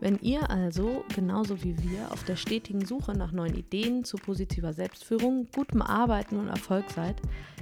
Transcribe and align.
Wenn 0.00 0.18
ihr 0.20 0.50
also, 0.50 1.04
genauso 1.14 1.62
wie 1.62 1.78
wir, 1.78 2.10
auf 2.10 2.24
der 2.24 2.36
stetigen 2.36 2.84
Suche 2.84 3.16
nach 3.16 3.32
neuen 3.32 3.54
Ideen 3.54 4.04
zu 4.04 4.16
positiver 4.16 4.72
Selbstführung, 4.72 5.48
gutem 5.54 5.82
Arbeiten 5.82 6.36
und 6.36 6.48
Erfolg 6.48 6.90
seid, 6.90 7.16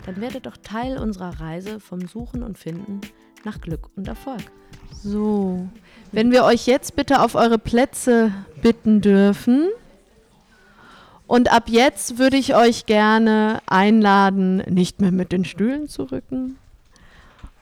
dann 0.07 0.21
werdet 0.21 0.47
doch 0.47 0.57
Teil 0.57 0.99
unserer 0.99 1.41
Reise 1.41 1.79
vom 1.79 2.07
Suchen 2.09 2.43
und 2.43 2.59
Finden 2.59 3.01
nach 3.45 3.61
Glück 3.61 3.91
und 3.97 4.09
Erfolg. 4.09 4.43
So, 5.03 5.69
wenn 6.13 6.31
wir 6.31 6.45
euch 6.45 6.67
jetzt 6.67 6.97
bitte 6.97 7.21
auf 7.23 7.35
eure 7.35 7.59
Plätze 7.59 8.33
bitten 8.61 9.01
dürfen. 9.01 9.69
Und 11.27 11.53
ab 11.53 11.65
jetzt 11.69 12.19
würde 12.19 12.37
ich 12.37 12.55
euch 12.55 12.87
gerne 12.87 13.61
einladen, 13.67 14.59
nicht 14.69 15.01
mehr 15.01 15.13
mit 15.13 15.33
den 15.33 15.45
Stühlen 15.45 15.89
zu 15.89 16.05
rücken. 16.05 16.59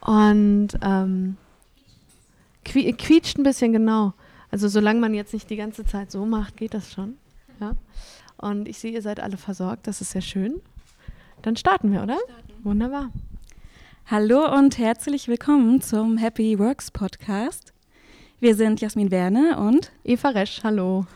Und 0.00 0.69
ähm, 0.83 1.37
qui 2.64 2.92
quietscht 2.92 3.39
ein 3.39 3.45
bisschen 3.45 3.73
genau. 3.73 4.12
Also 4.51 4.69
solange 4.69 5.01
man 5.01 5.15
jetzt 5.15 5.33
nicht 5.33 5.49
die 5.49 5.57
ganze 5.57 5.85
Zeit 5.85 6.11
so 6.11 6.27
macht, 6.27 6.57
geht 6.57 6.75
das 6.75 6.93
schon. 6.93 7.17
Ja. 7.61 7.73
Und 8.37 8.67
ich 8.67 8.79
sehe, 8.79 8.91
ihr 8.91 9.03
seid 9.03 9.20
alle 9.20 9.37
versorgt, 9.37 9.87
das 9.87 10.01
ist 10.01 10.11
sehr 10.11 10.23
schön. 10.23 10.61
Dann 11.42 11.57
starten 11.57 11.92
wir, 11.92 12.03
oder? 12.03 12.19
Starten. 12.25 12.65
Wunderbar. 12.65 13.11
Hallo 14.07 14.53
und 14.59 14.77
herzlich 14.79 15.29
willkommen 15.29 15.81
zum 15.81 16.17
Happy 16.17 16.59
Works 16.59 16.91
Podcast. 16.91 17.73
Wir 18.41 18.57
sind 18.57 18.81
Jasmin 18.81 19.12
Werner 19.12 19.59
und 19.59 19.92
Eva 20.03 20.31
Resch. 20.31 20.62
Hallo. 20.64 21.07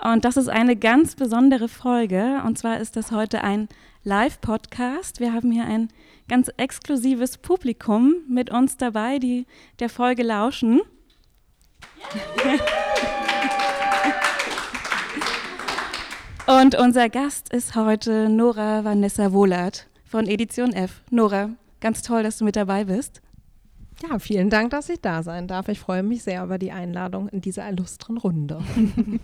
Und 0.00 0.24
das 0.24 0.36
ist 0.36 0.48
eine 0.48 0.76
ganz 0.76 1.16
besondere 1.16 1.68
Folge. 1.68 2.40
Und 2.46 2.56
zwar 2.56 2.78
ist 2.78 2.94
das 2.96 3.10
heute 3.10 3.42
ein 3.42 3.68
Live-Podcast. 4.04 5.18
Wir 5.18 5.32
haben 5.32 5.50
hier 5.50 5.64
ein 5.64 5.88
ganz 6.28 6.50
exklusives 6.56 7.38
Publikum 7.38 8.14
mit 8.28 8.50
uns 8.50 8.76
dabei, 8.76 9.18
die 9.18 9.46
der 9.80 9.88
Folge 9.88 10.22
lauschen. 10.22 10.82
Und 16.46 16.76
unser 16.76 17.08
Gast 17.08 17.52
ist 17.52 17.74
heute 17.74 18.28
Nora 18.28 18.84
Vanessa 18.84 19.32
Wohlert 19.32 19.88
von 20.04 20.26
Edition 20.26 20.72
F. 20.72 21.02
Nora, 21.10 21.50
Ganz 21.80 22.02
toll, 22.02 22.22
dass 22.22 22.38
du 22.38 22.44
mit 22.44 22.56
dabei 22.56 22.84
bist. 22.84 23.20
Ja, 24.02 24.18
vielen 24.18 24.50
Dank, 24.50 24.70
dass 24.70 24.88
ich 24.88 25.00
da 25.00 25.22
sein 25.22 25.48
darf. 25.48 25.68
Ich 25.68 25.78
freue 25.78 26.02
mich 26.02 26.22
sehr 26.22 26.44
über 26.44 26.58
die 26.58 26.72
Einladung 26.72 27.28
in 27.28 27.40
dieser 27.40 27.68
illustren 27.68 28.18
Runde. 28.18 28.62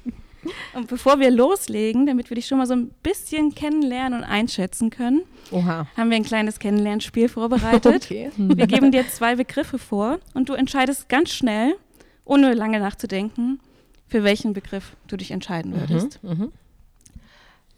und 0.74 0.88
bevor 0.88 1.18
wir 1.18 1.30
loslegen, 1.30 2.06
damit 2.06 2.30
wir 2.30 2.36
dich 2.36 2.46
schon 2.46 2.58
mal 2.58 2.66
so 2.66 2.74
ein 2.74 2.90
bisschen 3.02 3.54
kennenlernen 3.54 4.20
und 4.20 4.24
einschätzen 4.24 4.90
können, 4.90 5.22
Oha. 5.50 5.86
haben 5.96 6.10
wir 6.10 6.16
ein 6.16 6.22
kleines 6.22 6.58
Kennenlernspiel 6.58 7.28
vorbereitet. 7.28 8.04
Okay. 8.12 8.30
Wir 8.36 8.66
geben 8.66 8.90
dir 8.90 9.08
zwei 9.08 9.36
Begriffe 9.36 9.78
vor 9.78 10.18
und 10.34 10.48
du 10.48 10.54
entscheidest 10.54 11.08
ganz 11.08 11.30
schnell, 11.30 11.74
ohne 12.24 12.54
lange 12.54 12.80
nachzudenken, 12.80 13.60
für 14.06 14.24
welchen 14.24 14.52
Begriff 14.52 14.96
du 15.06 15.16
dich 15.16 15.30
entscheiden 15.30 15.74
würdest. 15.78 16.22
Mhm, 16.22 16.30
mh. 16.30 16.48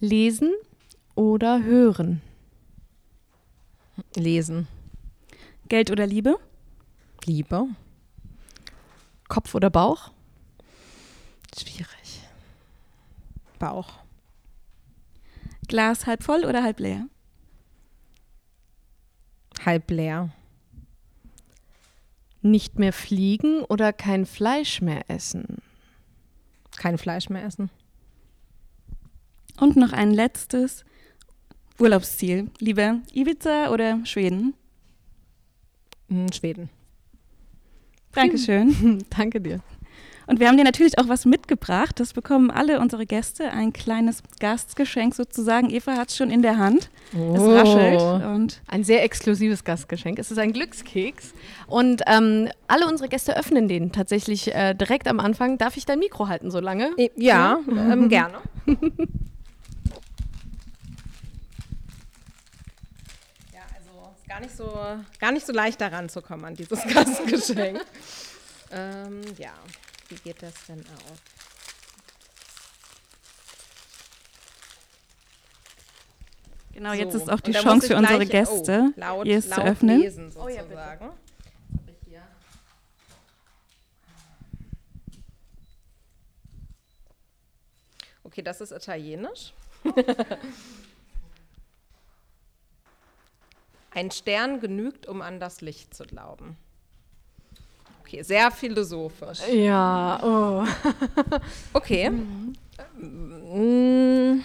Lesen 0.00 0.52
oder 1.14 1.62
hören? 1.62 2.20
Lesen. 4.16 4.66
Geld 5.68 5.90
oder 5.90 6.06
Liebe? 6.06 6.36
Liebe. 7.24 7.66
Kopf 9.28 9.54
oder 9.54 9.70
Bauch? 9.70 10.10
Schwierig. 11.56 12.20
Bauch. 13.58 13.94
Glas 15.68 16.06
halb 16.06 16.22
voll 16.22 16.44
oder 16.44 16.62
halb 16.62 16.80
leer? 16.80 17.06
Halb 19.64 19.90
leer. 19.90 20.30
Nicht 22.44 22.78
mehr 22.78 22.92
fliegen 22.92 23.62
oder 23.64 23.94
kein 23.94 24.26
Fleisch 24.26 24.82
mehr 24.82 25.08
essen? 25.08 25.62
Kein 26.76 26.98
Fleisch 26.98 27.30
mehr 27.30 27.42
essen. 27.42 27.70
Und 29.58 29.76
noch 29.76 29.94
ein 29.94 30.10
letztes. 30.10 30.84
Urlaubsziel? 31.78 32.50
Lieber 32.58 33.00
Ibiza 33.14 33.70
oder 33.70 34.04
Schweden? 34.04 34.52
Hm, 36.08 36.30
Schweden. 36.32 36.68
Dankeschön. 38.12 39.02
Danke 39.10 39.40
dir. 39.40 39.60
Und 40.26 40.40
wir 40.40 40.48
haben 40.48 40.56
dir 40.56 40.64
natürlich 40.64 40.98
auch 40.98 41.08
was 41.08 41.24
mitgebracht. 41.24 42.00
Das 42.00 42.12
bekommen 42.12 42.50
alle 42.50 42.80
unsere 42.80 43.06
Gäste. 43.06 43.50
Ein 43.50 43.72
kleines 43.72 44.22
Gastgeschenk 44.40 45.14
sozusagen. 45.14 45.70
Eva 45.70 45.96
hat 45.96 46.10
es 46.10 46.16
schon 46.16 46.30
in 46.30 46.42
der 46.42 46.58
Hand. 46.58 46.90
Oh. 47.16 47.34
Es 47.34 47.42
raschelt. 47.42 48.24
Und 48.24 48.60
ein 48.66 48.84
sehr 48.84 49.02
exklusives 49.04 49.64
Gastgeschenk. 49.64 50.18
Es 50.18 50.30
ist 50.30 50.38
ein 50.38 50.52
Glückskeks. 50.52 51.34
Und 51.66 52.02
ähm, 52.06 52.48
alle 52.68 52.86
unsere 52.86 53.08
Gäste 53.08 53.36
öffnen 53.36 53.68
den 53.68 53.92
tatsächlich 53.92 54.54
äh, 54.54 54.74
direkt 54.74 55.08
am 55.08 55.20
Anfang. 55.20 55.58
Darf 55.58 55.76
ich 55.76 55.84
dein 55.84 55.98
Mikro 55.98 56.28
halten 56.28 56.50
so 56.50 56.60
lange? 56.60 56.90
Ja, 56.96 57.08
ja? 57.16 57.58
Ähm, 57.68 58.08
gerne. 58.08 58.38
gar 64.34 64.40
nicht 64.40 64.56
so, 64.56 64.72
gar 65.20 65.30
nicht 65.30 65.46
so 65.46 65.52
leicht 65.52 65.80
daran 65.80 66.08
zu 66.08 66.20
kommen 66.20 66.44
an 66.44 66.54
dieses 66.56 66.82
Gastgeschenk. 66.94 67.80
ähm, 68.72 69.20
ja, 69.38 69.52
wie 70.08 70.16
geht 70.16 70.42
das 70.42 70.54
denn 70.68 70.80
auf? 70.80 71.18
Genau, 76.72 76.90
so. 76.90 76.96
jetzt 76.96 77.14
ist 77.14 77.30
auch 77.30 77.40
die 77.40 77.52
Chance 77.52 77.86
für 77.86 77.96
unsere 77.96 78.26
Gäste, 78.26 78.92
oh, 78.96 79.00
laut, 79.00 79.26
hier 79.26 79.38
es 79.38 79.48
zu 79.48 79.62
öffnen. 79.62 80.00
Lesen, 80.00 80.30
sozusagen. 80.30 80.50
Oh 80.52 80.56
ja, 80.56 80.62
bitte. 80.62 81.14
Okay, 88.34 88.42
das 88.42 88.60
ist 88.60 88.72
italienisch. 88.72 89.52
Ein 93.92 94.10
Stern 94.10 94.58
genügt, 94.58 95.06
um 95.06 95.22
an 95.22 95.38
das 95.38 95.60
Licht 95.60 95.94
zu 95.94 96.02
glauben. 96.02 96.56
Okay, 98.06 98.22
sehr 98.22 98.50
philosophisch. 98.50 99.40
Ja, 99.50 100.20
oh. 100.22 100.64
okay. 101.72 102.10
Mhm. 103.00 104.44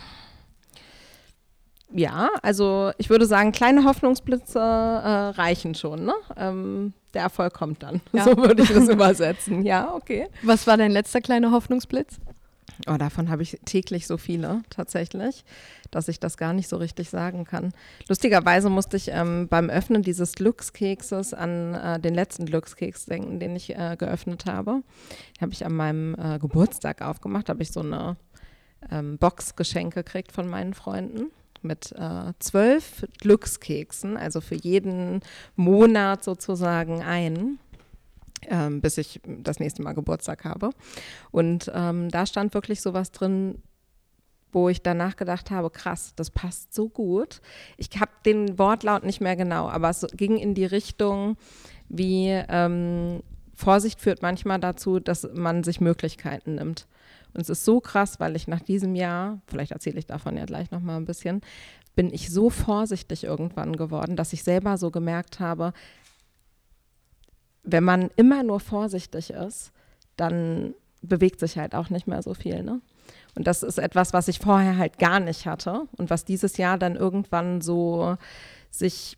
Ja, 1.91 2.29
also 2.41 2.91
ich 2.97 3.09
würde 3.09 3.25
sagen, 3.25 3.51
kleine 3.51 3.83
Hoffnungsblitze 3.83 4.59
äh, 4.59 4.61
reichen 4.61 5.75
schon. 5.75 6.05
Ne? 6.05 6.13
Ähm, 6.37 6.93
der 7.13 7.23
Erfolg 7.23 7.53
kommt 7.53 7.83
dann. 7.83 7.99
Ja. 8.13 8.23
So 8.23 8.37
würde 8.37 8.63
ich 8.63 8.71
das 8.71 8.87
übersetzen. 8.87 9.63
Ja, 9.65 9.93
okay. 9.93 10.27
Was 10.43 10.65
war 10.65 10.77
dein 10.77 10.91
letzter 10.91 11.19
kleiner 11.19 11.51
Hoffnungsblitz? 11.51 12.19
Oh, 12.87 12.97
davon 12.97 13.29
habe 13.29 13.43
ich 13.43 13.59
täglich 13.65 14.07
so 14.07 14.17
viele 14.17 14.61
tatsächlich, 14.69 15.43
dass 15.91 16.07
ich 16.07 16.19
das 16.19 16.37
gar 16.37 16.53
nicht 16.53 16.67
so 16.67 16.77
richtig 16.77 17.09
sagen 17.09 17.45
kann. 17.45 17.73
Lustigerweise 18.07 18.69
musste 18.69 18.97
ich 18.97 19.09
ähm, 19.09 19.47
beim 19.47 19.69
Öffnen 19.69 20.01
dieses 20.01 20.33
Glückskekses 20.33 21.33
an 21.33 21.73
äh, 21.73 21.99
den 21.99 22.13
letzten 22.13 22.45
Glückskeks 22.45 23.05
denken, 23.05 23.39
den 23.39 23.55
ich 23.55 23.75
äh, 23.75 23.95
geöffnet 23.97 24.45
habe. 24.45 24.81
Den 25.37 25.41
habe 25.41 25.51
ich 25.51 25.65
an 25.65 25.75
meinem 25.75 26.15
äh, 26.15 26.39
Geburtstag 26.39 27.01
aufgemacht, 27.01 27.49
habe 27.49 27.61
ich 27.61 27.71
so 27.71 27.81
eine 27.81 28.17
ähm, 28.91 29.17
Box 29.17 29.55
geschenkt 29.55 29.95
gekriegt 29.95 30.31
von 30.31 30.47
meinen 30.47 30.73
Freunden 30.73 31.31
mit 31.61 31.91
äh, 31.93 32.33
zwölf 32.39 33.05
Glückskeksen, 33.19 34.17
also 34.17 34.41
für 34.41 34.55
jeden 34.55 35.21
Monat 35.55 36.23
sozusagen 36.23 37.01
einen 37.03 37.59
ähm, 38.47 38.81
bis 38.81 38.97
ich 38.97 39.21
das 39.25 39.59
nächste 39.59 39.81
Mal 39.81 39.93
Geburtstag 39.93 40.45
habe. 40.45 40.71
Und 41.31 41.71
ähm, 41.73 42.09
da 42.09 42.25
stand 42.25 42.53
wirklich 42.53 42.81
sowas 42.81 43.11
drin, 43.11 43.61
wo 44.51 44.69
ich 44.69 44.81
danach 44.81 45.15
gedacht 45.15 45.51
habe, 45.51 45.69
krass, 45.69 46.13
das 46.15 46.31
passt 46.31 46.73
so 46.73 46.89
gut. 46.89 47.41
Ich 47.77 47.89
habe 47.99 48.11
den 48.25 48.57
Wortlaut 48.57 49.03
nicht 49.03 49.21
mehr 49.21 49.35
genau, 49.35 49.69
aber 49.69 49.89
es 49.89 50.05
ging 50.13 50.37
in 50.37 50.55
die 50.55 50.65
Richtung, 50.65 51.37
wie 51.87 52.29
ähm, 52.29 53.21
Vorsicht 53.53 53.99
führt 53.99 54.21
manchmal 54.21 54.59
dazu, 54.59 54.99
dass 54.99 55.27
man 55.33 55.63
sich 55.63 55.81
Möglichkeiten 55.81 56.55
nimmt. 56.55 56.87
Und 57.33 57.41
es 57.41 57.49
ist 57.49 57.65
so 57.65 57.79
krass, 57.79 58.19
weil 58.19 58.35
ich 58.35 58.47
nach 58.47 58.61
diesem 58.61 58.95
Jahr, 58.95 59.41
vielleicht 59.47 59.71
erzähle 59.71 59.99
ich 59.99 60.07
davon 60.07 60.35
ja 60.35 60.45
gleich 60.45 60.71
nochmal 60.71 60.97
ein 60.97 61.05
bisschen, 61.05 61.41
bin 61.95 62.11
ich 62.13 62.31
so 62.31 62.49
vorsichtig 62.49 63.23
irgendwann 63.23 63.75
geworden, 63.75 64.15
dass 64.15 64.33
ich 64.33 64.43
selber 64.43 64.77
so 64.77 64.89
gemerkt 64.89 65.39
habe, 65.39 65.73
wenn 67.63 67.83
man 67.83 68.09
immer 68.15 68.43
nur 68.43 68.59
vorsichtig 68.59 69.31
ist, 69.31 69.71
dann 70.15 70.73
bewegt 71.01 71.39
sich 71.39 71.57
halt 71.57 71.75
auch 71.75 71.89
nicht 71.89 72.07
mehr 72.07 72.21
so 72.21 72.33
viel. 72.33 72.63
Ne? 72.63 72.81
Und 73.35 73.47
das 73.47 73.63
ist 73.63 73.77
etwas, 73.77 74.13
was 74.13 74.27
ich 74.27 74.39
vorher 74.39 74.77
halt 74.77 74.99
gar 74.99 75.19
nicht 75.19 75.45
hatte 75.45 75.87
und 75.97 76.09
was 76.09 76.25
dieses 76.25 76.57
Jahr 76.57 76.77
dann 76.77 76.95
irgendwann 76.95 77.61
so 77.61 78.17
sich 78.71 79.17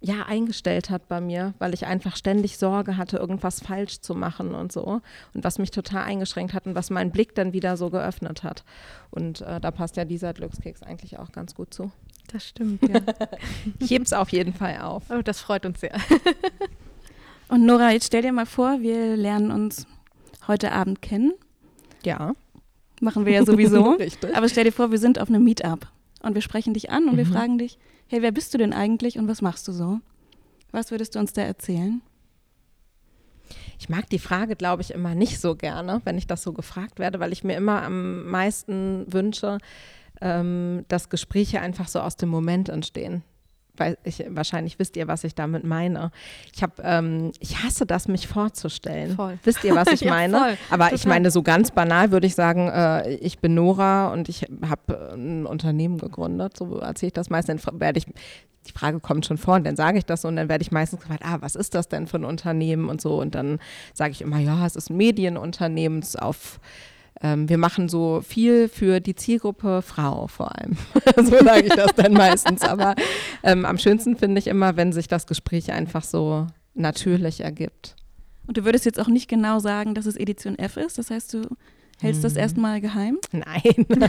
ja 0.00 0.24
eingestellt 0.26 0.90
hat 0.90 1.08
bei 1.08 1.20
mir, 1.20 1.54
weil 1.58 1.74
ich 1.74 1.86
einfach 1.86 2.16
ständig 2.16 2.58
Sorge 2.58 2.96
hatte, 2.96 3.16
irgendwas 3.16 3.60
falsch 3.60 4.00
zu 4.00 4.14
machen 4.14 4.54
und 4.54 4.70
so. 4.70 5.00
Und 5.34 5.44
was 5.44 5.58
mich 5.58 5.70
total 5.70 6.02
eingeschränkt 6.02 6.54
hat 6.54 6.66
und 6.66 6.74
was 6.74 6.90
meinen 6.90 7.10
Blick 7.10 7.34
dann 7.34 7.52
wieder 7.52 7.76
so 7.76 7.90
geöffnet 7.90 8.42
hat. 8.42 8.64
Und 9.10 9.40
äh, 9.40 9.60
da 9.60 9.70
passt 9.70 9.96
ja 9.96 10.04
dieser 10.04 10.32
Glückskeks 10.34 10.82
eigentlich 10.82 11.18
auch 11.18 11.32
ganz 11.32 11.54
gut 11.54 11.72
zu. 11.72 11.90
Das 12.32 12.46
stimmt, 12.46 12.86
ja. 12.88 13.00
ich 13.80 13.90
heb's 13.90 14.12
auf 14.12 14.30
jeden 14.30 14.52
Fall 14.52 14.78
auf. 14.80 15.04
Oh, 15.10 15.22
das 15.22 15.40
freut 15.40 15.64
uns 15.64 15.80
sehr. 15.80 15.96
und 17.48 17.64
Nora, 17.64 17.92
jetzt 17.92 18.06
stell 18.06 18.22
dir 18.22 18.32
mal 18.32 18.46
vor, 18.46 18.80
wir 18.80 19.16
lernen 19.16 19.50
uns 19.50 19.86
heute 20.48 20.72
Abend 20.72 21.02
kennen. 21.02 21.32
Ja. 22.04 22.34
Machen 23.00 23.26
wir 23.26 23.32
ja 23.32 23.44
sowieso. 23.44 23.90
Richtig. 23.98 24.36
Aber 24.36 24.48
stell 24.48 24.64
dir 24.64 24.72
vor, 24.72 24.90
wir 24.90 24.98
sind 24.98 25.20
auf 25.20 25.28
einem 25.28 25.44
Meetup 25.44 25.86
und 26.22 26.34
wir 26.34 26.42
sprechen 26.42 26.74
dich 26.74 26.90
an 26.90 27.04
und 27.04 27.14
mhm. 27.14 27.18
wir 27.18 27.26
fragen 27.26 27.58
dich, 27.58 27.78
hey, 28.08 28.22
wer 28.22 28.32
bist 28.32 28.54
du 28.54 28.58
denn 28.58 28.72
eigentlich 28.72 29.18
und 29.18 29.28
was 29.28 29.42
machst 29.42 29.68
du 29.68 29.72
so? 29.72 30.00
Was 30.72 30.90
würdest 30.90 31.14
du 31.14 31.18
uns 31.18 31.32
da 31.32 31.42
erzählen? 31.42 32.02
Ich 33.78 33.88
mag 33.88 34.08
die 34.08 34.18
Frage, 34.18 34.56
glaube 34.56 34.82
ich, 34.82 34.92
immer 34.92 35.14
nicht 35.14 35.40
so 35.40 35.54
gerne, 35.54 36.00
wenn 36.04 36.18
ich 36.18 36.26
das 36.26 36.42
so 36.42 36.52
gefragt 36.52 36.98
werde, 36.98 37.20
weil 37.20 37.32
ich 37.32 37.44
mir 37.44 37.56
immer 37.56 37.82
am 37.82 38.26
meisten 38.26 39.04
wünsche, 39.12 39.58
ähm, 40.20 40.84
dass 40.88 41.10
Gespräche 41.10 41.60
einfach 41.60 41.88
so 41.88 42.00
aus 42.00 42.16
dem 42.16 42.30
Moment 42.30 42.70
entstehen 42.70 43.22
weil 43.78 43.98
ich, 44.04 44.24
wahrscheinlich 44.28 44.78
wisst 44.78 44.96
ihr, 44.96 45.08
was 45.08 45.24
ich 45.24 45.34
damit 45.34 45.64
meine. 45.64 46.10
Ich 46.54 46.62
habe, 46.62 46.74
ähm, 46.82 47.32
ich 47.40 47.62
hasse 47.62 47.86
das, 47.86 48.08
mich 48.08 48.26
vorzustellen. 48.26 49.16
Voll. 49.16 49.38
Wisst 49.44 49.64
ihr, 49.64 49.74
was 49.74 49.88
ich 49.92 50.02
ja, 50.02 50.12
meine? 50.12 50.38
Voll. 50.38 50.58
Aber 50.70 50.84
Total. 50.84 50.94
ich 50.94 51.06
meine, 51.06 51.30
so 51.30 51.42
ganz 51.42 51.70
banal 51.70 52.10
würde 52.10 52.26
ich 52.26 52.34
sagen, 52.34 52.68
äh, 52.68 53.14
ich 53.14 53.38
bin 53.38 53.54
Nora 53.54 54.12
und 54.12 54.28
ich 54.28 54.46
habe 54.68 55.12
ein 55.14 55.46
Unternehmen 55.46 55.98
gegründet. 55.98 56.56
So 56.56 56.78
erzähle 56.78 57.08
ich 57.08 57.14
das 57.14 57.30
meistens. 57.30 57.64
Werde 57.72 57.98
ich, 57.98 58.06
die 58.66 58.72
Frage 58.72 59.00
kommt 59.00 59.26
schon 59.26 59.38
vor 59.38 59.54
und 59.54 59.64
dann 59.64 59.76
sage 59.76 59.98
ich 59.98 60.04
das 60.04 60.22
so 60.22 60.28
und 60.28 60.36
dann 60.36 60.48
werde 60.48 60.62
ich 60.62 60.72
meistens 60.72 61.00
gefragt, 61.00 61.22
ah, 61.24 61.38
was 61.40 61.54
ist 61.54 61.74
das 61.74 61.88
denn 61.88 62.06
für 62.06 62.18
ein 62.18 62.24
Unternehmen 62.24 62.88
und 62.88 63.00
so. 63.00 63.20
Und 63.20 63.34
dann 63.34 63.58
sage 63.94 64.12
ich 64.12 64.22
immer, 64.22 64.38
ja, 64.38 64.66
es 64.66 64.76
ist 64.76 64.90
ein 64.90 64.96
Medienunternehmen 64.96 66.04
auf 66.18 66.60
ähm, 67.22 67.48
wir 67.48 67.58
machen 67.58 67.88
so 67.88 68.20
viel 68.20 68.68
für 68.68 69.00
die 69.00 69.14
Zielgruppe 69.14 69.82
Frau 69.82 70.26
vor 70.26 70.56
allem. 70.56 70.76
so 71.16 71.38
sage 71.44 71.66
ich 71.66 71.74
das 71.74 71.94
dann 71.94 72.12
meistens. 72.12 72.62
Aber 72.62 72.94
ähm, 73.42 73.64
am 73.64 73.78
schönsten 73.78 74.16
finde 74.16 74.38
ich 74.38 74.46
immer, 74.46 74.76
wenn 74.76 74.92
sich 74.92 75.08
das 75.08 75.26
Gespräch 75.26 75.72
einfach 75.72 76.04
so 76.04 76.46
natürlich 76.74 77.40
ergibt. 77.40 77.96
Und 78.46 78.56
du 78.58 78.64
würdest 78.64 78.84
jetzt 78.84 79.00
auch 79.00 79.08
nicht 79.08 79.28
genau 79.28 79.58
sagen, 79.58 79.94
dass 79.94 80.06
es 80.06 80.16
Edition 80.16 80.58
F 80.58 80.76
ist. 80.76 80.98
Das 80.98 81.10
heißt, 81.10 81.34
du 81.34 81.42
Hältst 82.00 82.22
du 82.22 82.26
das 82.26 82.34
mhm. 82.34 82.40
erstmal 82.40 82.80
geheim? 82.80 83.18
Nein. 83.32 83.86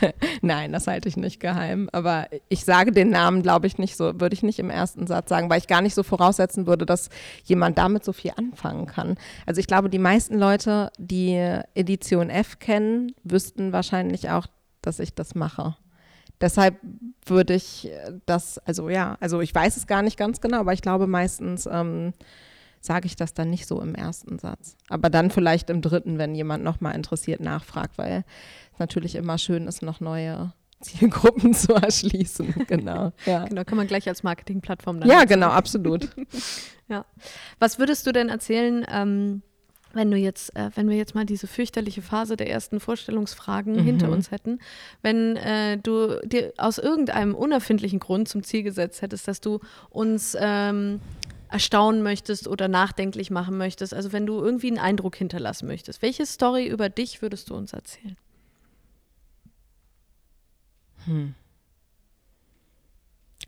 Nein, 0.42 0.72
das 0.72 0.86
halte 0.86 1.08
ich 1.08 1.16
nicht 1.16 1.38
geheim. 1.38 1.88
Aber 1.92 2.26
ich 2.48 2.64
sage 2.64 2.90
den 2.90 3.10
Namen, 3.10 3.42
glaube 3.42 3.66
ich, 3.66 3.78
nicht 3.78 3.96
so, 3.96 4.20
würde 4.20 4.34
ich 4.34 4.42
nicht 4.42 4.58
im 4.58 4.70
ersten 4.70 5.06
Satz 5.06 5.28
sagen, 5.28 5.48
weil 5.48 5.58
ich 5.58 5.68
gar 5.68 5.80
nicht 5.80 5.94
so 5.94 6.02
voraussetzen 6.02 6.66
würde, 6.66 6.84
dass 6.84 7.08
jemand 7.44 7.78
damit 7.78 8.04
so 8.04 8.12
viel 8.12 8.32
anfangen 8.36 8.86
kann. 8.86 9.16
Also 9.46 9.60
ich 9.60 9.66
glaube, 9.66 9.90
die 9.90 9.98
meisten 9.98 10.38
Leute, 10.38 10.90
die 10.98 11.36
Edition 11.74 12.30
F 12.30 12.58
kennen, 12.58 13.12
wüssten 13.22 13.72
wahrscheinlich 13.72 14.30
auch, 14.30 14.46
dass 14.80 14.98
ich 14.98 15.14
das 15.14 15.34
mache. 15.36 15.76
Deshalb 16.40 16.74
würde 17.24 17.54
ich 17.54 17.88
das, 18.26 18.58
also 18.58 18.88
ja, 18.88 19.16
also 19.20 19.40
ich 19.40 19.54
weiß 19.54 19.76
es 19.76 19.86
gar 19.86 20.02
nicht 20.02 20.16
ganz 20.16 20.40
genau, 20.40 20.58
aber 20.58 20.72
ich 20.72 20.82
glaube 20.82 21.06
meistens 21.06 21.68
ähm, 21.70 22.14
sage 22.82 23.06
ich 23.06 23.16
das 23.16 23.32
dann 23.32 23.48
nicht 23.48 23.66
so 23.66 23.80
im 23.80 23.94
ersten 23.94 24.38
Satz. 24.38 24.76
Aber 24.88 25.08
dann 25.08 25.30
vielleicht 25.30 25.70
im 25.70 25.80
dritten, 25.80 26.18
wenn 26.18 26.34
jemand 26.34 26.64
nochmal 26.64 26.96
interessiert 26.96 27.40
nachfragt, 27.40 27.96
weil 27.96 28.24
es 28.72 28.78
natürlich 28.80 29.14
immer 29.14 29.38
schön 29.38 29.68
ist, 29.68 29.82
noch 29.82 30.00
neue 30.00 30.52
Zielgruppen 30.80 31.54
zu 31.54 31.72
erschließen. 31.72 32.54
Genau. 32.66 33.12
Ja. 33.24 33.44
Genau, 33.44 33.64
kann 33.64 33.76
man 33.76 33.86
gleich 33.86 34.08
als 34.08 34.22
Marketingplattform 34.22 35.00
dann. 35.00 35.08
Ja, 35.08 35.24
genau, 35.24 35.48
absolut. 35.48 36.08
ja. 36.88 37.04
Was 37.60 37.78
würdest 37.78 38.06
du 38.06 38.12
denn 38.12 38.28
erzählen? 38.28 38.84
Ähm, 38.90 39.42
wenn 39.94 40.10
du 40.10 40.16
jetzt, 40.16 40.56
äh, 40.56 40.70
wenn 40.74 40.88
wir 40.88 40.96
jetzt 40.96 41.14
mal 41.14 41.26
diese 41.26 41.46
fürchterliche 41.46 42.02
Phase 42.02 42.36
der 42.36 42.50
ersten 42.50 42.80
Vorstellungsfragen 42.80 43.76
mhm. 43.76 43.84
hinter 43.84 44.08
uns 44.08 44.30
hätten, 44.30 44.58
wenn 45.02 45.36
äh, 45.36 45.78
du 45.78 46.18
dir 46.24 46.52
aus 46.56 46.78
irgendeinem 46.78 47.34
unerfindlichen 47.34 48.00
Grund 48.00 48.28
zum 48.28 48.42
Ziel 48.42 48.62
gesetzt 48.62 49.02
hättest, 49.02 49.28
dass 49.28 49.40
du 49.40 49.60
uns 49.90 50.36
ähm, 50.40 51.00
erstaunen 51.52 52.02
möchtest 52.02 52.48
oder 52.48 52.66
nachdenklich 52.66 53.30
machen 53.30 53.58
möchtest, 53.58 53.92
also 53.92 54.12
wenn 54.12 54.26
du 54.26 54.40
irgendwie 54.40 54.68
einen 54.68 54.78
Eindruck 54.78 55.16
hinterlassen 55.16 55.66
möchtest, 55.66 56.00
welche 56.02 56.24
Story 56.24 56.66
über 56.66 56.88
dich 56.88 57.20
würdest 57.20 57.50
du 57.50 57.54
uns 57.54 57.72
erzählen? 57.72 58.16
Hm. 61.04 61.34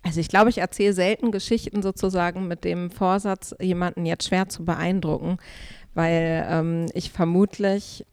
Also 0.02 0.20
ich 0.20 0.28
glaube, 0.28 0.50
ich 0.50 0.58
erzähle 0.58 0.92
selten 0.92 1.32
Geschichten 1.32 1.80
sozusagen 1.80 2.46
mit 2.46 2.64
dem 2.64 2.90
Vorsatz, 2.90 3.54
jemanden 3.58 4.04
jetzt 4.04 4.28
schwer 4.28 4.50
zu 4.50 4.64
beeindrucken, 4.64 5.38
weil 5.94 6.46
ähm, 6.48 6.86
ich 6.92 7.10
vermutlich 7.10 8.04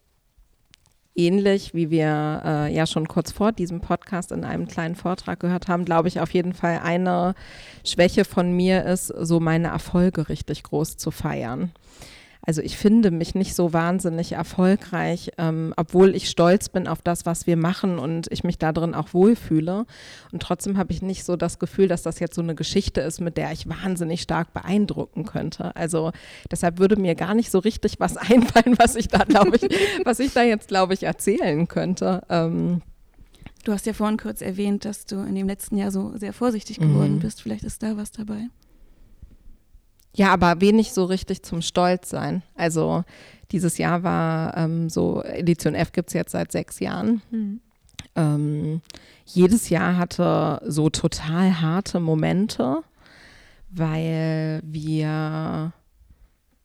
ähnlich 1.15 1.73
wie 1.73 1.89
wir 1.89 2.41
äh, 2.45 2.73
ja 2.73 2.85
schon 2.85 3.07
kurz 3.07 3.31
vor 3.31 3.51
diesem 3.51 3.81
Podcast 3.81 4.31
in 4.31 4.43
einem 4.43 4.67
kleinen 4.67 4.95
Vortrag 4.95 5.39
gehört 5.39 5.67
haben, 5.67 5.85
glaube 5.85 6.07
ich 6.07 6.19
auf 6.19 6.31
jeden 6.31 6.53
Fall 6.53 6.79
eine 6.83 7.35
Schwäche 7.85 8.25
von 8.25 8.51
mir 8.51 8.85
ist, 8.85 9.07
so 9.07 9.39
meine 9.39 9.69
Erfolge 9.69 10.29
richtig 10.29 10.63
groß 10.63 10.97
zu 10.97 11.11
feiern. 11.11 11.71
Also 12.43 12.61
ich 12.61 12.75
finde 12.75 13.11
mich 13.11 13.35
nicht 13.35 13.55
so 13.55 13.71
wahnsinnig 13.71 14.31
erfolgreich, 14.31 15.31
ähm, 15.37 15.73
obwohl 15.77 16.15
ich 16.15 16.29
stolz 16.29 16.69
bin 16.69 16.87
auf 16.87 17.01
das, 17.01 17.25
was 17.25 17.45
wir 17.45 17.55
machen 17.55 17.99
und 17.99 18.27
ich 18.31 18.43
mich 18.43 18.57
da 18.57 18.71
drin 18.71 18.95
auch 18.95 19.13
wohlfühle. 19.13 19.85
Und 20.31 20.41
trotzdem 20.41 20.77
habe 20.77 20.91
ich 20.91 21.01
nicht 21.03 21.23
so 21.23 21.35
das 21.35 21.59
Gefühl, 21.59 21.87
dass 21.87 22.01
das 22.01 22.19
jetzt 22.19 22.35
so 22.35 22.41
eine 22.41 22.55
Geschichte 22.55 23.01
ist, 23.01 23.21
mit 23.21 23.37
der 23.37 23.51
ich 23.51 23.69
wahnsinnig 23.69 24.21
stark 24.21 24.53
beeindrucken 24.53 25.25
könnte. 25.25 25.75
Also 25.75 26.11
deshalb 26.49 26.79
würde 26.79 26.95
mir 26.95 27.13
gar 27.13 27.35
nicht 27.35 27.51
so 27.51 27.59
richtig 27.59 27.99
was 27.99 28.17
einfallen, 28.17 28.75
was 28.77 28.95
ich 28.95 29.07
da, 29.07 29.19
glaube 29.19 29.57
ich, 29.57 29.63
was 30.05 30.19
ich 30.19 30.33
da 30.33 30.41
jetzt, 30.41 30.67
glaube 30.67 30.93
ich, 30.95 31.03
erzählen 31.03 31.67
könnte. 31.67 32.23
Ähm, 32.29 32.81
Du 33.63 33.73
hast 33.73 33.85
ja 33.85 33.93
vorhin 33.93 34.17
kurz 34.17 34.41
erwähnt, 34.41 34.85
dass 34.85 35.05
du 35.05 35.17
in 35.21 35.35
dem 35.35 35.47
letzten 35.47 35.77
Jahr 35.77 35.91
so 35.91 36.17
sehr 36.17 36.33
vorsichtig 36.33 36.79
geworden 36.79 37.17
mhm. 37.17 37.19
bist. 37.19 37.43
Vielleicht 37.43 37.63
ist 37.63 37.83
da 37.83 37.95
was 37.95 38.11
dabei. 38.11 38.47
Ja, 40.13 40.33
aber 40.33 40.61
wenig 40.61 40.93
so 40.93 41.05
richtig 41.05 41.43
zum 41.43 41.61
Stolz 41.61 42.09
sein. 42.09 42.43
Also 42.55 43.03
dieses 43.51 43.77
Jahr 43.77 44.03
war 44.03 44.57
ähm, 44.57 44.89
so, 44.89 45.21
Edition 45.23 45.75
F 45.75 45.91
gibt 45.91 46.09
es 46.09 46.13
jetzt 46.13 46.31
seit 46.31 46.51
sechs 46.51 46.79
Jahren. 46.79 47.21
Mhm. 47.31 47.61
Ähm, 48.15 48.81
jedes 49.25 49.69
Jahr 49.69 49.97
hatte 49.97 50.61
so 50.65 50.89
total 50.89 51.61
harte 51.61 51.99
Momente, 51.99 52.83
weil 53.69 54.61
wir, 54.65 55.71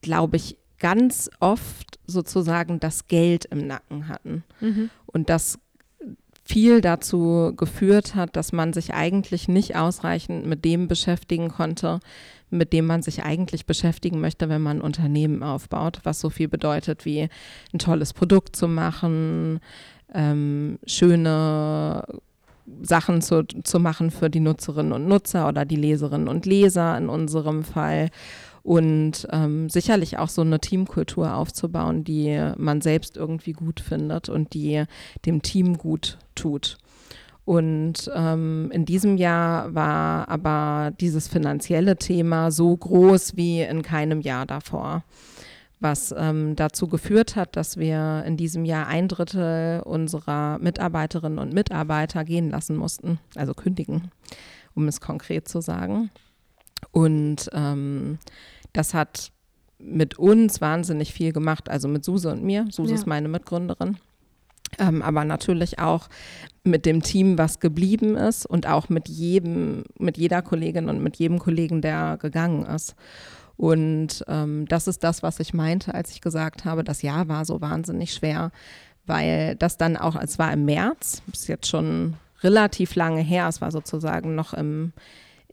glaube 0.03 0.37
ich, 0.37 0.57
ganz 0.79 1.31
oft 1.41 1.99
sozusagen 2.07 2.81
das 2.81 3.07
Geld 3.07 3.47
im 3.47 3.67
Nacken 3.67 4.09
hatten. 4.09 4.45
Mhm. 4.61 4.91
Und 5.07 5.31
das 5.31 5.59
viel 6.45 6.81
dazu 6.81 7.53
geführt 7.57 8.15
hat, 8.15 8.37
dass 8.37 8.53
man 8.53 8.73
sich 8.73 8.95
eigentlich 8.95 9.49
nicht 9.49 9.75
ausreichend 9.77 10.47
mit 10.47 10.65
dem 10.65 10.87
beschäftigen 10.87 11.49
konnte, 11.49 11.99
mit 12.51 12.73
dem 12.73 12.87
man 12.87 13.03
sich 13.03 13.25
eigentlich 13.25 13.67
beschäftigen 13.67 14.21
möchte, 14.21 14.49
wenn 14.49 14.63
man 14.63 14.79
ein 14.79 14.83
Unternehmen 14.83 15.43
aufbaut, 15.43 16.01
was 16.05 16.21
so 16.21 16.31
viel 16.31 16.49
bedeutet 16.49 17.05
wie 17.05 17.29
ein 17.73 17.79
tolles 17.79 18.13
Produkt 18.13 18.57
zu 18.57 18.69
machen, 18.69 19.61
ähm, 20.15 20.79
schöne 20.87 22.05
Sachen 22.83 23.23
zu, 23.23 23.45
zu 23.45 23.79
machen 23.79 24.11
für 24.11 24.31
die 24.31 24.41
Nutzerinnen 24.41 24.93
und 24.93 25.07
Nutzer 25.07 25.49
oder 25.49 25.65
die 25.65 25.77
Leserinnen 25.77 26.29
und 26.29 26.47
Leser 26.47 26.97
in 26.99 27.09
unserem 27.09 27.65
Fall 27.65 28.11
und 28.63 29.29
ähm, 29.31 29.71
sicherlich 29.71 30.19
auch 30.19 30.29
so 30.29 30.43
eine 30.43 30.59
Teamkultur 30.59 31.35
aufzubauen, 31.35 32.03
die 32.03 32.53
man 32.57 32.81
selbst 32.81 33.17
irgendwie 33.17 33.53
gut 33.53 33.79
findet 33.79 34.29
und 34.29 34.55
die 34.55 34.85
dem 35.25 35.43
Team 35.43 35.79
gut 35.79 36.19
tut. 36.35 36.77
Und 37.47 38.11
ähm, 38.13 38.73
in 38.73 38.85
diesem 38.85 39.17
Jahr 39.17 39.73
war 39.73 40.29
aber 40.29 40.91
dieses 40.99 41.29
finanzielle 41.29 41.97
Thema 41.97 42.51
so 42.51 42.77
groß 42.77 43.37
wie 43.37 43.61
in 43.63 43.83
keinem 43.83 44.21
Jahr 44.21 44.47
davor, 44.47 45.05
was 45.79 46.13
ähm, 46.19 46.57
dazu 46.57 46.89
geführt 46.89 47.37
hat, 47.37 47.55
dass 47.55 47.77
wir 47.77 48.25
in 48.27 48.37
diesem 48.37 48.65
Jahr 48.65 48.89
ein 48.89 49.07
Drittel 49.07 49.81
unserer 49.85 50.59
Mitarbeiterinnen 50.59 51.39
und 51.39 51.55
Mitarbeiter 51.55 52.25
gehen 52.25 52.51
lassen 52.51 52.77
mussten, 52.77 53.21
also 53.37 53.55
kündigen, 53.55 54.11
um 54.75 54.89
es 54.89 55.01
konkret 55.01 55.47
zu 55.47 55.61
sagen. 55.61 56.11
Und 56.91 57.49
ähm, 57.53 58.19
das 58.73 58.93
hat 58.93 59.31
mit 59.79 60.19
uns 60.19 60.61
wahnsinnig 60.61 61.13
viel 61.13 61.33
gemacht, 61.33 61.69
also 61.69 61.87
mit 61.87 62.05
Suse 62.05 62.29
und 62.29 62.43
mir. 62.43 62.67
Suse 62.73 62.91
ja. 62.91 62.97
ist 62.97 63.07
meine 63.07 63.29
Mitgründerin. 63.29 63.99
Ähm, 64.79 65.03
aber 65.03 65.25
natürlich 65.25 65.79
auch 65.79 66.09
mit 66.65 66.85
dem 66.85 67.03
Team, 67.03 67.39
was 67.39 67.61
geblieben 67.61 68.17
ist 68.17 68.45
und 68.45 68.67
auch 68.67 68.89
mit 68.89 69.09
jedem, 69.09 69.85
mit 69.99 70.19
jeder 70.19 70.43
Kollegin 70.43 70.89
und 70.89 71.03
mit 71.03 71.17
jedem 71.17 71.39
Kollegen, 71.39 71.81
der 71.81 72.19
gegangen 72.21 72.67
ist. 72.67 72.95
Und 73.57 74.25
ähm, 74.29 74.67
das 74.69 74.87
ist 74.87 75.03
das, 75.03 75.23
was 75.23 75.41
ich 75.41 75.55
meinte, 75.55 75.95
als 75.95 76.11
ich 76.11 76.21
gesagt 76.21 76.65
habe, 76.65 76.85
das 76.85 77.03
Jahr 77.03 77.29
war 77.29 77.45
so 77.45 77.61
wahnsinnig 77.61 78.13
schwer, 78.13 78.51
weil 79.07 79.57
das 79.57 79.79
dann 79.79 79.97
auch, 79.97 80.17
es 80.17 80.39
war 80.39 80.53
im 80.53 80.65
März, 80.67 81.23
ist 81.33 81.49
jetzt 81.49 81.69
schon 81.69 82.15
relativ 82.43 82.95
lange 82.97 83.23
her, 83.23 83.49
es 83.49 83.61
war 83.61 83.71
sozusagen 83.71 84.35
noch 84.35 84.53
im, 84.53 84.93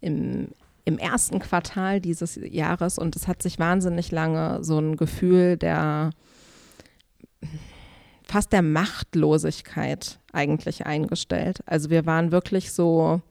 im, 0.02 0.50
im 0.84 0.98
ersten 0.98 1.40
Quartal 1.40 2.02
dieses 2.02 2.36
Jahres 2.36 2.98
und 2.98 3.16
es 3.16 3.28
hat 3.28 3.42
sich 3.42 3.58
wahnsinnig 3.58 4.12
lange 4.12 4.64
so 4.64 4.80
ein 4.80 4.98
Gefühl 4.98 5.56
der 5.56 6.10
fast 8.26 8.54
der 8.54 8.62
Machtlosigkeit 8.62 10.20
eigentlich 10.32 10.86
eingestellt. 10.86 11.60
Also 11.66 11.90
wir 11.90 12.06
waren 12.06 12.32
wirklich 12.32 12.72
so, 12.72 13.22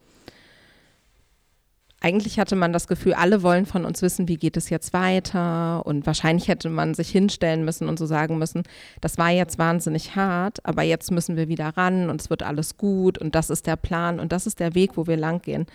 eigentlich 2.00 2.38
hatte 2.38 2.56
man 2.56 2.72
das 2.72 2.88
Gefühl, 2.88 3.14
alle 3.14 3.42
wollen 3.42 3.64
von 3.64 3.84
uns 3.84 4.02
wissen, 4.02 4.28
wie 4.28 4.36
geht 4.36 4.56
es 4.56 4.70
jetzt 4.70 4.92
weiter. 4.92 5.86
Und 5.86 6.04
wahrscheinlich 6.04 6.48
hätte 6.48 6.68
man 6.68 6.94
sich 6.94 7.10
hinstellen 7.10 7.64
müssen 7.64 7.88
und 7.88 7.98
so 7.98 8.06
sagen 8.06 8.38
müssen, 8.38 8.64
das 9.00 9.18
war 9.18 9.30
jetzt 9.30 9.58
wahnsinnig 9.58 10.16
hart, 10.16 10.64
aber 10.66 10.82
jetzt 10.82 11.10
müssen 11.10 11.36
wir 11.36 11.48
wieder 11.48 11.76
ran 11.76 12.10
und 12.10 12.20
es 12.20 12.28
wird 12.28 12.42
alles 12.42 12.76
gut 12.76 13.18
und 13.18 13.34
das 13.34 13.50
ist 13.50 13.66
der 13.66 13.76
Plan 13.76 14.20
und 14.20 14.32
das 14.32 14.46
ist 14.46 14.60
der 14.60 14.74
Weg, 14.74 14.96
wo 14.96 15.06
wir 15.06 15.16
lang 15.16 15.42
gehen. 15.42 15.66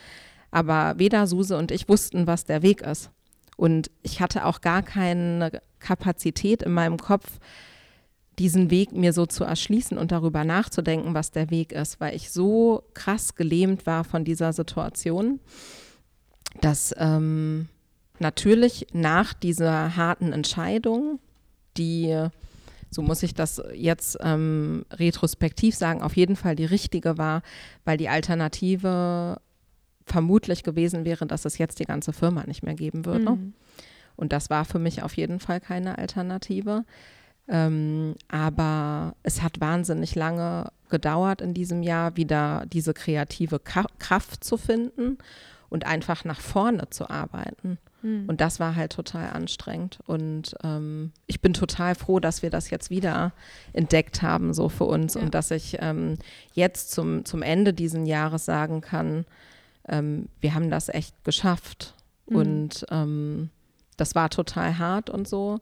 Aber 0.52 0.96
weder 0.98 1.28
Suse 1.28 1.58
und 1.58 1.72
ich 1.72 1.90
wussten, 1.90 2.28
was 2.28 2.46
der 2.46 2.62
Weg 2.62 2.82
ist. 2.82 3.10
Und 3.56 3.90
ich 4.04 4.22
hatte 4.22 4.46
auch 4.46 4.62
gar 4.62 4.84
keine 4.84 5.62
Kapazität 5.80 6.62
in 6.62 6.74
meinem 6.74 6.98
Kopf, 6.98 7.40
diesen 8.40 8.70
Weg 8.70 8.92
mir 8.92 9.14
so 9.14 9.26
zu 9.26 9.44
erschließen 9.44 9.98
und 9.98 10.12
darüber 10.12 10.44
nachzudenken, 10.44 11.14
was 11.14 11.32
der 11.32 11.50
Weg 11.50 11.72
ist, 11.72 12.00
weil 12.00 12.16
ich 12.16 12.32
so 12.32 12.84
krass 12.94 13.36
gelähmt 13.36 13.86
war 13.86 14.04
von 14.04 14.24
dieser 14.24 14.54
Situation, 14.54 15.40
dass 16.62 16.94
ähm, 16.98 17.68
natürlich 18.20 18.88
nach 18.94 19.34
dieser 19.34 19.96
harten 19.96 20.34
Entscheidung, 20.34 21.20
die, 21.78 22.28
so 22.92 23.02
muss 23.02 23.24
ich 23.24 23.34
das 23.34 23.62
jetzt 23.74 24.18
ähm, 24.22 24.86
retrospektiv 24.92 25.76
sagen, 25.76 26.02
auf 26.02 26.16
jeden 26.16 26.36
Fall 26.36 26.56
die 26.56 26.66
richtige 26.66 27.18
war, 27.18 27.42
weil 27.86 27.98
die 27.98 28.10
Alternative 28.10 29.40
vermutlich 30.06 30.64
gewesen 30.64 31.06
wäre, 31.06 31.26
dass 31.26 31.46
es 31.46 31.58
jetzt 31.58 31.80
die 31.80 31.86
ganze 31.86 32.14
Firma 32.14 32.44
nicht 32.46 32.64
mehr 32.64 32.76
geben 32.76 33.06
würde. 33.06 33.32
Mhm. 33.32 33.54
Und 34.16 34.32
das 34.32 34.50
war 34.50 34.66
für 34.66 34.80
mich 34.80 35.04
auf 35.04 35.16
jeden 35.16 35.40
Fall 35.40 35.60
keine 35.60 35.98
Alternative. 35.98 36.86
Ähm, 37.48 38.16
aber 38.28 39.16
es 39.24 39.42
hat 39.42 39.62
wahnsinnig 39.62 40.16
lange 40.16 40.72
gedauert 40.90 41.42
in 41.42 41.54
diesem 41.54 41.82
Jahr, 41.84 42.18
wieder 42.18 42.66
diese 42.72 42.94
kreative 42.94 43.60
Kraft 43.60 44.44
zu 44.44 44.58
finden 44.58 45.18
und 45.70 45.86
einfach 45.86 46.26
nach 46.26 46.40
vorne 46.40 46.90
zu 46.90 47.10
arbeiten. 47.10 47.78
Mhm. 48.02 48.26
Und 48.28 48.42
das 48.42 48.60
war 48.60 48.76
halt 48.76 48.94
total 48.94 49.30
anstrengend. 49.30 50.00
Und 50.06 50.56
ähm, 50.64 51.12
ich 51.26 51.42
bin 51.42 51.54
total 51.54 51.96
froh, 51.96 52.20
dass 52.20 52.42
wir 52.42 52.50
das 52.50 52.70
jetzt 52.70 52.90
wieder 52.90 53.34
entdeckt 53.74 54.22
haben, 54.22 54.54
so 54.54 54.70
für 54.70 54.86
uns. 54.86 55.16
Ja. 55.16 55.22
Und 55.22 55.34
dass 55.34 55.52
ich 55.52 55.78
ähm, 55.80 56.18
jetzt 56.54 56.92
zum, 56.92 57.26
zum 57.26 57.42
Ende 57.42 57.74
dieses 57.74 58.08
Jahres 58.08 58.46
sagen 58.46 58.82
kann, 58.82 59.26
ähm, 59.88 60.30
wir 60.42 60.54
haben 60.54 60.70
das 60.70 60.90
echt 60.90 61.24
geschafft. 61.24 61.96
Mhm. 62.30 62.36
Und 62.36 62.86
ähm, 62.92 63.50
das 63.98 64.16
war 64.16 64.30
total 64.30 64.78
hart 64.78 65.10
und 65.10 65.28
so. 65.28 65.60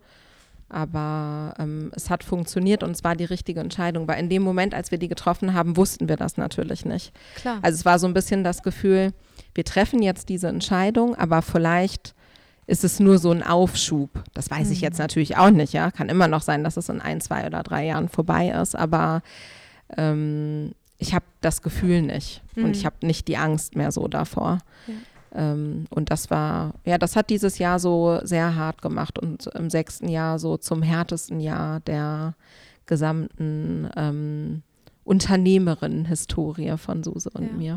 Aber 0.68 1.54
ähm, 1.60 1.92
es 1.96 2.10
hat 2.10 2.24
funktioniert 2.24 2.82
und 2.82 2.92
es 2.92 3.04
war 3.04 3.16
die 3.16 3.26
richtige 3.26 3.60
Entscheidung, 3.60 4.08
weil 4.08 4.20
in 4.20 4.30
dem 4.30 4.42
Moment, 4.42 4.74
als 4.74 4.92
wir 4.92 4.98
die 4.98 5.08
getroffen 5.08 5.54
haben, 5.54 5.78
wussten 5.78 6.10
wir 6.10 6.18
das 6.18 6.38
natürlich 6.38 6.86
nicht. 6.86 7.14
Klar. 7.36 7.60
Also 7.62 7.76
es 7.76 7.86
war 7.86 8.00
so 8.00 8.08
ein 8.08 8.14
bisschen 8.14 8.44
das 8.44 8.64
Gefühl, 8.64 9.14
wir 9.54 9.64
treffen 9.64 10.02
jetzt 10.02 10.30
diese 10.30 10.48
Entscheidung, 10.48 11.16
aber 11.16 11.42
vielleicht 11.42 12.16
ist 12.68 12.84
es 12.84 13.00
nur 13.00 13.20
so 13.20 13.32
ein 13.32 13.44
Aufschub. 13.44 14.10
Das 14.34 14.50
weiß 14.50 14.68
mhm. 14.68 14.74
ich 14.74 14.82
jetzt 14.82 14.98
natürlich 14.98 15.38
auch 15.38 15.52
nicht, 15.52 15.74
ja. 15.74 15.92
Kann 15.92 16.10
immer 16.10 16.28
noch 16.28 16.42
sein, 16.42 16.64
dass 16.64 16.78
es 16.78 16.90
in 16.90 17.00
ein, 17.00 17.22
zwei 17.22 17.46
oder 17.46 17.62
drei 17.62 17.86
Jahren 17.86 18.10
vorbei 18.10 18.50
ist, 18.50 18.76
aber 18.76 19.22
ähm, 19.96 20.74
ich 20.98 21.14
habe 21.14 21.26
das 21.42 21.62
Gefühl 21.62 22.02
nicht 22.02 22.42
mhm. 22.56 22.66
und 22.66 22.76
ich 22.76 22.86
habe 22.86 23.06
nicht 23.06 23.28
die 23.28 23.38
Angst 23.38 23.76
mehr 23.76 23.92
so 23.92 24.08
davor. 24.08 24.60
Ja. 24.88 24.94
Ähm, 25.36 25.86
und 25.90 26.12
das 26.12 26.30
war, 26.30 26.74
ja, 26.86 26.98
das 26.98 27.16
hat 27.16 27.30
dieses 27.30 27.58
Jahr 27.58 27.80
so 27.80 28.20
sehr 28.24 28.56
hart 28.56 28.82
gemacht 28.82 29.20
und 29.20 29.48
im 29.48 29.70
sechsten 29.70 30.08
Jahr 30.08 30.40
so 30.40 30.58
zum 30.58 30.82
härtesten 30.82 31.40
Jahr 31.40 31.82
der 31.82 32.36
gesamten 32.86 33.90
ähm, 33.96 34.64
Unternehmerinnen-Historie 35.04 36.78
von 36.78 37.04
Suse 37.04 37.30
und 37.34 37.48
ja. 37.48 37.54
mir. 37.54 37.76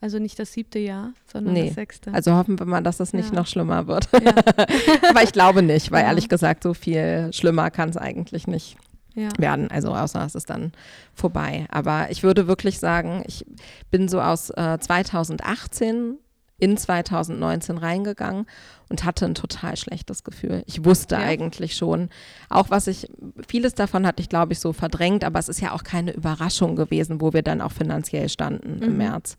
Also 0.00 0.18
nicht 0.18 0.38
das 0.38 0.52
siebte 0.52 0.78
Jahr, 0.78 1.12
sondern 1.32 1.54
nee. 1.54 1.66
das 1.66 1.74
sechste. 1.76 2.12
Also 2.12 2.34
hoffen 2.34 2.58
wir 2.58 2.66
mal, 2.66 2.82
dass 2.82 2.98
das 2.98 3.12
nicht 3.12 3.30
ja. 3.30 3.36
noch 3.36 3.46
schlimmer 3.46 3.86
wird. 3.86 4.08
Ja. 4.12 4.34
Aber 5.08 5.22
ich 5.22 5.32
glaube 5.32 5.62
nicht, 5.62 5.90
weil 5.92 6.02
ja. 6.02 6.08
ehrlich 6.08 6.28
gesagt, 6.28 6.62
so 6.62 6.74
viel 6.74 7.32
schlimmer 7.32 7.70
kann 7.70 7.88
es 7.88 7.96
eigentlich 7.96 8.46
nicht 8.46 8.76
werden. 9.14 9.70
Also 9.70 9.94
außer 9.94 10.24
es 10.26 10.34
ist 10.34 10.50
dann 10.50 10.72
vorbei. 11.14 11.66
Aber 11.70 12.10
ich 12.10 12.22
würde 12.22 12.46
wirklich 12.46 12.78
sagen, 12.78 13.22
ich 13.26 13.46
bin 13.90 14.08
so 14.08 14.20
aus 14.20 14.50
äh, 14.50 14.78
2018 14.78 16.18
in 16.64 16.78
2019 16.78 17.76
reingegangen 17.76 18.46
und 18.88 19.04
hatte 19.04 19.26
ein 19.26 19.34
total 19.34 19.76
schlechtes 19.76 20.24
Gefühl. 20.24 20.62
Ich 20.66 20.82
wusste 20.82 21.16
ja. 21.16 21.20
eigentlich 21.20 21.76
schon, 21.76 22.08
auch 22.48 22.70
was 22.70 22.86
ich, 22.86 23.06
vieles 23.46 23.74
davon 23.74 24.06
hatte 24.06 24.22
ich, 24.22 24.30
glaube 24.30 24.54
ich, 24.54 24.60
so 24.60 24.72
verdrängt, 24.72 25.24
aber 25.24 25.38
es 25.38 25.50
ist 25.50 25.60
ja 25.60 25.72
auch 25.72 25.84
keine 25.84 26.14
Überraschung 26.14 26.74
gewesen, 26.74 27.20
wo 27.20 27.34
wir 27.34 27.42
dann 27.42 27.60
auch 27.60 27.72
finanziell 27.72 28.30
standen 28.30 28.76
mhm. 28.76 28.82
im 28.82 28.96
März. 28.96 29.36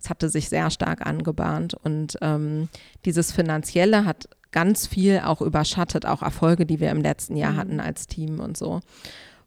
Es 0.00 0.08
hatte 0.08 0.30
sich 0.30 0.48
sehr 0.48 0.70
stark 0.70 1.06
angebahnt 1.06 1.74
und 1.74 2.16
ähm, 2.22 2.70
dieses 3.04 3.30
Finanzielle 3.30 4.06
hat 4.06 4.30
ganz 4.50 4.86
viel 4.86 5.20
auch 5.22 5.42
überschattet, 5.42 6.06
auch 6.06 6.22
Erfolge, 6.22 6.64
die 6.64 6.80
wir 6.80 6.90
im 6.90 7.02
letzten 7.02 7.36
Jahr 7.36 7.52
mhm. 7.52 7.56
hatten 7.58 7.80
als 7.80 8.06
Team 8.06 8.40
und 8.40 8.56
so. 8.56 8.80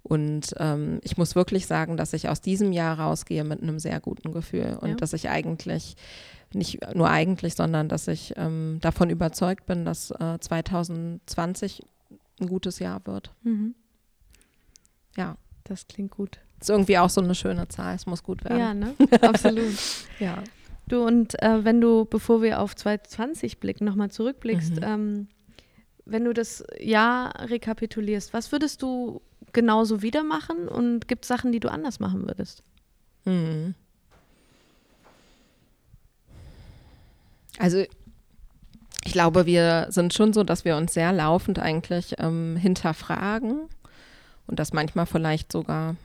Und 0.03 0.53
ähm, 0.58 1.00
ich 1.03 1.17
muss 1.17 1.36
wirklich 1.36 1.65
sagen, 1.65 1.98
dass 1.98 2.13
ich 2.13 2.29
aus 2.29 2.41
diesem 2.41 2.72
Jahr 2.72 3.00
rausgehe 3.00 3.43
mit 3.43 3.63
einem 3.63 3.79
sehr 3.79 4.00
guten 4.00 4.31
Gefühl 4.31 4.77
und 4.79 4.89
ja. 4.89 4.96
dass 4.96 5.13
ich 5.13 5.29
eigentlich 5.29 5.96
nicht 6.53 6.79
nur 6.96 7.10
eigentlich, 7.10 7.55
sondern 7.55 7.89
dass 7.89 8.08
ich 8.08 8.34
ähm, 8.38 8.79
davon 8.81 9.10
überzeugt 9.10 9.65
bin, 9.65 9.86
dass 9.86 10.12
äh, 10.12 10.39
2020 10.39 11.84
ein 12.39 12.48
gutes 12.48 12.79
Jahr 12.79 13.05
wird. 13.05 13.31
Mhm. 13.43 13.75
Ja. 15.15 15.38
Das 15.63 15.88
klingt 15.88 16.12
gut. 16.12 16.39
Ist 16.60 16.70
irgendwie 16.70 16.98
auch 16.98 17.10
so 17.10 17.22
eine 17.22 17.36
schöne 17.36 17.67
Zahl. 17.67 17.96
Es 17.96 18.05
muss 18.05 18.24
gut 18.24 18.43
werden. 18.43 18.60
Ja, 18.60 18.74
ne? 18.74 18.93
Absolut. 19.22 19.74
ja. 20.20 20.43
Du, 20.88 21.05
und 21.05 21.41
äh, 21.41 21.63
wenn 21.63 21.79
du, 21.79 22.05
bevor 22.05 22.41
wir 22.41 22.60
auf 22.60 22.75
2020 22.75 23.60
blicken, 23.60 23.86
nochmal 23.86 24.12
zurückblickst, 24.12 24.77
mhm. 24.77 24.84
ähm, 24.84 25.27
wenn 26.05 26.25
du 26.25 26.34
das 26.34 26.63
Jahr 26.79 27.50
rekapitulierst, 27.50 28.34
was 28.34 28.51
würdest 28.51 28.81
du 28.81 29.22
genauso 29.53 30.01
wieder 30.01 30.24
machen 30.24 30.67
und 30.67 31.08
gibt 31.08 31.24
es 31.24 31.29
Sachen, 31.29 31.51
die 31.51 31.60
du 31.60 31.72
anders 31.72 32.00
machen 32.00 32.27
würdest? 32.27 32.63
Mhm. 33.25 33.75
Also 37.62 37.84
ich 39.06 39.13
glaube, 39.13 39.46
wir 39.46 39.86
sind 39.89 40.15
schon 40.15 40.34
so, 40.34 40.44
dass 40.44 40.65
wir 40.65 40.75
uns 40.77 40.96
sehr 40.96 41.12
laufend 41.12 41.60
eigentlich 41.60 42.15
ähm, 42.18 42.56
hinterfragen 42.56 43.70
und 44.48 44.60
das 44.60 44.74
manchmal 44.74 45.06
vielleicht 45.06 45.51
sogar, 45.51 45.96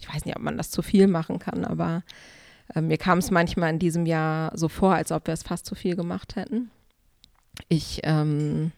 ich 0.00 0.08
weiß 0.08 0.24
nicht, 0.24 0.36
ob 0.36 0.42
man 0.42 0.56
das 0.56 0.70
zu 0.70 0.80
viel 0.80 1.08
machen 1.08 1.38
kann, 1.38 1.66
aber 1.66 2.02
äh, 2.74 2.80
mir 2.80 2.96
kam 2.96 3.18
es 3.18 3.30
manchmal 3.30 3.68
in 3.68 3.78
diesem 3.78 4.06
Jahr 4.06 4.56
so 4.56 4.70
vor, 4.70 4.94
als 4.94 5.12
ob 5.12 5.26
wir 5.26 5.34
es 5.34 5.42
fast 5.42 5.66
zu 5.66 5.74
viel 5.74 5.96
gemacht 5.96 6.34
hätten. 6.34 6.70
Ich, 7.68 8.00
ähm, 8.04 8.72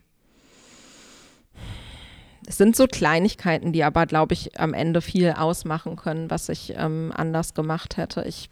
es 2.49 2.59
sind 2.59 2.75
so 2.75 2.89
Kleinigkeiten, 2.89 3.73
die 3.73 3.85
aber, 3.85 4.07
glaube 4.07 4.35
ich, 4.35 4.59
am 4.59 4.75
Ende 4.75 5.03
viel 5.03 5.31
ausmachen 5.31 5.95
können, 5.95 6.31
was 6.31 6.49
ich 6.49 6.75
ähm, 6.77 7.13
anders 7.15 7.55
gemacht 7.55 7.97
hätte. 7.97 8.25
Ich 8.25 8.51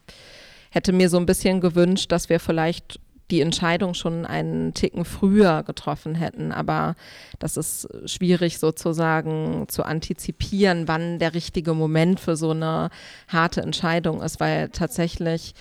hätte 0.71 0.93
mir 0.93 1.09
so 1.09 1.17
ein 1.17 1.27
bisschen 1.27 1.61
gewünscht, 1.61 2.13
dass 2.13 2.29
wir 2.29 2.39
vielleicht 2.39 3.01
die 3.33 3.41
Entscheidung 3.41 3.95
schon 3.95 4.27
einen 4.27 4.75
Ticken 4.75 5.05
früher 5.05 5.63
getroffen 5.65 6.15
hätten. 6.15 6.53
Aber 6.53 6.95
das 7.39 7.57
ist 7.57 7.89
schwierig 8.05 8.59
sozusagen 8.59 9.65
zu 9.69 9.85
antizipieren, 9.85 10.87
wann 10.87 11.19
der 11.19 11.35
richtige 11.35 11.73
Moment 11.73 12.21
für 12.21 12.37
so 12.37 12.51
eine 12.51 12.91
harte 13.29 13.63
Entscheidung 13.63 14.23
ist, 14.23 14.39
weil 14.39 14.69
tatsächlich 14.69 15.55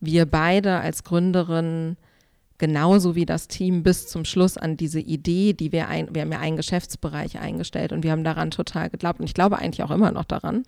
wir 0.00 0.24
beide 0.24 0.78
als 0.78 1.02
Gründerin 1.02 1.96
genauso 2.58 3.14
wie 3.14 3.26
das 3.26 3.48
Team 3.48 3.82
bis 3.82 4.06
zum 4.06 4.24
Schluss 4.24 4.56
an 4.56 4.76
diese 4.76 5.00
Idee, 5.00 5.52
die 5.52 5.72
wir 5.72 5.88
ein, 5.88 6.14
wir 6.14 6.22
haben 6.22 6.32
ja 6.32 6.38
einen 6.38 6.56
Geschäftsbereich 6.56 7.38
eingestellt 7.38 7.92
und 7.92 8.02
wir 8.02 8.12
haben 8.12 8.24
daran 8.24 8.50
total 8.50 8.90
geglaubt 8.90 9.20
und 9.20 9.26
ich 9.26 9.34
glaube 9.34 9.58
eigentlich 9.58 9.82
auch 9.82 9.90
immer 9.90 10.12
noch 10.12 10.24
daran. 10.24 10.62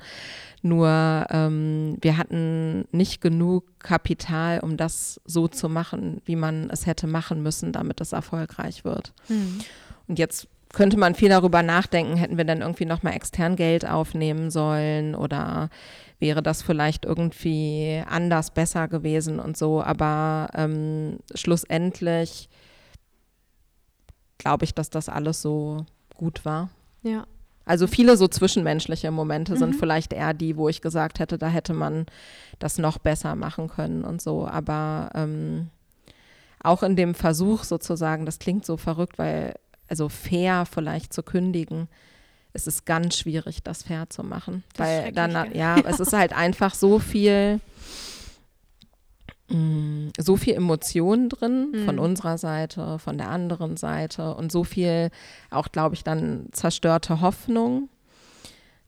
Nur 0.63 1.27
ähm, 1.31 1.97
wir 2.01 2.17
hatten 2.17 2.85
nicht 2.91 3.21
genug 3.21 3.65
Kapital, 3.79 4.61
um 4.61 4.77
das 4.77 5.21
so 5.25 5.49
zu 5.49 5.69
machen, 5.69 6.21
wie 6.25 6.37
man 6.37 6.69
es 6.71 6.87
hätte 6.87 7.07
machen 7.07 7.43
müssen, 7.43 7.73
damit 7.73 8.01
es 8.01 8.13
erfolgreich 8.13 8.85
wird. 8.85 9.13
Mhm. 9.29 9.61
Und 10.09 10.19
jetzt 10.19 10.49
könnte 10.73 10.99
man 10.99 11.15
viel 11.15 11.29
darüber 11.29 11.63
nachdenken, 11.63 12.17
hätten 12.17 12.37
wir 12.37 12.45
dann 12.45 12.61
irgendwie 12.61 12.85
nochmal 12.85 13.15
extern 13.15 13.57
Geld 13.57 13.87
aufnehmen 13.87 14.51
sollen 14.51 15.15
oder 15.15 15.71
wäre 16.19 16.43
das 16.43 16.63
vielleicht 16.63 17.05
irgendwie 17.05 18.03
anders 18.09 18.51
besser 18.51 18.89
gewesen 18.89 19.39
und 19.39 19.57
so. 19.57 19.83
Aber 19.83 20.51
ähm, 20.55 21.19
schlussendlich 21.35 22.49
glaube 24.39 24.65
ich, 24.65 24.75
dass 24.75 24.91
das 24.91 25.09
alles 25.09 25.43
so 25.43 25.85
gut 26.15 26.45
war. 26.45 26.71
Ja. 27.03 27.27
Also 27.65 27.87
viele 27.87 28.17
so 28.17 28.29
zwischenmenschliche 28.29 29.11
Momente 29.11 29.53
mhm. 29.53 29.59
sind 29.59 29.77
vielleicht 29.77 30.13
eher 30.15 30.33
die, 30.33 30.57
wo 30.57 30.69
ich 30.69 30.81
gesagt 30.81 31.19
hätte, 31.19 31.37
da 31.37 31.49
hätte 31.49 31.75
man 31.75 32.07
das 32.59 32.79
noch 32.79 32.99
besser 32.99 33.35
machen 33.35 33.69
können 33.69 34.05
und 34.05 34.23
so. 34.23 34.49
Aber 34.49 35.11
ähm, 35.15 35.69
auch 36.63 36.83
in 36.83 36.97
dem 36.97 37.15
Versuch 37.15 37.65
sozusagen, 37.65 38.25
das 38.25 38.39
klingt 38.39 38.65
so 38.65 38.79
verrückt, 38.79 39.19
weil, 39.19 39.55
also 39.87 40.09
fair 40.09 40.65
vielleicht 40.65 41.13
zu 41.13 41.23
kündigen, 41.23 41.89
es 42.59 42.67
ist 42.67 42.87
ganz 42.87 43.17
schwierig, 43.17 43.63
das 43.63 43.85
fair 43.85 44.11
zu 44.11 44.23
machen. 44.25 44.65
Das 44.75 44.87
weil 44.87 45.13
dann, 45.13 45.55
ja, 45.55 45.77
es 45.79 46.01
ist 46.01 46.13
halt 46.13 46.33
einfach 46.33 46.75
so 46.75 46.99
viel, 46.99 47.61
mh, 49.49 49.57
mm, 49.57 50.13
so 50.19 50.37
viel 50.37 50.55
Emotionen 50.55 51.29
drin 51.29 51.73
mhm. 51.73 51.85
von 51.85 51.99
unserer 51.99 52.37
Seite, 52.37 52.99
von 52.99 53.17
der 53.17 53.29
anderen 53.29 53.77
Seite 53.77 54.35
und 54.35 54.51
so 54.51 54.65
viel 54.65 55.11
auch, 55.51 55.71
glaube 55.71 55.95
ich, 55.95 56.03
dann 56.03 56.49
zerstörte 56.53 57.21
Hoffnung. 57.21 57.89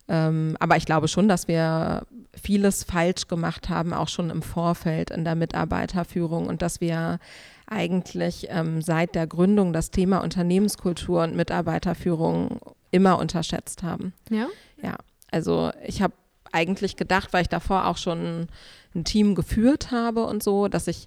Ähm, 0.09 0.57
aber 0.59 0.77
ich 0.77 0.87
glaube 0.87 1.07
schon, 1.07 1.29
dass 1.29 1.47
wir 1.47 2.07
vieles 2.35 2.83
falsch 2.83 3.29
gemacht 3.29 3.69
haben, 3.69 3.93
auch 3.93 4.09
schon 4.09 4.31
im 4.31 4.43
Vorfeld 4.43 5.11
in 5.11 5.25
der 5.25 5.37
Mitarbeiterführung 5.37 6.47
und 6.47 6.63
dass 6.63 6.81
wir 6.81 7.21
eigentlich 7.67 8.49
ähm, 8.51 8.83
seit 8.83 9.15
der 9.15 9.29
Gründung 9.29 9.73
das 9.73 9.93
Thema 9.93 10.19
Unternehmenskultur 10.19 11.23
und 11.23 11.37
Mitarbeiterführung 11.37 12.59
immer 12.91 13.19
unterschätzt 13.19 13.83
haben. 13.83 14.13
Ja? 14.31 14.49
Ja. 14.83 14.97
Also 15.31 15.71
ich 15.87 16.03
habe 16.03 16.15
eigentlich 16.53 16.97
gedacht, 16.97 17.33
weil 17.33 17.43
ich 17.43 17.49
davor 17.49 17.87
auch 17.87 17.97
schon 17.97 18.49
ein 18.95 19.05
Team 19.05 19.35
geführt 19.35 19.91
habe 19.91 20.25
und 20.25 20.43
so, 20.43 20.69
dass 20.69 20.89
ich 20.89 21.07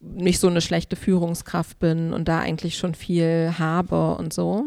nicht 0.00 0.40
so 0.40 0.48
eine 0.48 0.62
schlechte 0.62 0.96
Führungskraft 0.96 1.78
bin 1.78 2.12
und 2.12 2.26
da 2.26 2.38
eigentlich 2.38 2.78
schon 2.78 2.94
viel 2.94 3.54
habe 3.58 4.14
und 4.14 4.32
so. 4.32 4.64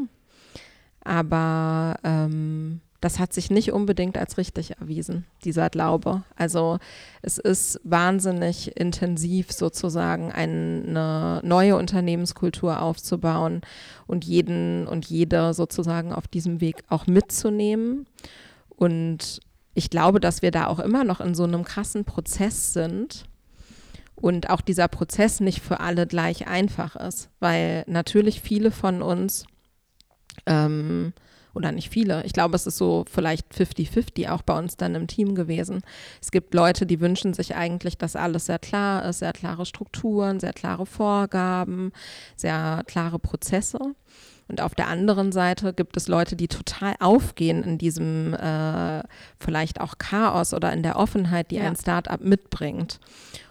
Aber 1.04 1.98
ähm, 2.04 2.82
das 3.04 3.20
hat 3.20 3.34
sich 3.34 3.52
nicht 3.52 3.74
unbedingt 3.74 4.18
als 4.18 4.38
richtig 4.38 4.78
erwiesen, 4.80 5.26
dieser 5.44 5.70
Glaube. 5.70 6.24
Also 6.38 6.80
es 7.22 7.38
ist 7.38 7.82
wahnsinnig 7.84 8.78
intensiv 8.78 9.52
sozusagen 9.52 10.32
eine 10.32 11.42
neue 11.44 11.76
Unternehmenskultur 11.76 12.82
aufzubauen 12.82 13.62
und 14.08 14.24
jeden 14.24 14.88
und 14.88 15.06
jede 15.06 15.54
sozusagen 15.54 16.14
auf 16.14 16.30
diesem 16.30 16.62
Weg 16.62 16.84
auch 16.88 17.06
mitzunehmen. 17.06 18.06
Und 18.70 19.42
ich 19.74 19.90
glaube, 19.90 20.22
dass 20.22 20.42
wir 20.42 20.52
da 20.52 20.68
auch 20.68 20.80
immer 20.80 21.04
noch 21.04 21.20
in 21.20 21.36
so 21.36 21.44
einem 21.44 21.66
krassen 21.66 22.06
Prozess 22.06 22.72
sind 22.72 23.26
und 24.16 24.50
auch 24.50 24.62
dieser 24.62 24.88
Prozess 24.88 25.42
nicht 25.42 25.62
für 25.62 25.82
alle 25.82 26.08
gleich 26.08 26.48
einfach 26.48 26.96
ist, 26.96 27.30
weil 27.42 27.84
natürlich 27.86 28.40
viele 28.40 28.72
von 28.72 29.02
uns 29.02 29.46
ähm, 30.46 31.12
oder 31.54 31.72
nicht 31.72 31.90
viele. 31.90 32.24
Ich 32.26 32.34
glaube, 32.34 32.56
es 32.56 32.68
ist 32.68 32.78
so 32.78 33.06
vielleicht 33.10 33.54
50-50 33.54 34.30
auch 34.30 34.42
bei 34.42 34.58
uns 34.58 34.78
dann 34.78 34.96
im 34.96 35.08
Team 35.08 35.36
gewesen. 35.36 35.82
Es 36.22 36.32
gibt 36.32 36.54
Leute, 36.54 36.86
die 36.86 37.00
wünschen 37.00 37.34
sich 37.34 37.56
eigentlich, 37.56 37.98
dass 37.98 38.16
alles 38.16 38.48
sehr 38.48 38.60
klar 38.60 39.06
ist, 39.06 39.20
sehr 39.20 39.34
klare 39.34 39.66
Strukturen, 39.66 40.40
sehr 40.40 40.54
klare 40.54 40.86
Vorgaben, 40.86 41.92
sehr 42.36 42.84
klare 42.88 43.20
Prozesse. 43.20 43.80
Und 44.50 44.62
auf 44.62 44.76
der 44.76 44.88
anderen 44.88 45.32
Seite 45.32 45.74
gibt 45.74 45.96
es 45.96 46.08
Leute, 46.08 46.36
die 46.36 46.48
total 46.48 46.96
aufgehen 47.00 47.64
in 47.64 47.78
diesem 47.78 48.34
äh, 48.34 49.02
vielleicht 49.40 49.80
auch 49.80 49.98
Chaos 49.98 50.54
oder 50.54 50.74
in 50.74 50.84
der 50.84 50.98
Offenheit, 50.98 51.50
die 51.52 51.56
ja. 51.56 51.64
ein 51.64 51.78
Startup 51.78 52.20
mitbringt. 52.22 53.00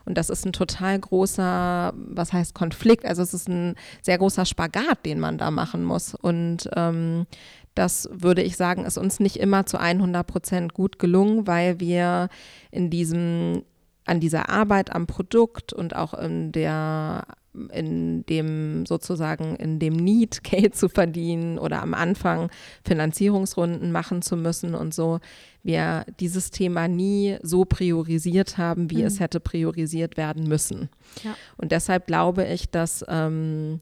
Und 0.04 0.18
das 0.18 0.30
ist 0.30 0.44
ein 0.44 0.52
total 0.52 0.98
großer, 0.98 1.92
was 1.96 2.32
heißt 2.32 2.54
Konflikt? 2.54 3.06
Also 3.06 3.22
es 3.22 3.32
ist 3.32 3.48
ein 3.48 3.76
sehr 4.02 4.18
großer 4.18 4.44
Spagat, 4.44 5.06
den 5.06 5.18
man 5.18 5.38
da 5.38 5.50
machen 5.50 5.82
muss. 5.84 6.14
Und 6.14 6.68
ähm, 6.76 7.26
das 7.74 8.08
würde 8.12 8.42
ich 8.42 8.56
sagen, 8.56 8.84
ist 8.84 8.98
uns 8.98 9.20
nicht 9.20 9.36
immer 9.36 9.66
zu 9.66 9.78
100 9.78 10.26
Prozent 10.26 10.74
gut 10.74 10.98
gelungen, 10.98 11.46
weil 11.46 11.80
wir 11.80 12.28
in 12.70 12.90
diesem, 12.90 13.62
an 14.04 14.20
dieser 14.20 14.48
Arbeit 14.48 14.94
am 14.94 15.06
Produkt 15.06 15.72
und 15.72 15.96
auch 15.96 16.14
in 16.14 16.52
der 16.52 17.24
in 17.70 18.24
dem 18.26 18.86
sozusagen 18.86 19.56
in 19.56 19.78
dem 19.78 19.94
Need 19.94 20.42
Geld 20.44 20.74
zu 20.74 20.88
verdienen 20.88 21.58
oder 21.58 21.82
am 21.82 21.94
Anfang 21.94 22.50
Finanzierungsrunden 22.84 23.92
machen 23.92 24.22
zu 24.22 24.36
müssen 24.36 24.74
und 24.74 24.94
so, 24.94 25.20
wir 25.62 26.06
dieses 26.18 26.50
Thema 26.50 26.88
nie 26.88 27.38
so 27.42 27.64
priorisiert 27.64 28.58
haben, 28.58 28.90
wie 28.90 28.98
mhm. 28.98 29.06
es 29.06 29.20
hätte 29.20 29.38
priorisiert 29.38 30.16
werden 30.16 30.48
müssen. 30.48 30.88
Ja. 31.22 31.34
Und 31.56 31.72
deshalb 31.72 32.06
glaube 32.06 32.46
ich, 32.46 32.70
dass 32.70 33.04
ähm, 33.08 33.80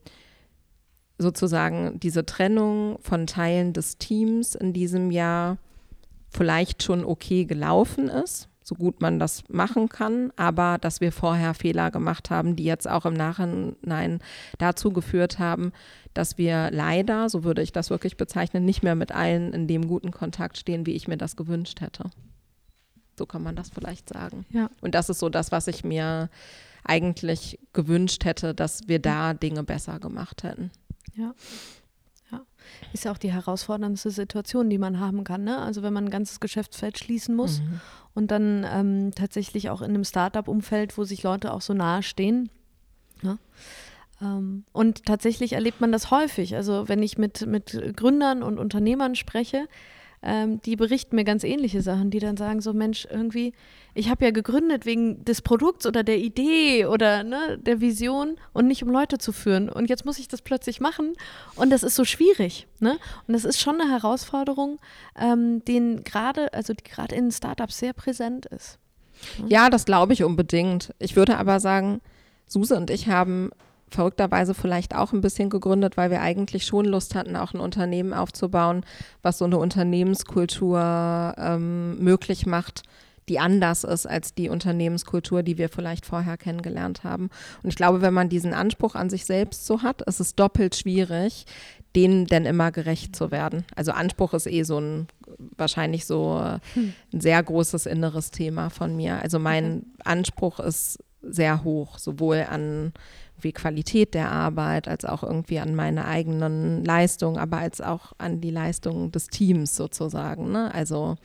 sozusagen 1.21 2.01
diese 2.01 2.25
Trennung 2.25 2.99
von 3.01 3.27
Teilen 3.27 3.73
des 3.73 3.99
Teams 3.99 4.55
in 4.55 4.73
diesem 4.73 5.11
Jahr 5.11 5.59
vielleicht 6.31 6.83
schon 6.83 7.05
okay 7.05 7.45
gelaufen 7.45 8.09
ist, 8.09 8.49
so 8.63 8.75
gut 8.75 9.01
man 9.01 9.19
das 9.19 9.45
machen 9.49 9.89
kann, 9.89 10.33
aber 10.37 10.79
dass 10.79 11.01
wir 11.01 11.13
vorher 11.13 11.55
Fehler 11.55 11.91
gemacht 11.91 12.31
haben, 12.31 12.57
die 12.57 12.65
jetzt 12.65 12.89
auch 12.89 13.05
im 13.05 13.15
Nachhinein 13.15 14.21
dazu 14.59 14.93
geführt 14.93 15.39
haben, 15.39 15.73
dass 16.15 16.39
wir 16.39 16.71
leider, 16.71 17.29
so 17.29 17.45
würde 17.45 17.63
ich 17.63 17.73
das 17.73 17.91
wirklich 17.91 18.17
bezeichnen, 18.17 18.65
nicht 18.65 18.83
mehr 18.83 18.95
mit 18.95 19.13
allen 19.13 19.53
in 19.53 19.67
dem 19.67 19.89
guten 19.89 20.13
Kontakt 20.13 20.57
stehen, 20.57 20.87
wie 20.87 20.93
ich 20.93 21.09
mir 21.09 21.19
das 21.19 21.37
gewünscht 21.37 21.81
hätte. 21.81 22.11
So 23.19 23.27
kann 23.27 23.43
man 23.43 23.57
das 23.57 23.71
vielleicht 23.71 24.09
sagen. 24.09 24.47
Ja. 24.51 24.71
Und 24.81 24.95
das 24.95 25.11
ist 25.11 25.19
so 25.19 25.29
das, 25.29 25.53
was 25.53 25.67
ich 25.67 25.85
mir 25.85 26.31
eigentlich 26.85 27.59
gewünscht 27.73 28.25
hätte, 28.25 28.55
dass 28.55 28.89
wir 28.89 28.99
da 28.99 29.35
Dinge 29.35 29.65
besser 29.65 29.99
gemacht 29.99 30.43
hätten. 30.43 30.71
Ja. 31.15 31.35
Ja. 32.31 32.43
Ist 32.93 33.05
ja 33.05 33.13
auch 33.13 33.19
die 33.19 33.33
herausforderndste 33.33 34.11
Situation, 34.11 34.71
die 34.71 34.79
man 34.79 35.01
haben 35.01 35.25
kann. 35.25 35.45
Ne? 35.45 35.59
Also 35.59 35.83
wenn 35.83 35.93
man 35.93 36.05
ein 36.05 36.11
ganzes 36.11 36.41
Geschäftsfeld 36.41 36.99
schließen 36.99 37.35
muss 37.35 37.61
mhm. 37.61 37.81
und 38.15 38.31
dann 38.31 38.67
ähm, 38.69 39.13
tatsächlich 39.15 39.71
auch 39.71 39.83
in 39.83 39.91
einem 39.91 40.05
Startup-Umfeld, 40.05 40.97
wo 40.97 41.05
sich 41.05 41.23
Leute 41.23 41.53
auch 41.53 41.61
so 41.61 41.75
nahe 41.75 42.03
stehen. 42.03 42.51
Ne? 43.23 43.39
Ähm, 44.21 44.65
und 44.73 45.05
tatsächlich 45.07 45.55
erlebt 45.55 45.81
man 45.81 45.93
das 45.93 46.11
häufig. 46.11 46.55
Also 46.57 46.89
wenn 46.89 47.03
ich 47.03 47.19
mit, 47.19 47.47
mit 47.47 47.97
Gründern 47.97 48.43
und 48.43 48.59
Unternehmern 48.59 49.15
spreche, 49.15 49.67
ähm, 50.23 50.61
die 50.63 50.77
berichten 50.77 51.17
mir 51.17 51.25
ganz 51.25 51.45
ähnliche 51.45 51.81
Sachen, 51.81 52.11
die 52.11 52.19
dann 52.19 52.37
sagen 52.37 52.61
so, 52.61 52.75
Mensch, 52.75 53.07
irgendwie, 53.11 53.55
ich 53.95 54.11
habe 54.11 54.25
ja 54.25 54.31
gegründet 54.31 54.85
wegen 54.85 55.25
des 55.25 55.41
Produkts 55.41 55.87
oder 55.87 56.03
der 56.03 56.19
Idee 56.19 56.85
oder 56.87 57.25
ne, 57.25 57.59
der 57.59 57.81
Vision 57.81 58.37
und 58.53 58.67
nicht 58.67 58.83
um 58.83 58.91
Leute 58.91 59.17
zu 59.17 59.33
führen. 59.33 59.71
Und 59.71 59.89
jetzt 59.89 60.05
muss 60.05 60.19
ich 60.19 60.29
das 60.29 60.43
plötzlich 60.43 60.81
machen 60.81 61.15
und 61.57 61.71
das 61.71 61.83
ist 61.83 61.97
so 61.97 62.05
schwierig. 62.05 62.67
Ne? 62.81 62.99
Und 63.27 63.33
das 63.33 63.45
ist 63.45 63.61
schon 63.61 63.81
eine 63.81 63.91
Herausforderung, 63.91 64.79
ähm, 65.19 65.65
den 65.65 66.05
gerade, 66.05 66.53
also 66.53 66.75
die 66.75 66.85
gerade 66.85 67.15
in 67.15 67.33
Startups 67.33 67.79
sehr 67.79 67.95
präsent 67.95 68.47
ist. 68.47 68.79
Ja, 69.49 69.71
das 69.71 69.87
glaube 69.87 70.13
ich 70.13 70.23
unbedingt. 70.23 70.95
Ich 70.99 71.17
würde 71.17 71.39
aber 71.39 71.61
sagen, 71.61 72.01
Suse 72.47 72.77
und 72.77 72.91
ich 72.91 73.09
haben 73.09 73.51
verrückterweise 73.91 74.55
vielleicht 74.55 74.95
auch 74.95 75.13
ein 75.13 75.21
bisschen 75.21 75.51
gegründet, 75.51 75.97
weil 75.97 76.11
wir 76.11 76.21
eigentlich 76.21 76.65
schon 76.65 76.85
Lust 76.85 77.15
hatten, 77.15 77.37
auch 77.37 77.55
ein 77.55 77.61
Unternehmen 77.61 78.13
aufzubauen, 78.13 78.85
was 79.23 79.39
so 79.39 79.45
eine 79.45 79.59
Unternehmenskultur 79.59 81.35
ähm, 81.37 81.99
möglich 82.03 82.47
macht, 82.47 82.83
die 83.29 83.39
anders 83.39 83.85
ist 83.85 84.07
als 84.07 84.35
die 84.35 84.49
Unternehmenskultur, 84.49 85.43
die 85.43 85.57
wir 85.57 85.69
vielleicht 85.69 86.05
vorher 86.05 86.37
kennengelernt 86.37 87.05
haben. 87.05 87.31
Und 87.63 87.71
ich 87.71 87.77
glaube, 87.77 88.03
wenn 88.03 88.15
man 88.15 88.29
diesen 88.29 88.55
Anspruch 88.55 88.95
an 88.95 89.09
sich 89.09 89.25
selbst 89.25 89.67
so 89.67 89.83
hat, 89.83 90.03
ist 90.03 90.21
es 90.21 90.35
doppelt 90.35 90.75
schwierig, 90.75 91.47
denen 91.95 92.27
denn 92.27 92.45
immer 92.45 92.73
gerecht 92.73 93.15
zu 93.15 93.31
werden. 93.31 93.65
Also 93.77 93.93
Anspruch 93.93 94.35
ist 94.35 94.47
eh 94.47 94.63
so 94.63 94.81
ein 94.81 95.07
wahrscheinlich 95.57 96.07
so 96.07 96.43
hm. 96.75 96.93
ein 97.13 97.21
sehr 97.21 97.43
großes 97.43 97.87
inneres 97.87 98.31
Thema 98.31 98.69
von 98.69 98.97
mir. 98.97 99.23
Also 99.23 99.39
mein 99.39 99.87
Anspruch 100.05 100.61
ist 100.61 100.99
sehr 101.23 101.65
hoch, 101.65 101.99
sowohl 101.99 102.47
an 102.49 102.93
wie 103.43 103.53
Qualität 103.53 104.15
der 104.15 104.31
Arbeit, 104.31 104.89
als 104.89 105.05
auch 105.05 105.23
irgendwie 105.23 105.59
an 105.59 105.75
meine 105.75 106.05
eigenen 106.05 106.85
Leistungen, 106.85 107.39
aber 107.39 107.59
als 107.59 107.81
auch 107.81 108.13
an 108.19 108.41
die 108.41 108.51
Leistungen 108.51 109.13
des 109.13 109.29
Teams 109.29 109.77
sozusagen. 109.77 110.51
Ne? 110.53 110.73
Also 110.75 111.17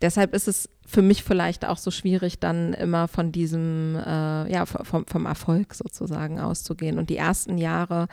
deshalb 0.00 0.34
ist 0.34 0.48
es 0.48 0.68
für 0.86 1.02
mich 1.02 1.24
vielleicht 1.24 1.64
auch 1.64 1.78
so 1.78 1.90
schwierig, 1.90 2.38
dann 2.38 2.74
immer 2.74 3.08
von 3.08 3.32
diesem, 3.32 3.96
äh, 3.96 4.52
ja, 4.52 4.66
vom, 4.66 5.06
vom 5.06 5.26
Erfolg 5.26 5.74
sozusagen 5.74 6.38
auszugehen. 6.38 6.98
Und 6.98 7.08
die 7.08 7.16
ersten 7.16 7.56
Jahre 7.56 8.08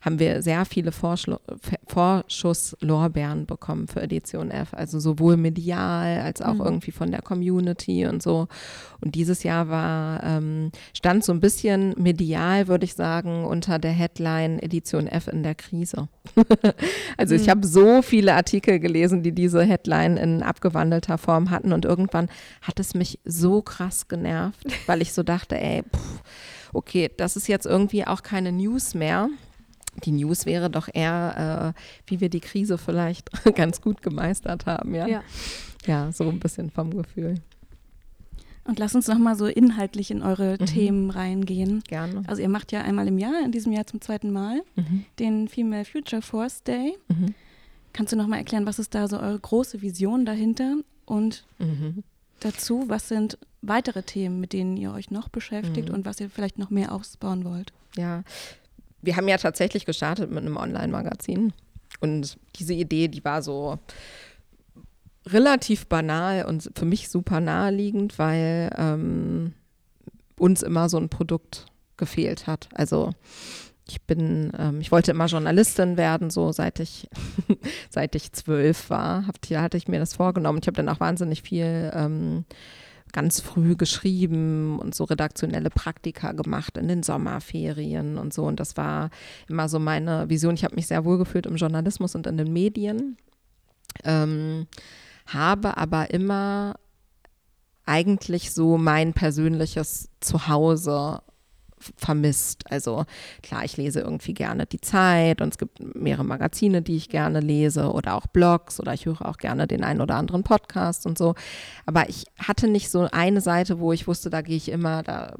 haben 0.00 0.18
wir 0.18 0.42
sehr 0.42 0.64
viele 0.64 0.92
Vorschusslorbeeren 0.92 3.44
bekommen 3.44 3.86
für 3.86 4.00
Edition 4.00 4.50
F, 4.50 4.72
also 4.72 4.98
sowohl 4.98 5.36
medial 5.36 6.22
als 6.22 6.40
auch 6.40 6.54
mhm. 6.54 6.62
irgendwie 6.62 6.90
von 6.90 7.10
der 7.10 7.20
Community 7.20 8.06
und 8.06 8.22
so. 8.22 8.48
Und 9.02 9.14
dieses 9.14 9.42
Jahr 9.42 9.68
war, 9.68 10.24
ähm, 10.24 10.72
stand 10.94 11.22
so 11.22 11.32
ein 11.32 11.40
bisschen 11.40 11.94
medial, 11.98 12.66
würde 12.66 12.86
ich 12.86 12.94
sagen, 12.94 13.44
unter 13.44 13.78
der 13.78 13.92
Headline 13.92 14.58
Edition 14.58 15.06
F 15.06 15.28
in 15.28 15.42
der 15.42 15.54
Krise. 15.54 16.08
also 17.18 17.34
mhm. 17.34 17.40
ich 17.40 17.50
habe 17.50 17.66
so 17.66 18.00
viele 18.00 18.32
Artikel 18.34 18.80
gelesen, 18.80 19.22
die 19.22 19.32
diese 19.32 19.62
Headline 19.62 20.16
in 20.16 20.42
abgewandelter 20.42 21.18
Form 21.18 21.50
hatten 21.50 21.74
und 21.74 21.84
irgendwann 21.84 22.30
hat 22.62 22.80
es 22.80 22.94
mich 22.94 23.18
so 23.26 23.60
krass 23.60 24.08
genervt, 24.08 24.64
weil 24.86 25.02
ich 25.02 25.12
so 25.12 25.22
dachte, 25.22 25.60
ey, 25.60 25.82
pff, 25.82 26.22
okay, 26.72 27.10
das 27.14 27.36
ist 27.36 27.48
jetzt 27.48 27.66
irgendwie 27.66 28.06
auch 28.06 28.22
keine 28.22 28.52
News 28.52 28.94
mehr 28.94 29.28
die 30.04 30.12
News 30.12 30.46
wäre 30.46 30.70
doch 30.70 30.88
eher, 30.92 31.74
äh, 31.76 31.80
wie 32.10 32.20
wir 32.20 32.28
die 32.28 32.40
Krise 32.40 32.78
vielleicht 32.78 33.30
ganz 33.56 33.80
gut 33.80 34.02
gemeistert 34.02 34.66
haben, 34.66 34.94
ja? 34.94 35.06
ja. 35.06 35.22
Ja, 35.86 36.12
so 36.12 36.28
ein 36.28 36.38
bisschen 36.38 36.70
vom 36.70 36.90
Gefühl. 36.90 37.36
Und 38.64 38.78
lass 38.78 38.94
uns 38.94 39.08
nochmal 39.08 39.36
so 39.36 39.46
inhaltlich 39.46 40.10
in 40.10 40.22
eure 40.22 40.56
mhm. 40.60 40.66
Themen 40.66 41.10
reingehen. 41.10 41.82
Gerne. 41.88 42.22
Also 42.26 42.42
ihr 42.42 42.48
macht 42.48 42.72
ja 42.72 42.82
einmal 42.82 43.08
im 43.08 43.18
Jahr, 43.18 43.42
in 43.44 43.52
diesem 43.52 43.72
Jahr 43.72 43.86
zum 43.86 44.00
zweiten 44.00 44.30
Mal, 44.30 44.62
mhm. 44.76 45.04
den 45.18 45.48
Female 45.48 45.84
Future 45.84 46.22
Force 46.22 46.62
Day. 46.62 46.96
Mhm. 47.08 47.34
Kannst 47.92 48.12
du 48.12 48.16
nochmal 48.16 48.38
erklären, 48.38 48.66
was 48.66 48.78
ist 48.78 48.94
da 48.94 49.08
so 49.08 49.18
eure 49.18 49.38
große 49.38 49.82
Vision 49.82 50.24
dahinter? 50.24 50.76
Und 51.06 51.44
mhm. 51.58 52.04
dazu, 52.38 52.84
was 52.86 53.08
sind 53.08 53.38
weitere 53.62 54.02
Themen, 54.02 54.40
mit 54.40 54.52
denen 54.52 54.76
ihr 54.76 54.92
euch 54.92 55.10
noch 55.10 55.28
beschäftigt 55.28 55.88
mhm. 55.88 55.94
und 55.96 56.04
was 56.04 56.20
ihr 56.20 56.30
vielleicht 56.30 56.58
noch 56.58 56.70
mehr 56.70 56.92
ausbauen 56.92 57.44
wollt? 57.44 57.72
Ja, 57.96 58.22
wir 59.02 59.16
haben 59.16 59.28
ja 59.28 59.38
tatsächlich 59.38 59.86
gestartet 59.86 60.30
mit 60.30 60.44
einem 60.44 60.56
Online-Magazin. 60.56 61.52
Und 62.00 62.38
diese 62.56 62.74
Idee, 62.74 63.08
die 63.08 63.24
war 63.24 63.42
so 63.42 63.78
relativ 65.26 65.86
banal 65.86 66.44
und 66.46 66.70
für 66.74 66.86
mich 66.86 67.08
super 67.08 67.40
naheliegend, 67.40 68.18
weil 68.18 68.70
ähm, 68.76 69.54
uns 70.38 70.62
immer 70.62 70.88
so 70.88 70.96
ein 70.96 71.08
Produkt 71.08 71.66
gefehlt 71.96 72.46
hat. 72.46 72.68
Also 72.74 73.12
ich 73.86 74.00
bin, 74.02 74.52
ähm, 74.58 74.80
ich 74.80 74.92
wollte 74.92 75.10
immer 75.10 75.26
Journalistin 75.26 75.96
werden, 75.96 76.30
so 76.30 76.52
seit 76.52 76.80
ich, 76.80 77.08
seit 77.90 78.14
ich 78.14 78.32
zwölf 78.32 78.88
war, 78.88 79.26
hab, 79.26 79.36
hatte 79.50 79.76
ich 79.76 79.88
mir 79.88 79.98
das 79.98 80.14
vorgenommen. 80.14 80.60
Ich 80.62 80.66
habe 80.66 80.76
dann 80.76 80.88
auch 80.88 81.00
wahnsinnig 81.00 81.42
viel 81.42 81.90
ähm, 81.94 82.44
ganz 83.12 83.40
früh 83.40 83.76
geschrieben 83.76 84.78
und 84.78 84.94
so 84.94 85.04
redaktionelle 85.04 85.70
Praktika 85.70 86.32
gemacht 86.32 86.76
in 86.76 86.88
den 86.88 87.02
Sommerferien 87.02 88.18
und 88.18 88.32
so. 88.32 88.44
Und 88.44 88.60
das 88.60 88.76
war 88.76 89.10
immer 89.48 89.68
so 89.68 89.78
meine 89.78 90.28
Vision. 90.28 90.54
Ich 90.54 90.64
habe 90.64 90.74
mich 90.74 90.86
sehr 90.86 91.04
wohl 91.04 91.18
gefühlt 91.18 91.46
im 91.46 91.56
Journalismus 91.56 92.14
und 92.14 92.26
in 92.26 92.36
den 92.36 92.52
Medien. 92.52 93.16
Ähm, 94.04 94.66
habe 95.26 95.76
aber 95.76 96.10
immer 96.10 96.74
eigentlich 97.86 98.52
so 98.52 98.78
mein 98.78 99.12
persönliches 99.12 100.10
Zuhause 100.20 101.22
vermisst. 101.96 102.64
Also 102.70 103.04
klar, 103.42 103.64
ich 103.64 103.76
lese 103.76 104.00
irgendwie 104.00 104.34
gerne 104.34 104.66
die 104.66 104.80
Zeit 104.80 105.40
und 105.40 105.48
es 105.48 105.58
gibt 105.58 105.80
mehrere 105.94 106.24
Magazine, 106.24 106.82
die 106.82 106.96
ich 106.96 107.08
gerne 107.08 107.40
lese 107.40 107.92
oder 107.92 108.14
auch 108.14 108.26
Blogs 108.26 108.80
oder 108.80 108.94
ich 108.94 109.06
höre 109.06 109.26
auch 109.26 109.38
gerne 109.38 109.66
den 109.66 109.82
einen 109.84 110.00
oder 110.00 110.16
anderen 110.16 110.42
Podcast 110.42 111.06
und 111.06 111.18
so. 111.18 111.34
Aber 111.86 112.08
ich 112.08 112.26
hatte 112.38 112.68
nicht 112.68 112.90
so 112.90 113.08
eine 113.10 113.40
Seite, 113.40 113.80
wo 113.80 113.92
ich 113.92 114.06
wusste, 114.06 114.30
da 114.30 114.42
gehe 114.42 114.56
ich 114.56 114.70
immer, 114.70 115.02
da 115.02 115.34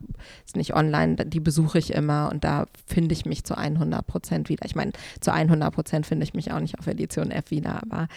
ist 0.46 0.56
nicht 0.56 0.74
online, 0.74 1.16
die 1.26 1.40
besuche 1.40 1.78
ich 1.78 1.92
immer 1.92 2.30
und 2.32 2.44
da 2.44 2.66
finde 2.86 3.12
ich 3.12 3.24
mich 3.26 3.44
zu 3.44 3.56
100 3.56 4.06
Prozent 4.06 4.48
wieder. 4.48 4.64
Ich 4.64 4.74
meine, 4.74 4.92
zu 5.20 5.32
100 5.32 5.72
Prozent 5.72 6.06
finde 6.06 6.24
ich 6.24 6.34
mich 6.34 6.52
auch 6.52 6.60
nicht 6.60 6.78
auf 6.78 6.86
Edition 6.86 7.30
F 7.30 7.50
wieder, 7.50 7.82
aber 7.82 8.08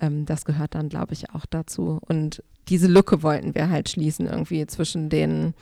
ähm, 0.00 0.26
das 0.26 0.44
gehört 0.44 0.74
dann, 0.74 0.88
glaube 0.88 1.12
ich, 1.12 1.30
auch 1.30 1.46
dazu. 1.46 1.98
Und 2.06 2.42
diese 2.68 2.88
Lücke 2.88 3.22
wollten 3.22 3.54
wir 3.54 3.70
halt 3.70 3.88
schließen 3.88 4.26
irgendwie 4.26 4.66
zwischen 4.66 5.08
den 5.08 5.54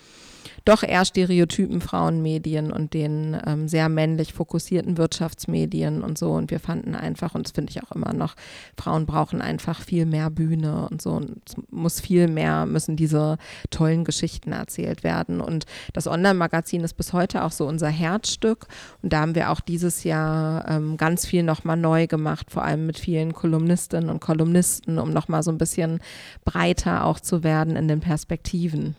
doch 0.65 0.83
eher 0.83 1.05
stereotypen 1.05 1.81
Frauenmedien 1.83 2.73
und 2.73 2.95
den 2.95 3.37
ähm, 3.47 3.69
sehr 3.69 3.91
männlich 3.91 4.33
fokussierten 4.33 4.97
Wirtschaftsmedien 4.97 6.03
und 6.03 6.17
so. 6.17 6.33
Und 6.33 6.51
wir 6.51 6.59
fanden 6.59 6.95
einfach, 6.95 7.35
und 7.35 7.47
das 7.47 7.53
finde 7.53 7.71
ich 7.71 7.83
auch 7.83 7.93
immer 7.93 8.15
noch, 8.15 8.35
Frauen 8.79 9.05
brauchen 9.05 9.43
einfach 9.43 9.83
viel 9.83 10.07
mehr 10.07 10.31
Bühne 10.31 10.89
und 10.91 11.03
so. 11.03 11.11
Und 11.11 11.39
muss 11.71 12.01
viel 12.01 12.29
mehr, 12.29 12.65
müssen 12.65 12.97
diese 12.97 13.37
tollen 13.71 14.05
Geschichten 14.05 14.53
erzählt 14.53 15.05
werden. 15.05 15.43
Und 15.43 15.67
das 15.93 16.07
Online-Magazin 16.07 16.83
ist 16.83 16.95
bis 16.95 17.13
heute 17.13 17.45
auch 17.45 17.53
so 17.53 17.67
unser 17.67 17.89
Herzstück. 17.89 18.67
Und 19.03 19.13
da 19.13 19.21
haben 19.21 19.35
wir 19.35 19.51
auch 19.51 19.61
dieses 19.61 20.03
Jahr 20.05 20.67
ähm, 20.69 20.97
ganz 20.97 21.27
viel 21.27 21.43
nochmal 21.43 21.77
neu 21.77 22.07
gemacht, 22.07 22.51
vor 22.51 22.65
allem 22.65 22.87
mit 22.87 22.99
vielen 22.99 23.35
Kolumnistinnen 23.35 24.09
und 24.09 24.21
Kolumnisten, 24.21 24.99
um 24.99 25.11
nochmal 25.11 25.43
so 25.43 25.51
ein 25.51 25.59
bisschen 25.59 26.01
breiter 26.47 27.05
auch 27.05 27.21
zu 27.21 27.45
werden 27.45 27.77
in 27.77 27.87
den 27.87 28.01
Perspektiven. 28.01 28.97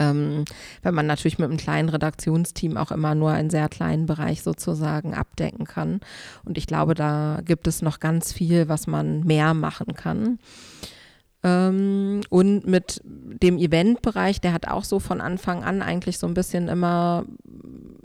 Ähm, 0.00 0.44
wenn 0.82 0.94
man 0.94 1.06
natürlich 1.06 1.38
mit 1.38 1.48
einem 1.48 1.58
kleinen 1.58 1.90
Redaktionsteam 1.90 2.76
auch 2.76 2.90
immer 2.90 3.14
nur 3.14 3.30
einen 3.30 3.50
sehr 3.50 3.68
kleinen 3.68 4.06
Bereich 4.06 4.42
sozusagen 4.42 5.14
abdecken 5.14 5.66
kann. 5.66 6.00
Und 6.44 6.58
ich 6.58 6.66
glaube, 6.66 6.94
da 6.94 7.40
gibt 7.44 7.68
es 7.68 7.82
noch 7.82 8.00
ganz 8.00 8.32
viel, 8.32 8.68
was 8.68 8.86
man 8.86 9.20
mehr 9.20 9.54
machen 9.54 9.94
kann. 9.94 10.38
Ähm, 11.42 12.20
und 12.28 12.66
mit 12.66 13.00
dem 13.04 13.58
Eventbereich, 13.58 14.40
der 14.40 14.52
hat 14.52 14.68
auch 14.68 14.84
so 14.84 14.98
von 14.98 15.20
Anfang 15.20 15.64
an 15.64 15.80
eigentlich 15.80 16.18
so 16.18 16.26
ein 16.26 16.34
bisschen 16.34 16.68
immer 16.68 17.24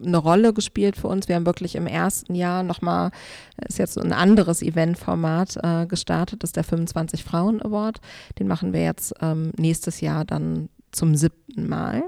eine 0.04 0.18
Rolle 0.18 0.54
gespielt 0.54 0.96
für 0.96 1.08
uns. 1.08 1.28
Wir 1.28 1.36
haben 1.36 1.46
wirklich 1.46 1.76
im 1.76 1.88
ersten 1.88 2.36
Jahr 2.36 2.64
nochmal, 2.64 3.12
ist 3.68 3.80
jetzt 3.80 3.98
ein 3.98 4.14
anderes 4.14 4.62
Eventformat 4.62 5.58
äh, 5.64 5.86
gestartet, 5.86 6.44
das 6.44 6.50
ist 6.50 6.56
der 6.56 6.64
25 6.64 7.24
Frauen 7.24 7.62
Award. 7.62 8.00
Den 8.40 8.48
machen 8.48 8.74
wir 8.74 8.84
jetzt 8.84 9.14
ähm, 9.22 9.52
nächstes 9.58 10.02
Jahr 10.02 10.24
dann 10.26 10.70
zum 10.96 11.16
siebten 11.16 11.68
Mal. 11.68 12.04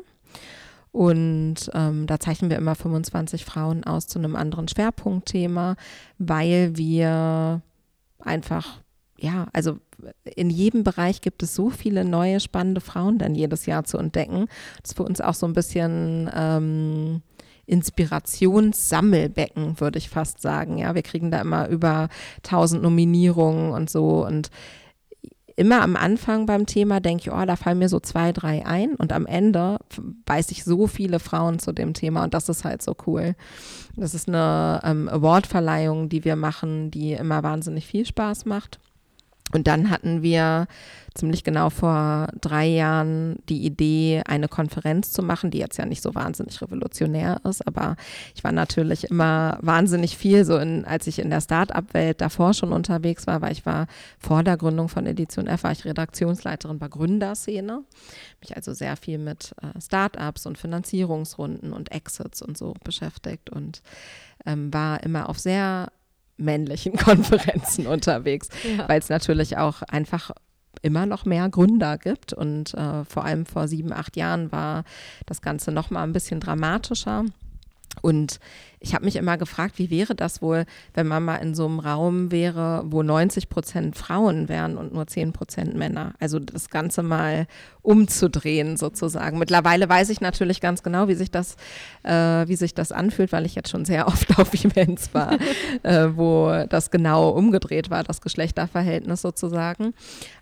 Und 0.91 1.69
ähm, 1.73 2.08
da 2.08 2.19
zeichnen 2.19 2.50
wir 2.50 2.58
immer 2.58 2.76
25 2.76 3.45
Frauen 3.45 3.84
aus 3.84 4.08
zu 4.08 4.17
einem 4.17 4.36
anderen 4.36 4.67
Schwerpunktthema, 4.67 5.76
weil 6.17 6.76
wir 6.76 7.62
einfach, 8.19 8.82
ja, 9.19 9.47
also 9.54 9.78
in 10.23 10.50
jedem 10.50 10.84
Bereich 10.84 11.21
gibt 11.21 11.43
es 11.43 11.54
so 11.54 11.69
viele 11.69 12.04
neue, 12.04 12.39
spannende 12.39 12.82
Frauen 12.82 13.19
dann 13.19 13.36
jedes 13.36 13.67
Jahr 13.67 13.84
zu 13.84 14.00
entdecken. 14.00 14.47
Das 14.82 14.91
ist 14.91 14.97
für 14.97 15.04
uns 15.04 15.21
auch 15.21 15.36
so 15.36 15.45
ein 15.45 15.54
bisschen 15.54 16.32
ähm, 16.34 17.21
Inspirationssammelbecken, 17.67 19.80
würde 19.80 20.00
ich 20.00 20.10
fast 20.10 20.41
sagen. 20.41 20.78
Ja, 20.78 20.95
wir 20.95 21.04
kriegen 21.04 21.32
da 21.32 21.41
immer 21.41 21.67
über 21.67 22.10
1000 22.38 22.82
Nominierungen 22.82 23.71
und 23.71 23.89
so 23.89 24.26
und 24.26 24.50
immer 25.57 25.81
am 25.81 25.95
Anfang 25.95 26.45
beim 26.45 26.67
Thema 26.67 26.99
denke 26.99 27.23
ich, 27.23 27.31
oh, 27.31 27.45
da 27.45 27.55
fallen 27.55 27.79
mir 27.79 27.89
so 27.89 27.99
zwei, 27.99 28.31
drei 28.31 28.65
ein 28.65 28.93
und 28.95 29.11
am 29.11 29.25
Ende 29.25 29.79
weiß 30.27 30.51
ich 30.51 30.63
so 30.63 30.85
viele 30.85 31.19
Frauen 31.19 31.57
zu 31.57 31.73
dem 31.73 31.93
Thema 31.93 32.23
und 32.23 32.35
das 32.35 32.47
ist 32.47 32.63
halt 32.63 32.83
so 32.83 32.95
cool. 33.07 33.35
Das 33.95 34.13
ist 34.13 34.27
eine 34.27 34.79
ähm, 34.83 35.09
Awardverleihung, 35.09 36.09
die 36.09 36.23
wir 36.23 36.35
machen, 36.35 36.91
die 36.91 37.13
immer 37.13 37.41
wahnsinnig 37.41 37.87
viel 37.87 38.05
Spaß 38.05 38.45
macht. 38.45 38.79
Und 39.53 39.67
dann 39.67 39.89
hatten 39.89 40.21
wir 40.21 40.67
ziemlich 41.17 41.43
genau 41.43 41.69
vor 41.69 42.27
drei 42.41 42.67
Jahren 42.67 43.38
die 43.49 43.65
Idee, 43.65 44.21
eine 44.25 44.47
Konferenz 44.47 45.12
zu 45.12 45.23
machen, 45.23 45.51
die 45.51 45.57
jetzt 45.57 45.77
ja 45.77 45.86
nicht 45.86 46.01
so 46.01 46.15
wahnsinnig 46.15 46.62
revolutionär 46.62 47.41
ist, 47.43 47.65
aber 47.65 47.95
ich 48.36 48.43
war 48.43 48.51
natürlich 48.51 49.05
immer 49.05 49.57
wahnsinnig 49.62 50.17
viel, 50.17 50.45
so 50.45 50.57
in, 50.57 50.86
als 50.86 51.07
ich 51.07 51.19
in 51.19 51.29
der 51.29 51.41
Start-up-Welt 51.41 52.21
davor 52.21 52.53
schon 52.53 52.71
unterwegs 52.71 53.25
war, 53.25 53.41
weil 53.41 53.51
ich 53.51 53.65
war 53.65 53.88
vor 54.19 54.43
der 54.43 54.57
Gründung 54.57 54.89
von 54.89 55.07
Edition 55.07 55.47
F, 55.47 55.63
war 55.63 55.71
ich 55.71 55.86
Redaktionsleiterin 55.86 56.77
bei 56.77 56.88
Gründerszene, 56.88 57.83
mich 58.41 58.55
also 58.55 58.73
sehr 58.73 58.95
viel 58.95 59.17
mit 59.17 59.55
äh, 59.62 59.81
Start-ups 59.81 60.45
und 60.45 60.57
Finanzierungsrunden 60.57 61.73
und 61.73 61.91
Exits 61.91 62.41
und 62.41 62.57
so 62.57 62.75
beschäftigt 62.83 63.49
und 63.49 63.81
ähm, 64.45 64.71
war 64.73 65.03
immer 65.03 65.29
auf 65.29 65.39
sehr 65.39 65.91
männlichen 66.38 66.93
Konferenzen 66.97 67.88
unterwegs, 67.88 68.50
ja. 68.63 68.88
weil 68.88 69.00
es 69.00 69.10
natürlich 69.10 69.58
auch 69.58 69.82
einfach 69.84 70.32
immer 70.82 71.06
noch 71.06 71.26
mehr 71.26 71.50
Gründer 71.50 71.97
gibt 71.97 72.34
und 72.34 72.73
äh, 72.76 73.04
vor 73.04 73.26
allem 73.26 73.45
vor 73.45 73.67
sieben, 73.67 73.91
acht 73.91 74.15
Jahren 74.15 74.52
war 74.52 74.84
das 75.26 75.41
Ganze 75.41 75.71
noch 75.71 75.89
mal 75.89 76.04
ein 76.04 76.13
bisschen 76.13 76.39
dramatischer. 76.39 77.26
Und 78.02 78.39
ich 78.79 78.93
habe 78.93 79.05
mich 79.05 79.15
immer 79.15 79.37
gefragt, 79.37 79.75
wie 79.77 79.89
wäre 79.89 80.13
das 80.13 80.41
wohl, 80.41 80.65
wenn 80.93 81.07
man 81.07 81.23
mal 81.23 81.37
in 81.37 81.55
so 81.55 81.65
einem 81.65 81.79
Raum 81.79 82.31
wäre, 82.31 82.83
wo 82.85 83.01
90 83.01 83.49
Prozent 83.49 83.95
Frauen 83.95 84.49
wären 84.49 84.77
und 84.77 84.93
nur 84.93 85.07
10 85.07 85.33
Prozent 85.33 85.75
Männer. 85.75 86.13
Also 86.19 86.39
das 86.39 86.69
Ganze 86.69 87.01
mal 87.01 87.47
umzudrehen 87.81 88.77
sozusagen. 88.77 89.39
Mittlerweile 89.39 89.89
weiß 89.89 90.09
ich 90.09 90.21
natürlich 90.21 90.61
ganz 90.61 90.83
genau, 90.83 91.07
wie 91.07 91.15
sich 91.15 91.31
das, 91.31 91.55
äh, 92.03 92.11
wie 92.47 92.55
sich 92.55 92.75
das 92.75 92.91
anfühlt, 92.91 93.31
weil 93.31 93.45
ich 93.45 93.55
jetzt 93.55 93.69
schon 93.69 93.85
sehr 93.85 94.07
oft 94.07 94.37
auf 94.37 94.53
Events 94.53 95.13
war, 95.13 95.37
äh, 95.83 96.09
wo 96.13 96.65
das 96.69 96.91
genau 96.91 97.29
umgedreht 97.29 97.89
war, 97.89 98.03
das 98.03 98.21
Geschlechterverhältnis 98.21 99.21
sozusagen. 99.21 99.93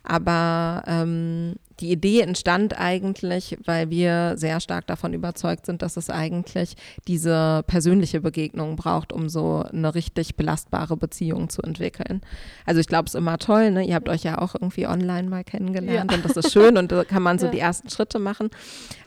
Aber 0.03 0.83
ähm, 0.87 1.55
die 1.79 1.91
Idee 1.91 2.21
entstand 2.21 2.79
eigentlich, 2.79 3.57
weil 3.65 3.89
wir 3.89 4.33
sehr 4.37 4.59
stark 4.59 4.87
davon 4.87 5.13
überzeugt 5.13 5.65
sind, 5.65 5.81
dass 5.81 5.97
es 5.97 6.09
eigentlich 6.09 6.75
diese 7.07 7.63
persönliche 7.67 8.21
Begegnung 8.25 8.75
braucht, 8.75 9.13
um 9.13 9.29
so 9.29 9.63
eine 9.71 9.93
richtig 9.93 10.35
belastbare 10.35 10.97
Beziehung 10.97 11.47
zu 11.49 11.61
entwickeln. 11.61 12.21
Also 12.65 12.81
ich 12.81 12.87
glaube, 12.87 13.05
es 13.05 13.13
ist 13.13 13.19
immer 13.19 13.37
toll, 13.37 13.69
ne? 13.69 13.85
Ihr 13.85 13.93
habt 13.93 14.09
euch 14.09 14.23
ja 14.23 14.39
auch 14.39 14.55
irgendwie 14.55 14.87
online 14.87 15.29
mal 15.29 15.43
kennengelernt 15.43 16.11
ja. 16.11 16.17
und 16.17 16.25
das 16.25 16.35
ist 16.35 16.51
schön 16.51 16.75
und 16.75 16.91
da 16.91 17.03
kann 17.03 17.21
man 17.21 17.37
so 17.37 17.45
ja. 17.45 17.51
die 17.51 17.59
ersten 17.59 17.91
Schritte 17.91 18.17
machen. 18.17 18.49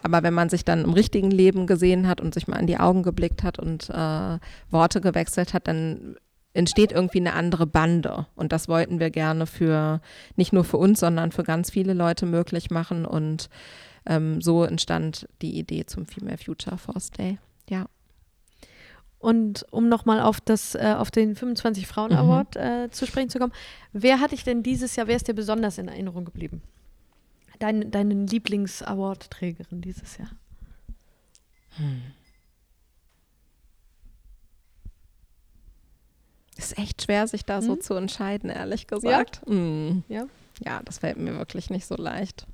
Aber 0.04 0.22
wenn 0.22 0.34
man 0.34 0.48
sich 0.48 0.64
dann 0.64 0.84
im 0.84 0.92
richtigen 0.92 1.32
Leben 1.32 1.66
gesehen 1.66 2.06
hat 2.06 2.20
und 2.20 2.32
sich 2.32 2.46
mal 2.46 2.60
in 2.60 2.68
die 2.68 2.78
Augen 2.78 3.02
geblickt 3.02 3.42
hat 3.42 3.58
und 3.58 3.90
äh, 3.90 4.38
Worte 4.70 5.00
gewechselt 5.00 5.52
hat, 5.52 5.66
dann 5.66 6.14
entsteht 6.54 6.92
irgendwie 6.92 7.18
eine 7.18 7.34
andere 7.34 7.66
Bande. 7.66 8.26
Und 8.36 8.52
das 8.52 8.68
wollten 8.68 9.00
wir 9.00 9.10
gerne 9.10 9.46
für, 9.46 10.00
nicht 10.36 10.52
nur 10.52 10.64
für 10.64 10.76
uns, 10.76 11.00
sondern 11.00 11.32
für 11.32 11.42
ganz 11.42 11.70
viele 11.70 11.92
Leute 11.92 12.24
möglich 12.24 12.70
machen. 12.70 13.04
Und 13.04 13.48
ähm, 14.06 14.40
so 14.40 14.62
entstand 14.62 15.28
die 15.42 15.58
Idee 15.58 15.86
zum 15.86 16.06
Female 16.06 16.38
Future 16.38 16.78
Force 16.78 17.10
Day. 17.10 17.38
Ja. 17.68 17.86
Und 19.18 19.66
um 19.70 19.88
nochmal 19.88 20.20
auf, 20.20 20.38
äh, 20.48 20.92
auf 20.92 21.10
den 21.10 21.34
25 21.34 21.86
Frauen 21.86 22.12
mhm. 22.12 22.18
Award 22.18 22.54
mhm. 22.54 22.60
äh, 22.60 22.90
zu 22.90 23.06
sprechen 23.06 23.30
zu 23.30 23.38
kommen, 23.38 23.52
wer 23.92 24.20
hat 24.20 24.32
dich 24.32 24.44
denn 24.44 24.62
dieses 24.62 24.94
Jahr, 24.96 25.08
wer 25.08 25.16
ist 25.16 25.26
dir 25.26 25.34
besonders 25.34 25.78
in 25.78 25.88
Erinnerung 25.88 26.24
geblieben? 26.24 26.62
Dein, 27.58 27.90
deine 27.90 28.14
Lieblings-Award-Trägerin 28.14 29.80
dieses 29.80 30.16
Jahr? 30.18 30.30
Hm. 31.76 32.02
Ist 36.56 36.78
echt 36.78 37.02
schwer, 37.02 37.26
sich 37.26 37.44
da 37.44 37.58
hm? 37.58 37.62
so 37.62 37.76
zu 37.76 37.94
entscheiden, 37.94 38.50
ehrlich 38.50 38.86
gesagt. 38.86 39.42
Ja. 39.46 39.52
Hm. 39.52 40.04
ja. 40.08 40.26
Ja, 40.64 40.80
das 40.84 40.98
fällt 40.98 41.18
mir 41.18 41.36
wirklich 41.36 41.70
nicht 41.70 41.86
so 41.86 41.94
leicht. 41.96 42.46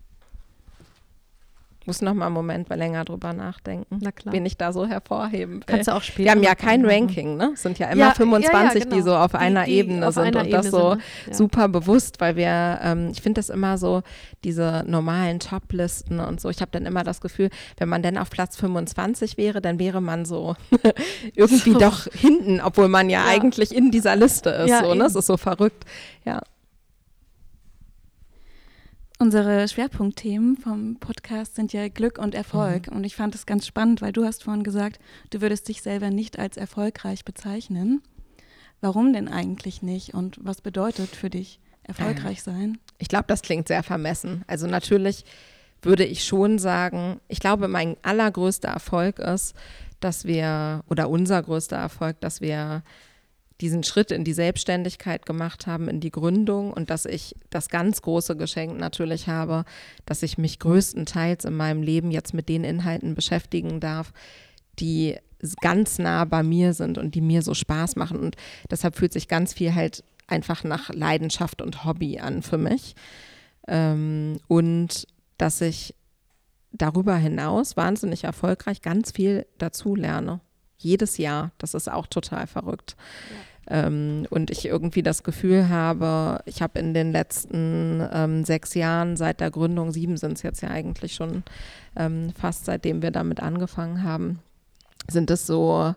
Muss 1.86 2.00
noch 2.00 2.14
mal 2.14 2.26
einen 2.26 2.34
Moment 2.34 2.68
länger 2.68 3.04
drüber 3.04 3.32
nachdenken, 3.32 3.98
Na 4.00 4.10
klar. 4.10 4.32
wen 4.32 4.46
ich 4.46 4.56
da 4.56 4.72
so 4.72 4.86
hervorheben 4.86 5.56
will. 5.56 5.62
Kannst 5.66 5.88
du 5.88 5.94
auch 5.94 6.02
später. 6.02 6.24
Wir 6.24 6.30
haben 6.30 6.42
ja 6.42 6.54
kein 6.54 6.84
Ranking, 6.84 7.36
ne? 7.36 7.50
Es 7.54 7.62
sind 7.62 7.78
ja 7.78 7.88
immer 7.88 8.06
ja, 8.06 8.14
25, 8.14 8.52
ja, 8.52 8.62
ja, 8.62 8.84
genau. 8.84 8.96
die 8.96 9.02
so 9.02 9.14
auf 9.14 9.32
die, 9.32 9.36
einer 9.38 9.64
die 9.64 9.72
Ebene 9.72 10.08
auf 10.08 10.14
sind 10.14 10.24
einer 10.24 10.40
und 10.40 10.46
Ebene 10.46 10.62
das 10.62 10.70
so 10.70 10.96
sind, 11.24 11.36
super 11.36 11.68
bewusst, 11.68 12.20
weil 12.20 12.36
wir, 12.36 12.80
ähm, 12.82 13.10
ich 13.12 13.20
finde 13.20 13.38
das 13.38 13.50
immer 13.50 13.76
so, 13.78 14.02
diese 14.44 14.84
normalen 14.86 15.40
Top-Listen 15.40 16.20
und 16.20 16.40
so. 16.40 16.48
Ich 16.50 16.60
habe 16.60 16.70
dann 16.70 16.86
immer 16.86 17.04
das 17.04 17.20
Gefühl, 17.20 17.50
wenn 17.78 17.88
man 17.88 18.02
denn 18.02 18.18
auf 18.18 18.30
Platz 18.30 18.56
25 18.56 19.36
wäre, 19.36 19.60
dann 19.60 19.78
wäre 19.78 20.00
man 20.00 20.24
so 20.24 20.56
irgendwie 21.34 21.72
so. 21.72 21.78
doch 21.78 22.06
hinten, 22.12 22.60
obwohl 22.60 22.88
man 22.88 23.10
ja, 23.10 23.24
eigentlich 23.26 23.74
in 23.74 23.90
dieser 23.90 24.16
Liste 24.16 24.50
ist. 24.50 24.78
so, 24.80 24.94
ne? 24.94 25.04
Das 25.04 25.14
ist 25.14 25.26
so 25.26 25.36
verrückt. 25.36 25.84
Ja. 26.24 26.40
Unsere 29.18 29.68
Schwerpunktthemen 29.68 30.56
vom 30.56 30.96
Podcast 30.96 31.54
sind 31.54 31.72
ja 31.72 31.88
Glück 31.88 32.18
und 32.18 32.34
Erfolg. 32.34 32.90
Mhm. 32.90 32.96
Und 32.96 33.04
ich 33.04 33.14
fand 33.14 33.34
es 33.34 33.46
ganz 33.46 33.66
spannend, 33.66 34.02
weil 34.02 34.12
du 34.12 34.24
hast 34.24 34.42
vorhin 34.42 34.64
gesagt, 34.64 34.98
du 35.30 35.40
würdest 35.40 35.68
dich 35.68 35.82
selber 35.82 36.10
nicht 36.10 36.38
als 36.38 36.56
erfolgreich 36.56 37.24
bezeichnen. 37.24 38.02
Warum 38.80 39.12
denn 39.12 39.28
eigentlich 39.28 39.82
nicht? 39.82 40.14
Und 40.14 40.38
was 40.42 40.60
bedeutet 40.60 41.14
für 41.14 41.30
dich 41.30 41.60
erfolgreich 41.84 42.42
sein? 42.42 42.78
Ich 42.98 43.08
glaube, 43.08 43.26
das 43.28 43.42
klingt 43.42 43.68
sehr 43.68 43.82
vermessen. 43.82 44.42
Also 44.46 44.66
natürlich 44.66 45.24
würde 45.80 46.04
ich 46.04 46.24
schon 46.24 46.58
sagen, 46.58 47.20
ich 47.28 47.40
glaube, 47.40 47.68
mein 47.68 47.96
allergrößter 48.02 48.68
Erfolg 48.68 49.18
ist, 49.20 49.54
dass 50.00 50.24
wir, 50.24 50.82
oder 50.88 51.08
unser 51.08 51.42
größter 51.42 51.76
Erfolg, 51.76 52.20
dass 52.20 52.40
wir 52.40 52.82
diesen 53.60 53.84
Schritt 53.84 54.10
in 54.10 54.24
die 54.24 54.32
Selbstständigkeit 54.32 55.26
gemacht 55.26 55.66
haben, 55.66 55.88
in 55.88 56.00
die 56.00 56.10
Gründung 56.10 56.72
und 56.72 56.90
dass 56.90 57.04
ich 57.04 57.36
das 57.50 57.68
ganz 57.68 58.02
große 58.02 58.36
Geschenk 58.36 58.78
natürlich 58.78 59.28
habe, 59.28 59.64
dass 60.06 60.22
ich 60.22 60.38
mich 60.38 60.58
größtenteils 60.58 61.44
in 61.44 61.56
meinem 61.56 61.82
Leben 61.82 62.10
jetzt 62.10 62.34
mit 62.34 62.48
den 62.48 62.64
Inhalten 62.64 63.14
beschäftigen 63.14 63.78
darf, 63.78 64.12
die 64.80 65.16
ganz 65.60 65.98
nah 65.98 66.24
bei 66.24 66.42
mir 66.42 66.72
sind 66.72 66.98
und 66.98 67.14
die 67.14 67.20
mir 67.20 67.42
so 67.42 67.54
Spaß 67.54 67.96
machen. 67.96 68.18
Und 68.18 68.36
deshalb 68.70 68.96
fühlt 68.96 69.12
sich 69.12 69.28
ganz 69.28 69.52
viel 69.52 69.74
halt 69.74 70.02
einfach 70.26 70.64
nach 70.64 70.88
Leidenschaft 70.88 71.62
und 71.62 71.84
Hobby 71.84 72.18
an 72.18 72.42
für 72.42 72.58
mich. 72.58 72.94
Ähm, 73.68 74.40
und 74.48 75.06
dass 75.38 75.60
ich 75.60 75.94
darüber 76.72 77.16
hinaus 77.16 77.76
wahnsinnig 77.76 78.24
erfolgreich 78.24 78.82
ganz 78.82 79.12
viel 79.12 79.46
dazu 79.58 79.94
lerne 79.94 80.40
jedes 80.84 81.18
Jahr. 81.18 81.50
Das 81.58 81.74
ist 81.74 81.90
auch 81.90 82.06
total 82.06 82.46
verrückt. 82.46 82.96
Ja. 83.30 83.36
Ähm, 83.86 84.26
und 84.30 84.50
ich 84.50 84.66
irgendwie 84.66 85.02
das 85.02 85.22
Gefühl 85.22 85.68
habe, 85.68 86.42
ich 86.44 86.60
habe 86.60 86.78
in 86.78 86.92
den 86.92 87.12
letzten 87.12 88.06
ähm, 88.12 88.44
sechs 88.44 88.74
Jahren 88.74 89.16
seit 89.16 89.40
der 89.40 89.50
Gründung, 89.50 89.90
sieben 89.90 90.16
sind 90.16 90.34
es 90.34 90.42
jetzt 90.42 90.60
ja 90.60 90.68
eigentlich 90.68 91.14
schon 91.14 91.44
ähm, 91.96 92.32
fast 92.38 92.66
seitdem 92.66 93.00
wir 93.02 93.10
damit 93.10 93.40
angefangen 93.40 94.02
haben, 94.02 94.40
sind 95.08 95.30
es 95.30 95.46
so 95.46 95.94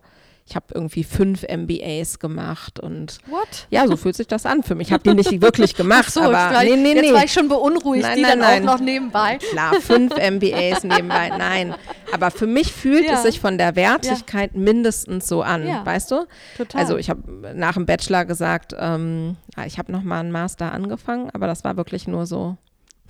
ich 0.50 0.56
habe 0.56 0.68
irgendwie 0.74 1.04
fünf 1.04 1.44
MBAs 1.44 2.20
gemacht 2.20 2.80
und 2.80 3.18
What? 3.28 3.68
ja, 3.70 3.86
so 3.86 3.98
fühlt 3.98 4.16
sich 4.16 4.28
das 4.28 4.46
an 4.46 4.64
für 4.64 4.76
mich. 4.76 4.88
Ich 4.88 4.94
habe 4.94 5.04
die 5.04 5.14
nicht 5.14 5.42
wirklich 5.42 5.76
gemacht, 5.76 6.06
Ach 6.08 6.12
so, 6.12 6.22
aber 6.22 6.32
war, 6.32 6.64
nee, 6.64 6.78
nee, 6.78 6.94
jetzt 6.94 7.02
nee. 7.02 7.14
war 7.14 7.24
ich 7.26 7.34
schon 7.34 7.50
beunruhigt, 7.50 8.04
nein, 8.04 8.16
die 8.16 8.22
nein, 8.22 8.40
dann 8.40 8.40
nein. 8.40 8.70
auch 8.70 8.74
noch 8.76 8.80
nebenbei. 8.80 9.40
Klar, 9.52 9.74
fünf 9.82 10.16
MBAs 10.16 10.84
nebenbei, 10.86 11.30
nein. 11.38 11.76
Aber 12.14 12.32
für 12.32 12.48
mich 12.48 12.72
fühlt 12.72 13.06
ja. 13.06 13.16
es 13.16 13.24
sich 13.24 13.42
von 13.42 13.58
der 13.58 13.76
Wertigkeit 13.76 14.52
ja. 14.54 14.60
mindestens 14.60 15.28
so 15.28 15.42
an, 15.42 15.68
ja. 15.68 15.86
weißt 15.86 16.12
du? 16.12 16.28
Total. 16.56 16.80
Also 16.80 16.98
ich 16.98 17.10
habe 17.10 17.22
nach 17.54 17.74
dem 17.74 17.86
Bachelor 17.86 18.24
gesagt, 18.24 18.74
ähm, 18.80 19.36
ah, 19.58 19.66
ich 19.66 19.78
habe 19.78 19.92
noch 19.92 20.04
mal 20.04 20.22
einen 20.22 20.32
Master 20.32 20.72
angefangen, 20.72 21.30
aber 21.34 21.48
das 21.48 21.66
war 21.66 21.76
wirklich 21.76 22.08
nur 22.08 22.26
so 22.26 22.56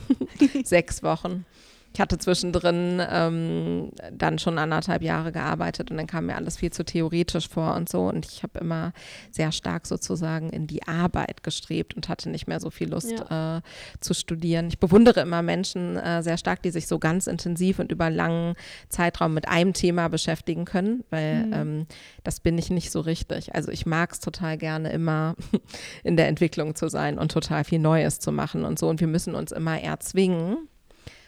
sechs 0.63 1.03
Wochen 1.03 1.45
ich 1.93 2.01
hatte 2.01 2.17
zwischendrin 2.17 3.01
ähm, 3.09 3.91
dann 4.11 4.37
schon 4.37 4.57
anderthalb 4.59 5.01
Jahre 5.01 5.31
gearbeitet 5.31 5.89
und 5.89 5.97
dann 5.97 6.07
kam 6.07 6.27
mir 6.27 6.35
alles 6.35 6.57
viel 6.57 6.71
zu 6.71 6.85
theoretisch 6.85 7.49
vor 7.49 7.75
und 7.75 7.89
so. 7.89 8.07
Und 8.07 8.25
ich 8.25 8.43
habe 8.43 8.59
immer 8.59 8.93
sehr 9.31 9.51
stark 9.51 9.87
sozusagen 9.87 10.49
in 10.49 10.67
die 10.67 10.87
Arbeit 10.87 11.43
gestrebt 11.43 11.95
und 11.95 12.07
hatte 12.07 12.29
nicht 12.29 12.47
mehr 12.47 12.59
so 12.59 12.69
viel 12.69 12.89
Lust 12.89 13.23
ja. 13.29 13.57
äh, 13.57 13.61
zu 13.99 14.13
studieren. 14.13 14.67
Ich 14.67 14.79
bewundere 14.79 15.21
immer 15.21 15.41
Menschen 15.41 15.97
äh, 15.97 16.21
sehr 16.21 16.37
stark, 16.37 16.61
die 16.61 16.71
sich 16.71 16.87
so 16.87 16.99
ganz 16.99 17.25
intensiv 17.27 17.79
und 17.79 17.91
über 17.91 18.09
langen 18.09 18.53
Zeitraum 18.89 19.33
mit 19.33 19.47
einem 19.47 19.73
Thema 19.73 20.07
beschäftigen 20.07 20.65
können, 20.65 21.03
weil 21.09 21.47
mhm. 21.47 21.53
ähm, 21.53 21.87
das 22.23 22.39
bin 22.39 22.57
ich 22.57 22.69
nicht 22.69 22.91
so 22.91 22.99
richtig. 22.99 23.55
Also 23.55 23.71
ich 23.71 23.85
mag 23.85 24.11
es 24.11 24.19
total 24.19 24.57
gerne 24.57 24.91
immer 24.91 25.35
in 26.03 26.17
der 26.17 26.27
Entwicklung 26.27 26.75
zu 26.75 26.89
sein 26.89 27.17
und 27.17 27.31
total 27.31 27.63
viel 27.63 27.79
Neues 27.79 28.19
zu 28.19 28.31
machen 28.31 28.65
und 28.65 28.77
so. 28.77 28.87
Und 28.87 28.99
wir 28.99 29.07
müssen 29.07 29.33
uns 29.33 29.51
immer 29.51 29.81
erzwingen, 29.81 30.57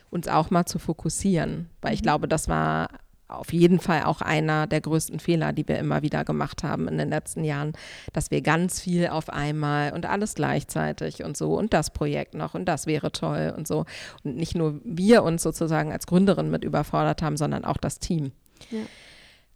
uns 0.09 0.27
auch 0.27 0.49
mal 0.49 0.65
zu 0.65 0.79
fokussieren, 0.79 1.69
weil 1.81 1.93
ich 1.93 2.01
mhm. 2.01 2.03
glaube, 2.03 2.27
das 2.27 2.47
war 2.47 2.89
auf 3.29 3.53
jeden 3.53 3.79
Fall 3.79 4.03
auch 4.03 4.21
einer 4.21 4.65
der 4.65 4.81
größten 4.81 5.19
Fehler, 5.19 5.53
die 5.53 5.67
wir 5.67 5.77
immer 5.77 6.01
wieder 6.01 6.25
gemacht 6.25 6.63
haben 6.63 6.87
in 6.87 6.97
den 6.97 7.09
letzten 7.09 7.43
Jahren, 7.43 7.73
dass 8.11 8.31
wir 8.31 8.41
ganz 8.41 8.81
viel 8.81 9.07
auf 9.07 9.29
einmal 9.29 9.93
und 9.93 10.07
alles 10.07 10.33
gleichzeitig 10.33 11.23
und 11.23 11.37
so 11.37 11.55
und 11.55 11.73
das 11.73 11.91
Projekt 11.91 12.33
noch 12.33 12.55
und 12.55 12.65
das 12.65 12.87
wäre 12.87 13.11
toll 13.11 13.53
und 13.55 13.67
so. 13.67 13.85
Und 14.23 14.35
nicht 14.35 14.55
nur 14.55 14.81
wir 14.83 15.23
uns 15.23 15.43
sozusagen 15.43 15.91
als 15.91 16.07
Gründerin 16.07 16.49
mit 16.49 16.63
überfordert 16.63 17.21
haben, 17.21 17.37
sondern 17.37 17.65
auch 17.65 17.77
das 17.77 17.99
Team. 17.99 18.31
Ja. 18.71 18.79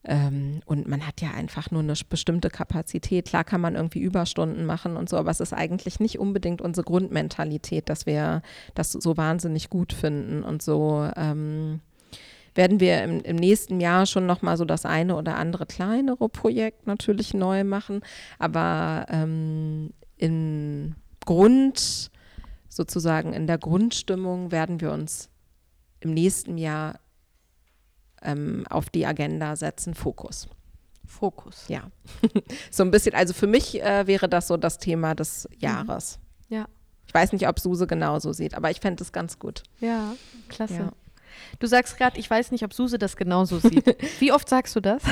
Ähm, 0.06 0.62
und 0.66 0.88
man 0.88 1.08
hat 1.08 1.22
ja 1.22 1.32
einfach 1.32 1.72
nur 1.72 1.82
eine 1.82 1.94
bestimmte 2.10 2.50
Kapazität. 2.50 3.28
Klar 3.28 3.44
kann 3.44 3.62
man 3.62 3.76
irgendwie 3.76 4.00
Überstunden 4.00 4.66
machen 4.66 4.98
und 4.98 5.10
so, 5.10 5.18
aber 5.18 5.32
es 5.32 5.40
ist 5.40 5.54
eigentlich 5.54 6.00
nicht 6.00 6.20
unbedingt 6.20 6.62
unsere 6.62 6.84
Grundmentalität, 6.84 7.90
dass 7.90 8.06
wir 8.06 8.42
das 8.76 8.92
so 8.92 9.16
wahnsinnig 9.16 9.70
gut 9.70 9.94
finden. 9.94 10.44
Und 10.44 10.62
so 10.62 11.10
ähm, 11.16 11.80
werden 12.54 12.80
wir 12.80 13.04
im, 13.04 13.22
im, 13.22 13.36
nächsten 13.38 13.80
Jahr 13.80 14.06
schon 14.06 14.26
nochmal 14.26 14.58
so 14.58 14.66
das 14.66 14.86
eine 14.86 15.16
oder 15.16 15.38
andere 15.38 15.66
kleinere 15.66 16.28
Projekt 16.28 16.86
natürlich 16.86 17.34
neu 17.34 17.64
machen. 17.64 18.02
Aber 18.40 19.06
ähm, 19.10 19.92
im 20.18 20.96
Grund, 21.26 22.12
sozusagen 22.68 23.34
in 23.34 23.48
der 23.48 23.58
Grundstimmung 23.58 24.52
werden 24.52 24.82
wir 24.82 24.92
uns 24.92 25.30
im 26.02 26.14
nächsten 26.14 26.58
Jahr 26.58 27.00
ähm, 28.24 28.66
auf 28.70 28.90
die 28.90 29.06
Agenda 29.06 29.56
setzen, 29.56 29.94
Fokus. 29.94 30.48
Fokus. 31.06 31.66
Ja. 31.68 31.92
so 32.72 32.84
ein 32.84 32.92
bisschen, 32.92 33.14
also 33.16 33.34
für 33.34 33.48
mich 33.48 33.82
äh, 33.82 34.08
wäre 34.08 34.28
das 34.28 34.48
so 34.48 34.58
das 34.58 34.78
Thema 34.78 35.16
des 35.16 35.48
Jahres. 35.58 36.20
Mhm. 36.50 36.56
Ja. 36.56 36.66
Ich 37.06 37.14
weiß 37.14 37.34
nicht, 37.34 37.48
ob 37.48 37.60
Suse 37.60 37.86
genauso 37.86 38.34
sieht, 38.34 38.56
aber 38.56 38.72
ich 38.72 38.80
fände 38.80 39.04
es 39.04 39.12
ganz 39.12 39.38
gut. 39.38 39.64
Ja, 39.80 40.16
klasse. 40.50 40.74
Ja. 40.74 40.92
Du 41.60 41.68
sagst 41.68 41.98
gerade, 41.98 42.20
ich 42.20 42.30
weiß 42.30 42.52
nicht, 42.52 42.64
ob 42.64 42.74
Suse 42.74 42.98
das 42.98 43.16
genauso 43.16 43.60
sieht. 43.60 43.86
Wie 44.20 44.32
oft 44.32 44.50
sagst 44.50 44.76
du 44.76 44.80
das? 44.80 45.04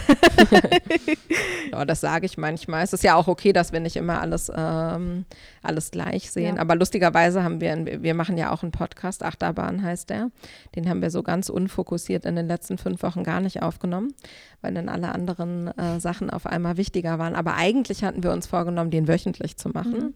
ja, 1.72 1.86
das 1.86 2.02
sage 2.02 2.26
ich 2.26 2.38
manchmal. 2.38 2.84
Es 2.84 2.94
ist 2.94 3.04
ja 3.04 3.16
auch 3.16 3.28
okay, 3.28 3.54
dass 3.54 3.72
wir 3.72 3.80
nicht 3.80 3.96
immer 3.96 4.22
alles, 4.22 4.52
ähm, 4.56 5.26
alles 5.62 5.92
gleich 5.92 6.32
sehen. 6.32 6.56
Ja. 6.56 6.62
Aber 6.62 6.76
lustigerweise 6.76 7.44
haben 7.44 7.62
wir, 7.62 8.02
wir 8.02 8.14
machen 8.14 8.38
ja 8.38 8.52
auch 8.52 8.64
einen 8.64 8.72
Podcast, 8.72 9.24
Achterbahn 9.24 9.84
heißt 9.84 10.10
der. 10.10 10.32
Den 10.76 10.90
haben 10.90 11.02
wir 11.02 11.12
so 11.12 11.24
ganz 11.24 11.50
unfokussiert 11.50 12.26
in 12.26 12.36
den 12.36 12.48
letzten 12.48 12.78
fünf 12.78 13.04
Wochen 13.04 13.24
gar 13.24 13.42
nicht 13.42 13.62
aufgenommen, 13.62 14.14
weil 14.62 14.74
dann 14.74 14.90
alle 14.90 15.14
anderen 15.14 15.68
äh, 15.78 16.00
Sachen 16.00 16.30
auf 16.30 16.46
einmal 16.46 16.78
wichtiger 16.78 17.20
waren. 17.20 17.36
Aber 17.36 17.56
eigentlich 17.56 18.04
hatten 18.04 18.24
wir 18.24 18.32
uns 18.32 18.48
vorgenommen, 18.48 18.92
den 18.92 19.08
wöchentlich 19.08 19.58
zu 19.58 19.70
machen. 19.70 19.92
Mhm. 19.92 20.14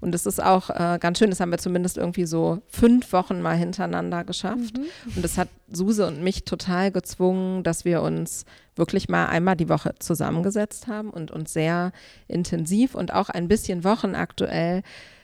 Und 0.00 0.14
es 0.14 0.26
ist 0.26 0.42
auch 0.42 0.68
äh, 0.70 0.98
ganz 1.00 1.18
schön, 1.18 1.30
das 1.30 1.38
haben 1.40 1.50
wir 1.50 1.58
zumindest 1.58 1.96
irgendwie 1.96 2.26
so 2.26 2.60
fünf 2.66 3.12
Wochen 3.12 3.40
mal 3.40 3.56
hintereinander 3.56 4.24
geschafft. 4.24 4.76
Mhm. 4.76 5.14
Und 5.16 5.24
das 5.24 5.38
hat 5.38 5.48
Suse 5.74 6.06
und 6.06 6.22
mich 6.22 6.44
total 6.44 6.90
gezwungen, 6.90 7.62
dass 7.62 7.84
wir 7.84 8.02
uns 8.02 8.44
wirklich 8.76 9.08
mal 9.08 9.26
einmal 9.26 9.56
die 9.56 9.68
Woche 9.68 9.94
zusammengesetzt 9.98 10.86
haben 10.86 11.10
und 11.10 11.30
uns 11.30 11.52
sehr 11.52 11.92
intensiv 12.28 12.94
und 12.94 13.12
auch 13.12 13.28
ein 13.28 13.48
bisschen 13.48 13.84
wochenaktuell 13.84 14.82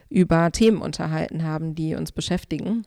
über 0.08 0.50
Themen 0.52 0.80
unterhalten 0.80 1.44
haben, 1.44 1.74
die 1.74 1.94
uns 1.94 2.12
beschäftigen 2.12 2.84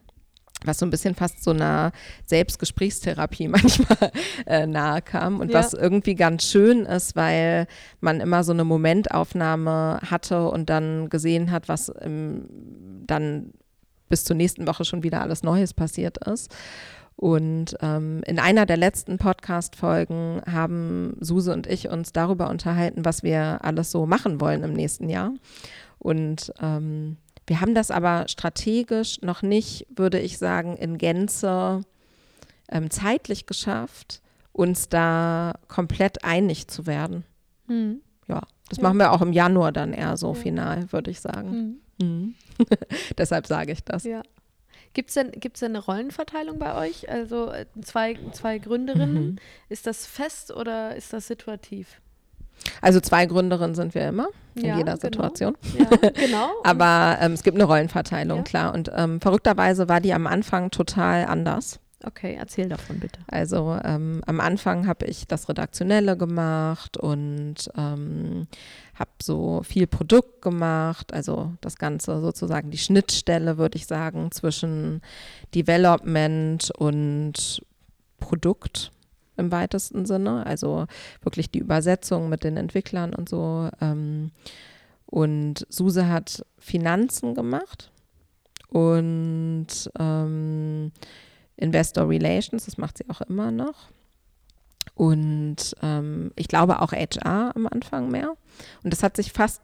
was 0.65 0.79
so 0.79 0.85
ein 0.85 0.89
bisschen 0.89 1.15
fast 1.15 1.43
so 1.43 1.51
einer 1.51 1.91
Selbstgesprächstherapie 2.25 3.47
manchmal 3.47 4.11
äh, 4.45 4.67
nahe 4.67 5.01
kam 5.01 5.39
und 5.39 5.51
ja. 5.51 5.59
was 5.59 5.73
irgendwie 5.73 6.15
ganz 6.15 6.43
schön 6.43 6.85
ist, 6.85 7.15
weil 7.15 7.67
man 7.99 8.19
immer 8.19 8.43
so 8.43 8.51
eine 8.51 8.63
Momentaufnahme 8.63 9.99
hatte 10.09 10.49
und 10.49 10.69
dann 10.69 11.09
gesehen 11.09 11.51
hat, 11.51 11.67
was 11.67 11.89
im, 11.89 12.45
dann 13.07 13.53
bis 14.09 14.23
zur 14.23 14.35
nächsten 14.35 14.67
Woche 14.67 14.85
schon 14.85 15.03
wieder 15.03 15.21
alles 15.21 15.41
Neues 15.43 15.73
passiert 15.73 16.17
ist. 16.27 16.53
Und 17.21 17.77
ähm, 17.81 18.23
in 18.25 18.39
einer 18.39 18.65
der 18.65 18.77
letzten 18.77 19.19
Podcast-Folgen 19.19 20.41
haben 20.51 21.15
Suse 21.19 21.53
und 21.53 21.67
ich 21.67 21.87
uns 21.87 22.13
darüber 22.13 22.49
unterhalten, 22.49 23.05
was 23.05 23.21
wir 23.21 23.63
alles 23.63 23.91
so 23.91 24.07
machen 24.07 24.41
wollen 24.41 24.63
im 24.63 24.73
nächsten 24.73 25.07
Jahr. 25.07 25.31
Und 25.99 26.51
ähm, 26.59 27.17
wir 27.45 27.61
haben 27.61 27.75
das 27.75 27.91
aber 27.91 28.27
strategisch 28.27 29.21
noch 29.21 29.43
nicht, 29.43 29.85
würde 29.95 30.19
ich 30.19 30.39
sagen, 30.39 30.75
in 30.77 30.97
Gänze 30.97 31.83
ähm, 32.71 32.89
zeitlich 32.89 33.45
geschafft, 33.45 34.23
uns 34.51 34.89
da 34.89 35.53
komplett 35.67 36.23
einig 36.23 36.69
zu 36.69 36.87
werden. 36.87 37.23
Mhm. 37.67 38.01
Ja, 38.29 38.41
das 38.67 38.79
ja. 38.79 38.83
machen 38.83 38.97
wir 38.97 39.11
auch 39.11 39.21
im 39.21 39.31
Januar 39.31 39.71
dann 39.71 39.93
eher 39.93 40.17
so 40.17 40.29
ja. 40.29 40.39
final, 40.39 40.91
würde 40.91 41.11
ich 41.11 41.21
sagen. 41.21 41.79
Mhm. 41.99 42.03
Mhm. 42.03 42.35
Deshalb 43.19 43.45
sage 43.45 43.73
ich 43.73 43.83
das. 43.83 44.05
Ja. 44.05 44.23
Gibt 44.93 45.09
es 45.09 45.15
denn, 45.15 45.31
gibt's 45.31 45.61
denn 45.61 45.71
eine 45.71 45.83
Rollenverteilung 45.83 46.59
bei 46.59 46.75
euch? 46.75 47.09
Also 47.09 47.51
äh, 47.51 47.65
zwei, 47.81 48.17
zwei 48.33 48.57
Gründerinnen. 48.57 49.31
Mhm. 49.31 49.35
Ist 49.69 49.87
das 49.87 50.05
fest 50.05 50.51
oder 50.51 50.95
ist 50.95 51.13
das 51.13 51.27
situativ? 51.27 52.01
Also 52.81 52.99
zwei 52.99 53.25
Gründerinnen 53.25 53.75
sind 53.75 53.95
wir 53.95 54.07
immer 54.07 54.27
in 54.55 54.65
ja, 54.65 54.77
jeder 54.77 54.97
genau. 54.97 55.01
Situation. 55.01 55.57
Ja, 55.77 56.09
genau. 56.11 56.51
Aber 56.63 57.17
ähm, 57.21 57.33
es 57.33 57.43
gibt 57.43 57.55
eine 57.55 57.63
Rollenverteilung, 57.63 58.39
ja. 58.39 58.43
klar. 58.43 58.73
Und 58.73 58.91
ähm, 58.95 59.21
verrückterweise 59.21 59.87
war 59.87 60.01
die 60.01 60.13
am 60.13 60.27
Anfang 60.27 60.71
total 60.71 61.25
anders. 61.25 61.79
Okay, 62.03 62.35
erzähl 62.39 62.67
davon 62.67 62.99
bitte. 62.99 63.19
Also 63.27 63.77
ähm, 63.83 64.23
am 64.25 64.39
Anfang 64.39 64.87
habe 64.87 65.05
ich 65.05 65.27
das 65.27 65.47
Redaktionelle 65.49 66.17
gemacht 66.17 66.97
und 66.97 67.55
ähm, 67.77 68.47
habe 68.95 69.11
so 69.21 69.61
viel 69.63 69.85
Produkt 69.85 70.41
gemacht, 70.41 71.13
also 71.13 71.53
das 71.61 71.77
Ganze 71.77 72.21
sozusagen 72.21 72.71
die 72.71 72.79
Schnittstelle, 72.79 73.57
würde 73.57 73.77
ich 73.77 73.85
sagen, 73.85 74.31
zwischen 74.31 75.01
Development 75.53 76.71
und 76.71 77.61
Produkt 78.19 78.91
im 79.37 79.51
weitesten 79.51 80.05
Sinne, 80.05 80.45
also 80.45 80.87
wirklich 81.21 81.51
die 81.51 81.59
Übersetzung 81.59 82.29
mit 82.29 82.43
den 82.43 82.57
Entwicklern 82.57 83.13
und 83.13 83.29
so. 83.29 83.69
Ähm, 83.79 84.31
und 85.05 85.67
Suse 85.69 86.07
hat 86.07 86.45
Finanzen 86.57 87.35
gemacht 87.35 87.91
und 88.69 89.67
ähm, 89.99 90.91
Investor 91.61 92.09
Relations, 92.09 92.65
das 92.65 92.77
macht 92.77 92.97
sie 92.97 93.05
auch 93.09 93.21
immer 93.21 93.51
noch. 93.51 93.89
Und 94.95 95.75
ähm, 95.81 96.31
ich 96.35 96.47
glaube 96.47 96.81
auch 96.81 96.91
HR 96.91 97.55
am 97.55 97.67
Anfang 97.67 98.09
mehr. 98.09 98.33
Und 98.83 98.91
das 98.91 99.03
hat 99.03 99.15
sich 99.15 99.31
fast 99.31 99.61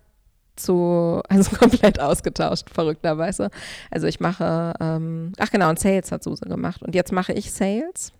zu, 0.55 1.21
also 1.29 1.55
komplett 1.55 1.99
ausgetauscht, 1.99 2.69
verrückterweise. 2.69 3.49
Also 3.91 4.07
ich 4.07 4.19
mache, 4.19 4.73
ähm, 4.79 5.33
ach 5.37 5.51
genau, 5.51 5.69
und 5.69 5.79
Sales 5.79 6.11
hat 6.11 6.23
Suse 6.23 6.45
gemacht. 6.45 6.81
Und 6.81 6.95
jetzt 6.95 7.11
mache 7.11 7.33
ich 7.33 7.51
Sales. 7.51 8.13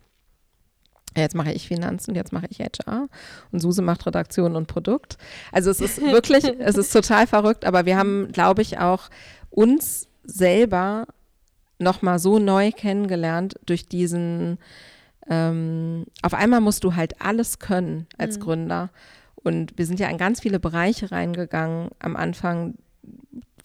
Jetzt 1.16 1.34
mache 1.34 1.52
ich 1.52 1.66
Finanzen, 1.66 2.14
jetzt 2.14 2.32
mache 2.32 2.46
ich 2.50 2.60
HR 2.60 3.08
und 3.50 3.60
Suse 3.60 3.82
macht 3.82 4.06
Redaktion 4.06 4.54
und 4.54 4.66
Produkt. 4.66 5.16
Also 5.50 5.70
es 5.70 5.80
ist 5.80 6.00
wirklich, 6.12 6.44
es 6.44 6.76
ist 6.76 6.92
total 6.92 7.26
verrückt, 7.26 7.64
aber 7.64 7.86
wir 7.86 7.96
haben, 7.96 8.30
glaube 8.30 8.62
ich, 8.62 8.78
auch 8.78 9.08
uns 9.50 10.08
selber 10.22 11.06
nochmal 11.78 12.18
so 12.18 12.38
neu 12.38 12.72
kennengelernt 12.72 13.54
durch 13.66 13.88
diesen, 13.88 14.58
ähm, 15.28 16.06
auf 16.22 16.34
einmal 16.34 16.60
musst 16.60 16.84
du 16.84 16.94
halt 16.94 17.20
alles 17.20 17.58
können 17.58 18.06
als 18.18 18.38
mhm. 18.38 18.42
Gründer. 18.42 18.90
Und 19.36 19.78
wir 19.78 19.86
sind 19.86 20.00
ja 20.00 20.08
in 20.08 20.18
ganz 20.18 20.40
viele 20.40 20.58
Bereiche 20.58 21.10
reingegangen 21.12 21.90
am 22.00 22.16
Anfang, 22.16 22.74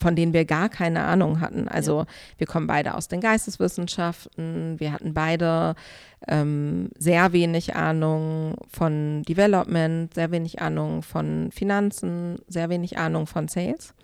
von 0.00 0.16
denen 0.16 0.32
wir 0.32 0.44
gar 0.44 0.68
keine 0.68 1.02
Ahnung 1.02 1.40
hatten. 1.40 1.68
Also 1.68 2.00
ja. 2.00 2.06
wir 2.38 2.46
kommen 2.46 2.66
beide 2.66 2.94
aus 2.94 3.08
den 3.08 3.20
Geisteswissenschaften, 3.20 4.78
wir 4.78 4.92
hatten 4.92 5.14
beide 5.14 5.74
ähm, 6.28 6.90
sehr 6.98 7.32
wenig 7.32 7.74
Ahnung 7.74 8.56
von 8.68 9.22
Development, 9.22 10.12
sehr 10.14 10.30
wenig 10.30 10.60
Ahnung 10.60 11.02
von 11.02 11.50
Finanzen, 11.52 12.38
sehr 12.48 12.68
wenig 12.68 12.98
Ahnung 12.98 13.26
von 13.26 13.48
Sales 13.48 13.94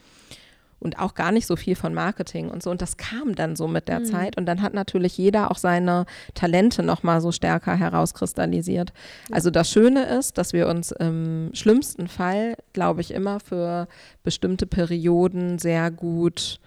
und 0.81 0.99
auch 0.99 1.15
gar 1.15 1.31
nicht 1.31 1.47
so 1.47 1.57
viel 1.57 1.77
von 1.77 1.95
Marketing 1.95 2.51
und 2.51 2.63
so. 2.63 2.71
Und 2.71 2.83
das 2.83 2.97
kam 2.97 3.35
dann 3.35 3.55
so 3.55 3.69
mit 3.69 3.87
der 3.87 4.01
mhm. 4.01 4.05
Zeit. 4.07 4.37
Und 4.37 4.47
dann 4.47 4.63
hat 4.63 4.75
natürlich 4.75 5.17
jeder 5.17 5.51
auch 5.51 5.59
seine 5.59 6.07
Talente 6.35 6.83
nochmal 6.83 7.21
so 7.21 7.33
stärker 7.33 7.77
herauskristallisiert. 7.77 8.93
Ja. 9.29 9.37
Also 9.37 9.51
das 9.51 9.71
Schöne 9.71 10.05
ist, 10.07 10.39
dass 10.39 10.53
wir 10.53 10.69
uns 10.69 10.91
im 10.91 11.51
schlimmsten 11.53 12.09
Fall, 12.09 12.57
glaube 12.73 13.03
ich, 13.03 13.13
immer 13.13 13.41
für 13.41 13.89
bestimmte 14.23 14.67
Perioden 14.67 15.59
sehr 15.59 15.91
gut 15.91 16.61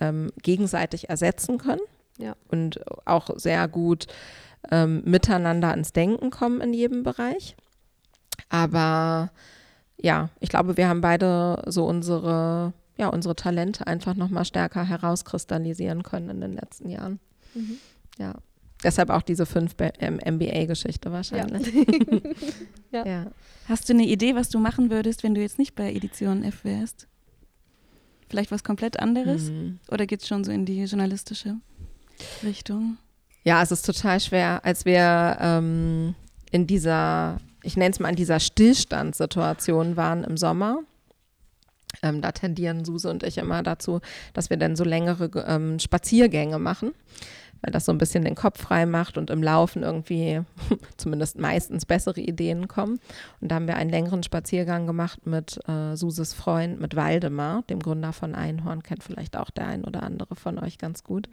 ähm, 0.00 0.32
gegenseitig 0.42 1.10
ersetzen 1.10 1.58
können. 1.58 1.82
Ja. 2.18 2.34
Und 2.48 2.80
auch 3.04 3.30
sehr 3.36 3.68
gut 3.68 4.06
ähm, 4.70 5.02
miteinander 5.04 5.68
ans 5.68 5.92
Denken 5.92 6.30
kommen 6.30 6.60
in 6.62 6.72
jedem 6.72 7.02
Bereich. 7.02 7.56
Aber 8.48 9.30
ja, 9.98 10.30
ich 10.40 10.48
glaube, 10.48 10.76
wir 10.76 10.88
haben 10.88 11.00
beide 11.00 11.62
so 11.66 11.84
unsere 11.84 12.72
ja, 13.02 13.08
unsere 13.08 13.34
Talente 13.34 13.86
einfach 13.88 14.14
nochmal 14.14 14.44
stärker 14.44 14.84
herauskristallisieren 14.84 16.04
können 16.04 16.30
in 16.30 16.40
den 16.40 16.52
letzten 16.52 16.88
Jahren. 16.88 17.18
Mhm. 17.54 17.78
Ja. 18.18 18.34
Deshalb 18.84 19.10
auch 19.10 19.22
diese 19.22 19.44
fünf 19.44 19.74
MBA-Geschichte 19.78 21.10
wahrscheinlich. 21.10 21.72
Ja. 21.72 22.20
ja. 23.04 23.06
ja. 23.06 23.26
Hast 23.68 23.88
du 23.88 23.92
eine 23.92 24.06
Idee, 24.06 24.36
was 24.36 24.50
du 24.50 24.60
machen 24.60 24.90
würdest, 24.90 25.24
wenn 25.24 25.34
du 25.34 25.40
jetzt 25.40 25.58
nicht 25.58 25.74
bei 25.74 25.92
Edition 25.92 26.44
F 26.44 26.64
wärst? 26.64 27.08
Vielleicht 28.28 28.52
was 28.52 28.62
komplett 28.62 29.00
anderes? 29.00 29.50
Mhm. 29.50 29.80
Oder 29.90 30.06
geht 30.06 30.22
es 30.22 30.28
schon 30.28 30.44
so 30.44 30.52
in 30.52 30.64
die 30.64 30.84
journalistische 30.84 31.56
Richtung? 32.44 32.98
Ja, 33.42 33.62
es 33.62 33.72
ist 33.72 33.84
total 33.84 34.20
schwer. 34.20 34.64
Als 34.64 34.84
wir 34.84 35.38
ähm, 35.40 36.14
in 36.52 36.68
dieser, 36.68 37.40
ich 37.64 37.76
nenne 37.76 37.90
es 37.90 37.98
mal 37.98 38.10
in 38.10 38.16
dieser 38.16 38.38
Stillstandssituation 38.38 39.96
waren 39.96 40.22
im 40.22 40.36
Sommer, 40.36 40.82
ähm, 42.02 42.20
da 42.20 42.32
tendieren 42.32 42.84
Suse 42.84 43.08
und 43.10 43.22
ich 43.22 43.38
immer 43.38 43.62
dazu, 43.62 44.00
dass 44.32 44.50
wir 44.50 44.56
dann 44.56 44.76
so 44.76 44.84
längere 44.84 45.30
ähm, 45.46 45.78
Spaziergänge 45.78 46.58
machen, 46.58 46.92
weil 47.60 47.72
das 47.72 47.84
so 47.84 47.92
ein 47.92 47.98
bisschen 47.98 48.24
den 48.24 48.34
Kopf 48.34 48.60
frei 48.60 48.86
macht 48.86 49.18
und 49.18 49.30
im 49.30 49.42
Laufen 49.42 49.82
irgendwie 49.82 50.40
zumindest 50.96 51.38
meistens 51.38 51.86
bessere 51.86 52.20
Ideen 52.20 52.68
kommen. 52.68 52.98
Und 53.40 53.50
da 53.50 53.56
haben 53.56 53.66
wir 53.68 53.76
einen 53.76 53.90
längeren 53.90 54.22
Spaziergang 54.22 54.86
gemacht 54.86 55.26
mit 55.26 55.58
äh, 55.68 55.96
Suses 55.96 56.34
Freund, 56.34 56.80
mit 56.80 56.96
Waldemar, 56.96 57.62
dem 57.70 57.80
Gründer 57.80 58.12
von 58.12 58.34
Einhorn, 58.34 58.82
kennt 58.82 59.02
vielleicht 59.02 59.36
auch 59.36 59.50
der 59.50 59.66
ein 59.66 59.84
oder 59.84 60.02
andere 60.02 60.36
von 60.36 60.58
euch 60.58 60.78
ganz 60.78 61.04
gut. 61.04 61.28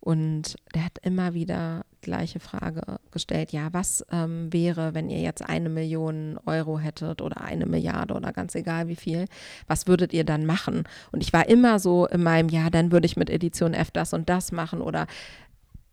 Und 0.00 0.56
der 0.74 0.84
hat 0.84 0.98
immer 1.02 1.34
wieder 1.34 1.84
gleiche 2.00 2.38
Frage 2.38 3.00
gestellt, 3.10 3.50
ja, 3.50 3.72
was 3.72 4.06
ähm, 4.12 4.52
wäre, 4.52 4.94
wenn 4.94 5.10
ihr 5.10 5.20
jetzt 5.20 5.42
eine 5.42 5.68
Million 5.68 6.38
Euro 6.46 6.78
hättet 6.78 7.20
oder 7.20 7.40
eine 7.40 7.66
Milliarde 7.66 8.14
oder 8.14 8.32
ganz 8.32 8.54
egal 8.54 8.86
wie 8.86 8.94
viel, 8.94 9.24
was 9.66 9.88
würdet 9.88 10.12
ihr 10.12 10.22
dann 10.22 10.46
machen? 10.46 10.84
Und 11.10 11.22
ich 11.22 11.32
war 11.32 11.48
immer 11.48 11.80
so 11.80 12.06
in 12.06 12.22
meinem, 12.22 12.48
ja, 12.48 12.70
dann 12.70 12.92
würde 12.92 13.06
ich 13.06 13.16
mit 13.16 13.28
Edition 13.28 13.74
F 13.74 13.90
das 13.90 14.12
und 14.12 14.28
das 14.28 14.52
machen 14.52 14.80
oder 14.80 15.08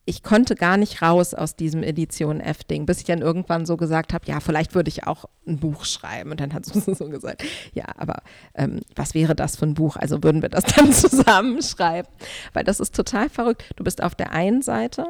ich 0.06 0.22
konnte 0.22 0.56
gar 0.56 0.76
nicht 0.76 1.02
raus 1.02 1.34
aus 1.34 1.56
diesem 1.56 1.82
Edition 1.82 2.42
F-Ding, 2.42 2.86
bis 2.86 3.00
ich 3.00 3.06
dann 3.06 3.22
irgendwann 3.22 3.66
so 3.66 3.78
gesagt 3.78 4.13
habe, 4.13 4.26
ja, 4.28 4.42
vielleicht 4.42 4.76
würde 4.76 4.89
ich 4.89 5.08
auch 5.08 5.26
ein 5.48 5.60
Buch 5.60 5.86
schreiben. 5.86 6.32
Und 6.32 6.42
dann 6.42 6.54
hat 6.54 6.66
Susan 6.66 6.94
so 6.94 7.08
gesagt, 7.08 7.44
ja, 7.74 7.86
aber 7.98 8.22
ähm, 8.54 8.82
was 8.96 9.13
wäre 9.13 9.34
das 9.34 9.56
für 9.56 9.66
ein 9.66 9.76
Buch? 9.76 9.96
Also 9.96 10.22
würden 10.22 10.42
wir 10.42 10.50
das 10.50 10.63
dann 10.76 10.92
zusammenschreiben? 10.92 12.12
Weil 12.52 12.66
das 12.66 12.82
ist 12.82 12.96
total 12.96 13.30
verrückt. 13.30 13.63
Du 13.78 13.84
bist 13.84 14.04
auf 14.04 14.13
der 14.16 14.32
einen 14.32 14.62
Seite 14.62 15.06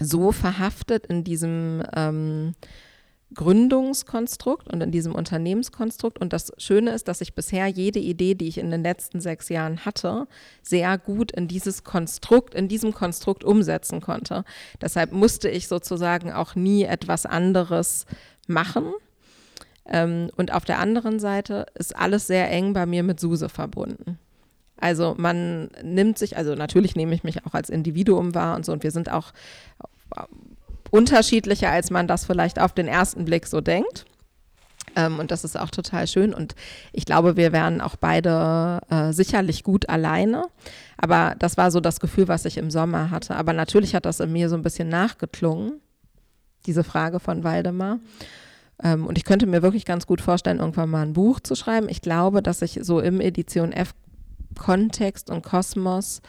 so 0.00 0.32
verhaftet 0.32 1.06
in 1.06 1.22
diesem 1.22 1.84
ähm, 1.94 2.54
Gründungskonstrukt 3.34 4.72
und 4.72 4.80
in 4.80 4.90
diesem 4.90 5.14
Unternehmenskonstrukt. 5.14 6.18
Und 6.18 6.32
das 6.32 6.52
Schöne 6.58 6.92
ist, 6.92 7.08
dass 7.08 7.20
ich 7.20 7.34
bisher 7.34 7.66
jede 7.68 8.00
Idee, 8.00 8.34
die 8.34 8.48
ich 8.48 8.58
in 8.58 8.70
den 8.70 8.82
letzten 8.82 9.20
sechs 9.20 9.48
Jahren 9.48 9.84
hatte, 9.84 10.26
sehr 10.62 10.98
gut 10.98 11.30
in 11.32 11.46
dieses 11.46 11.84
Konstrukt, 11.84 12.54
in 12.54 12.68
diesem 12.68 12.92
Konstrukt 12.92 13.44
umsetzen 13.44 14.00
konnte. 14.00 14.44
Deshalb 14.80 15.12
musste 15.12 15.48
ich 15.48 15.68
sozusagen 15.68 16.32
auch 16.32 16.54
nie 16.54 16.84
etwas 16.84 17.24
anderes 17.24 18.06
machen. 18.48 18.92
Ähm, 19.86 20.30
und 20.36 20.52
auf 20.52 20.64
der 20.64 20.78
anderen 20.78 21.20
Seite 21.20 21.66
ist 21.74 21.96
alles 21.96 22.26
sehr 22.26 22.50
eng 22.50 22.72
bei 22.72 22.86
mir 22.86 23.02
mit 23.02 23.20
Suse 23.20 23.48
verbunden. 23.48 24.18
Also 24.76 25.14
man 25.18 25.70
nimmt 25.82 26.18
sich, 26.18 26.36
also 26.36 26.54
natürlich 26.54 26.96
nehme 26.96 27.14
ich 27.14 27.22
mich 27.22 27.44
auch 27.46 27.54
als 27.54 27.70
Individuum 27.70 28.34
wahr 28.34 28.56
und 28.56 28.64
so, 28.64 28.72
und 28.72 28.82
wir 28.82 28.90
sind 28.90 29.10
auch 29.10 29.32
unterschiedlicher, 30.90 31.70
als 31.70 31.90
man 31.90 32.06
das 32.06 32.24
vielleicht 32.24 32.58
auf 32.58 32.72
den 32.72 32.88
ersten 32.88 33.24
Blick 33.24 33.46
so 33.46 33.60
denkt. 33.60 34.06
Ähm, 34.96 35.18
und 35.18 35.30
das 35.30 35.44
ist 35.44 35.58
auch 35.58 35.70
total 35.70 36.06
schön. 36.06 36.34
Und 36.34 36.54
ich 36.92 37.04
glaube, 37.04 37.36
wir 37.36 37.52
wären 37.52 37.80
auch 37.80 37.96
beide 37.96 38.80
äh, 38.90 39.12
sicherlich 39.12 39.62
gut 39.62 39.88
alleine. 39.88 40.44
Aber 40.96 41.34
das 41.38 41.56
war 41.56 41.70
so 41.70 41.80
das 41.80 42.00
Gefühl, 42.00 42.28
was 42.28 42.44
ich 42.44 42.58
im 42.58 42.70
Sommer 42.70 43.10
hatte. 43.10 43.36
Aber 43.36 43.52
natürlich 43.52 43.94
hat 43.94 44.04
das 44.04 44.20
in 44.20 44.32
mir 44.32 44.48
so 44.48 44.56
ein 44.56 44.62
bisschen 44.62 44.88
nachgeklungen, 44.88 45.80
diese 46.66 46.84
Frage 46.84 47.20
von 47.20 47.44
Waldemar. 47.44 48.00
Ähm, 48.82 49.06
und 49.06 49.18
ich 49.18 49.24
könnte 49.24 49.46
mir 49.46 49.62
wirklich 49.62 49.84
ganz 49.84 50.06
gut 50.06 50.20
vorstellen, 50.20 50.58
irgendwann 50.58 50.90
mal 50.90 51.02
ein 51.02 51.12
Buch 51.12 51.40
zu 51.40 51.54
schreiben. 51.54 51.88
Ich 51.88 52.02
glaube, 52.02 52.42
dass 52.42 52.62
ich 52.62 52.80
so 52.82 53.00
im 53.00 53.20
Edition 53.20 53.72
F 53.72 53.94
Kontext 54.58 55.30
und 55.30 55.42
Kosmos 55.42 56.20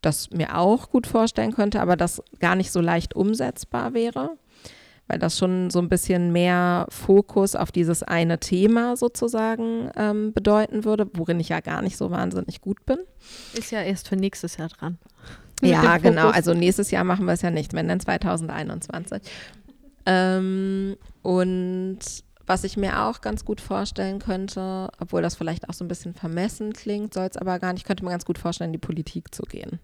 das 0.00 0.30
mir 0.30 0.56
auch 0.56 0.90
gut 0.90 1.06
vorstellen 1.06 1.52
könnte, 1.52 1.80
aber 1.80 1.96
das 1.96 2.22
gar 2.38 2.54
nicht 2.54 2.70
so 2.70 2.80
leicht 2.80 3.14
umsetzbar 3.14 3.94
wäre, 3.94 4.36
weil 5.06 5.18
das 5.18 5.38
schon 5.38 5.70
so 5.70 5.78
ein 5.80 5.88
bisschen 5.88 6.32
mehr 6.32 6.86
Fokus 6.90 7.56
auf 7.56 7.72
dieses 7.72 8.02
eine 8.02 8.38
Thema 8.38 8.96
sozusagen 8.96 9.90
ähm, 9.96 10.32
bedeuten 10.32 10.84
würde, 10.84 11.10
worin 11.14 11.40
ich 11.40 11.48
ja 11.48 11.60
gar 11.60 11.82
nicht 11.82 11.96
so 11.96 12.10
wahnsinnig 12.10 12.60
gut 12.60 12.84
bin. 12.86 12.98
Ist 13.54 13.72
ja 13.72 13.82
erst 13.82 14.08
für 14.08 14.16
nächstes 14.16 14.56
Jahr 14.56 14.68
dran. 14.68 14.98
Ja, 15.62 15.98
genau. 15.98 16.28
Also 16.28 16.54
nächstes 16.54 16.90
Jahr 16.90 17.04
machen 17.04 17.26
wir 17.26 17.32
es 17.32 17.42
ja 17.42 17.50
nicht, 17.50 17.72
wenn 17.72 17.88
dann 17.88 17.98
2021. 17.98 19.22
Ähm, 20.06 20.96
und 21.22 21.98
was 22.48 22.64
ich 22.64 22.76
mir 22.76 23.04
auch 23.04 23.20
ganz 23.20 23.44
gut 23.44 23.60
vorstellen 23.60 24.18
könnte, 24.18 24.88
obwohl 24.98 25.22
das 25.22 25.36
vielleicht 25.36 25.68
auch 25.68 25.74
so 25.74 25.84
ein 25.84 25.88
bisschen 25.88 26.14
vermessen 26.14 26.72
klingt, 26.72 27.14
soll 27.14 27.26
es 27.26 27.36
aber 27.36 27.58
gar 27.58 27.72
nicht, 27.72 27.86
könnte 27.86 28.04
man 28.04 28.12
ganz 28.12 28.24
gut 28.24 28.38
vorstellen, 28.38 28.70
in 28.70 28.80
die 28.80 28.86
Politik 28.86 29.34
zu 29.34 29.42
gehen. 29.42 29.78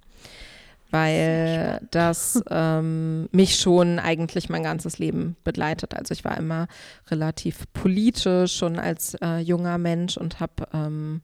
Weil 0.91 1.81
das 1.91 2.43
ähm, 2.51 3.29
mich 3.33 3.57
schon 3.57 3.99
eigentlich 3.99 4.49
mein 4.49 4.62
ganzes 4.62 4.99
Leben 4.99 5.37
begleitet. 5.45 5.95
Also 5.95 6.12
ich 6.12 6.25
war 6.25 6.39
immer 6.39 6.67
relativ 7.11 7.65
politisch 7.75 8.57
schon 8.57 8.79
als 8.79 9.15
äh, 9.23 9.39
junger 9.39 9.77
Mensch 9.77 10.17
und 10.17 10.41
habe 10.41 10.67
ähm, 10.73 11.21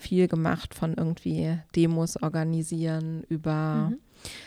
viel 0.00 0.28
gemacht 0.28 0.74
von 0.74 0.94
irgendwie 0.94 1.58
Demos 1.76 2.20
organisieren 2.20 3.22
über 3.28 3.90
mhm. 3.90 3.98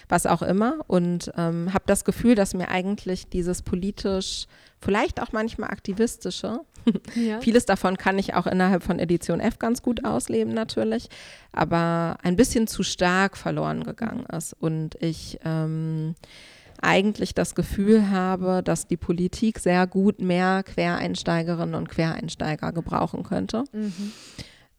was 0.09 0.25
auch 0.25 0.41
immer 0.41 0.79
und 0.87 1.31
ähm, 1.37 1.73
habe 1.73 1.83
das 1.85 2.03
Gefühl, 2.03 2.35
dass 2.35 2.53
mir 2.53 2.69
eigentlich 2.69 3.27
dieses 3.29 3.61
politisch, 3.61 4.47
vielleicht 4.83 5.21
auch 5.21 5.31
manchmal 5.31 5.69
aktivistische, 5.69 6.59
ja. 7.15 7.39
vieles 7.39 7.65
davon 7.65 7.97
kann 7.97 8.19
ich 8.19 8.33
auch 8.33 8.47
innerhalb 8.47 8.83
von 8.83 8.99
Edition 8.99 9.39
F 9.39 9.59
ganz 9.59 9.81
gut 9.81 10.01
mhm. 10.01 10.09
ausleben 10.09 10.53
natürlich, 10.53 11.09
aber 11.51 12.17
ein 12.23 12.35
bisschen 12.35 12.67
zu 12.67 12.83
stark 12.83 13.37
verloren 13.37 13.83
gegangen 13.83 14.25
ist 14.25 14.53
und 14.59 14.95
ich 15.01 15.39
ähm, 15.45 16.15
eigentlich 16.81 17.33
das 17.33 17.55
Gefühl 17.55 18.09
habe, 18.09 18.61
dass 18.63 18.87
die 18.87 18.97
Politik 18.97 19.59
sehr 19.59 19.87
gut 19.87 20.19
mehr 20.19 20.63
Quereinsteigerinnen 20.63 21.75
und 21.75 21.89
Quereinsteiger 21.89 22.73
gebrauchen 22.73 23.23
könnte. 23.23 23.63
Mhm. 23.71 24.11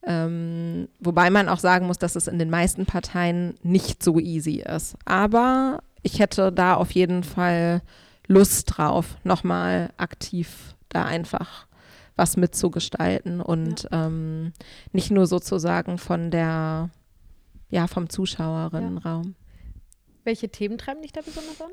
Ähm, 0.06 0.88
wobei 1.00 1.30
man 1.30 1.48
auch 1.48 1.60
sagen 1.60 1.86
muss, 1.86 1.96
dass 1.96 2.14
es 2.14 2.28
in 2.28 2.38
den 2.38 2.50
meisten 2.50 2.84
Parteien 2.84 3.54
nicht 3.62 4.02
so 4.02 4.18
easy 4.18 4.62
ist. 4.62 4.96
Aber 5.06 5.82
ich 6.02 6.18
hätte 6.18 6.52
da 6.52 6.74
auf 6.74 6.90
jeden 6.90 7.24
Fall 7.24 7.80
Lust 8.26 8.76
drauf, 8.76 9.16
nochmal 9.24 9.92
aktiv 9.96 10.74
da 10.88 11.04
einfach 11.04 11.66
was 12.16 12.36
mitzugestalten 12.36 13.40
und 13.40 13.88
ja. 13.90 14.06
ähm, 14.06 14.52
nicht 14.92 15.10
nur 15.10 15.26
sozusagen 15.26 15.98
von 15.98 16.30
der, 16.30 16.90
ja, 17.70 17.86
vom 17.86 18.08
Zuschauerinnenraum. 18.08 19.24
Ja. 19.24 19.32
Welche 20.24 20.48
Themen 20.48 20.78
treiben 20.78 21.02
dich 21.02 21.12
da 21.12 21.20
besonders 21.20 21.60
an? 21.60 21.70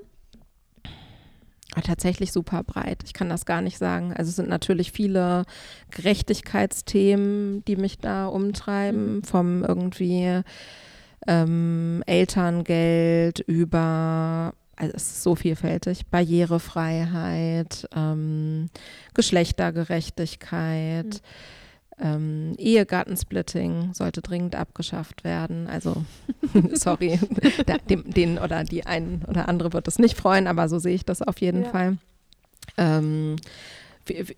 tatsächlich 1.80 2.34
super 2.34 2.64
breit. 2.64 3.00
Ich 3.06 3.14
kann 3.14 3.30
das 3.30 3.46
gar 3.46 3.62
nicht 3.62 3.78
sagen. 3.78 4.14
Also 4.14 4.30
es 4.30 4.36
sind 4.36 4.50
natürlich 4.50 4.92
viele 4.92 5.46
Gerechtigkeitsthemen, 5.92 7.64
die 7.66 7.78
mich 7.78 7.98
da 7.98 8.28
umtreiben, 8.28 9.16
mhm. 9.16 9.24
vom 9.24 9.64
irgendwie 9.64 10.42
ähm, 11.28 12.04
Elterngeld 12.06 13.40
über, 13.40 14.54
also 14.82 14.94
es 14.96 15.04
ist 15.04 15.24
so 15.24 15.36
vielfältig, 15.36 16.08
Barrierefreiheit, 16.08 17.88
ähm, 17.96 18.70
Geschlechtergerechtigkeit. 19.14 21.06
Mhm 21.06 21.20
ähm, 22.02 22.56
Ehegattensplitting 22.58 23.94
sollte 23.94 24.22
dringend 24.22 24.56
abgeschafft 24.56 25.24
werden. 25.24 25.68
Also, 25.68 26.04
sorry, 26.74 27.20
der, 27.68 27.78
dem, 27.78 28.10
den 28.10 28.40
oder 28.40 28.64
die 28.64 28.86
einen 28.86 29.24
oder 29.28 29.48
andere 29.48 29.74
wird 29.74 29.88
es 29.88 30.00
nicht 30.00 30.18
freuen, 30.18 30.48
aber 30.48 30.68
so 30.68 30.80
sehe 30.80 30.96
ich 30.96 31.06
das 31.06 31.22
auf 31.22 31.40
jeden 31.40 31.64
ja. 31.64 31.70
Fall. 31.70 31.98
Ähm, 32.78 33.36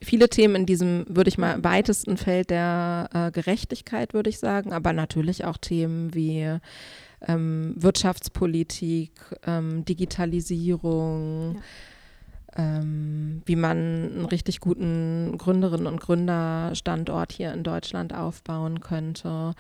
viele 0.02 0.30
Themen 0.30 0.56
in 0.56 0.66
diesem, 0.66 1.06
würde 1.08 1.30
ich 1.30 1.38
mal, 1.38 1.64
weitesten 1.64 2.18
Feld 2.18 2.50
der 2.50 3.10
äh, 3.14 3.32
Gerechtigkeit, 3.32 4.14
würde 4.14 4.30
ich 4.30 4.40
sagen, 4.40 4.74
aber 4.74 4.92
natürlich 4.92 5.46
auch 5.46 5.58
Themen 5.58 6.14
wie 6.14 6.58
ähm, 7.28 7.74
Wirtschaftspolitik, 7.78 9.12
ähm, 9.46 9.86
Digitalisierung. 9.86 11.56
Ja 11.56 11.62
ähm, 12.56 13.42
wie 13.46 13.56
man 13.56 13.78
einen 13.78 14.26
richtig 14.26 14.60
guten 14.60 15.38
Gründerinnen 15.38 15.88
und 15.88 16.00
Gründerstandort 16.00 17.32
hier 17.32 17.54
in 17.54 17.64
Deutschland 17.64 18.14
aufbauen 18.14 18.80
könnte, 18.82 19.54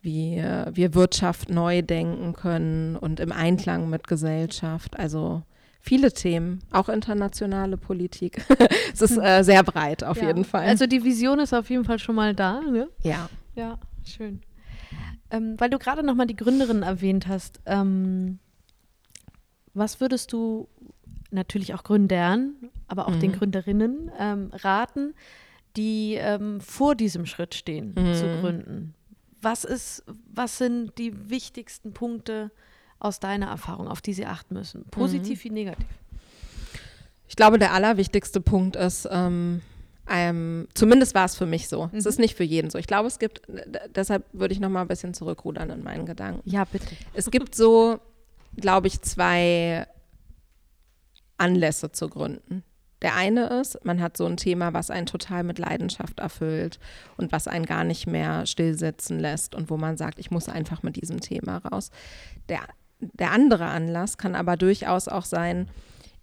wie 0.00 0.36
wir 0.72 0.94
Wirtschaft 0.94 1.50
neu 1.50 1.82
denken 1.82 2.32
können 2.34 2.96
und 2.96 3.20
im 3.20 3.32
Einklang 3.32 3.90
mit 3.90 4.06
Gesellschaft. 4.06 4.98
Also 4.98 5.42
viele 5.80 6.12
Themen, 6.12 6.60
auch 6.70 6.88
internationale 6.88 7.76
Politik. 7.76 8.44
es 8.92 9.02
ist 9.02 9.18
äh, 9.18 9.42
sehr 9.42 9.62
breit 9.64 10.04
auf 10.04 10.18
ja. 10.18 10.28
jeden 10.28 10.44
Fall. 10.44 10.66
Also 10.66 10.86
die 10.86 11.02
Vision 11.02 11.40
ist 11.40 11.52
auf 11.52 11.68
jeden 11.70 11.84
Fall 11.84 11.98
schon 11.98 12.14
mal 12.14 12.34
da. 12.34 12.60
Ne? 12.60 12.88
Ja. 13.02 13.28
Ja, 13.54 13.78
schön. 14.04 14.40
Ähm, 15.30 15.58
weil 15.58 15.70
du 15.70 15.78
gerade 15.78 16.02
nochmal 16.02 16.26
die 16.26 16.36
Gründerin 16.36 16.82
erwähnt 16.82 17.26
hast, 17.26 17.60
ähm, 17.66 18.38
was 19.74 20.00
würdest 20.00 20.32
du 20.32 20.68
natürlich 21.30 21.74
auch 21.74 21.84
Gründern, 21.84 22.54
aber 22.88 23.08
auch 23.08 23.14
mhm. 23.14 23.20
den 23.20 23.32
Gründerinnen 23.32 24.10
ähm, 24.18 24.50
raten, 24.52 25.14
die 25.76 26.14
ähm, 26.14 26.60
vor 26.60 26.94
diesem 26.94 27.26
Schritt 27.26 27.54
stehen, 27.54 27.94
mhm. 27.96 28.14
zu 28.14 28.40
gründen. 28.40 28.94
Was 29.42 29.64
ist, 29.64 30.04
was 30.32 30.58
sind 30.58 30.96
die 30.98 31.30
wichtigsten 31.30 31.92
Punkte 31.92 32.50
aus 32.98 33.20
deiner 33.20 33.46
Erfahrung, 33.46 33.88
auf 33.88 34.00
die 34.00 34.14
sie 34.14 34.26
achten 34.26 34.54
müssen? 34.54 34.84
Positiv 34.90 35.40
mhm. 35.40 35.44
wie 35.44 35.50
negativ? 35.50 35.86
Ich 37.28 37.36
glaube, 37.36 37.58
der 37.58 37.72
allerwichtigste 37.72 38.40
Punkt 38.40 38.76
ist, 38.76 39.06
ähm, 40.08 40.68
zumindest 40.74 41.14
war 41.14 41.24
es 41.24 41.36
für 41.36 41.46
mich 41.46 41.68
so. 41.68 41.86
Mhm. 41.86 41.98
Es 41.98 42.06
ist 42.06 42.18
nicht 42.18 42.36
für 42.36 42.44
jeden 42.44 42.70
so. 42.70 42.78
Ich 42.78 42.86
glaube, 42.86 43.08
es 43.08 43.18
gibt, 43.18 43.42
deshalb 43.94 44.24
würde 44.32 44.54
ich 44.54 44.60
noch 44.60 44.68
mal 44.68 44.82
ein 44.82 44.88
bisschen 44.88 45.14
zurückrudern 45.14 45.70
in 45.70 45.82
meinen 45.82 46.06
Gedanken. 46.06 46.48
Ja, 46.48 46.64
bitte. 46.64 46.94
Es 47.14 47.30
gibt 47.30 47.54
so, 47.54 47.98
glaube 48.56 48.86
ich, 48.86 49.00
zwei 49.02 49.86
Anlässe 51.38 51.92
zu 51.92 52.08
gründen. 52.08 52.62
Der 53.02 53.14
eine 53.14 53.48
ist, 53.60 53.84
man 53.84 54.00
hat 54.00 54.16
so 54.16 54.24
ein 54.24 54.38
Thema, 54.38 54.72
was 54.72 54.90
einen 54.90 55.06
total 55.06 55.44
mit 55.44 55.58
Leidenschaft 55.58 56.18
erfüllt 56.18 56.78
und 57.18 57.30
was 57.30 57.46
einen 57.46 57.66
gar 57.66 57.84
nicht 57.84 58.06
mehr 58.06 58.46
stillsitzen 58.46 59.20
lässt 59.20 59.54
und 59.54 59.68
wo 59.68 59.76
man 59.76 59.98
sagt, 59.98 60.18
ich 60.18 60.30
muss 60.30 60.48
einfach 60.48 60.82
mit 60.82 60.96
diesem 60.96 61.20
Thema 61.20 61.58
raus. 61.58 61.90
Der, 62.48 62.60
der 63.00 63.32
andere 63.32 63.66
Anlass 63.66 64.16
kann 64.16 64.34
aber 64.34 64.56
durchaus 64.56 65.08
auch 65.08 65.26
sein, 65.26 65.68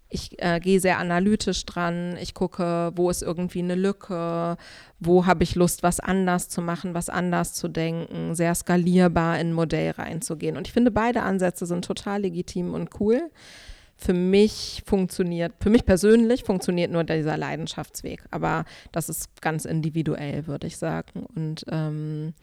ich 0.08 0.40
äh, 0.42 0.60
gehe 0.60 0.80
sehr 0.80 0.98
analytisch 0.98 1.64
dran, 1.66 2.16
ich 2.20 2.34
gucke, 2.34 2.92
wo 2.94 3.10
ist 3.10 3.22
irgendwie 3.22 3.60
eine 3.60 3.74
Lücke, 3.74 4.56
wo 5.00 5.26
habe 5.26 5.42
ich 5.42 5.54
Lust, 5.54 5.82
was 5.82 6.00
anders 6.00 6.48
zu 6.48 6.62
machen, 6.62 6.94
was 6.94 7.08
anders 7.08 7.52
zu 7.52 7.68
denken, 7.68 8.34
sehr 8.34 8.54
skalierbar 8.54 9.40
in 9.40 9.48
ein 9.48 9.52
Modell 9.52 9.90
reinzugehen. 9.92 10.56
Und 10.56 10.66
ich 10.66 10.72
finde, 10.72 10.90
beide 10.90 11.22
Ansätze 11.22 11.66
sind 11.66 11.84
total 11.84 12.22
legitim 12.22 12.74
und 12.74 13.00
cool 13.00 13.30
für 13.96 14.12
mich 14.12 14.82
funktioniert, 14.84 15.52
für 15.60 15.70
mich 15.70 15.84
persönlich 15.84 16.44
funktioniert 16.44 16.90
nur 16.90 17.04
dieser 17.04 17.36
Leidenschaftsweg. 17.36 18.24
Aber 18.30 18.64
das 18.92 19.08
ist 19.08 19.40
ganz 19.40 19.64
individuell, 19.64 20.46
würde 20.46 20.66
ich 20.66 20.76
sagen. 20.76 21.26
Und 21.34 21.64
ähm, 21.70 22.34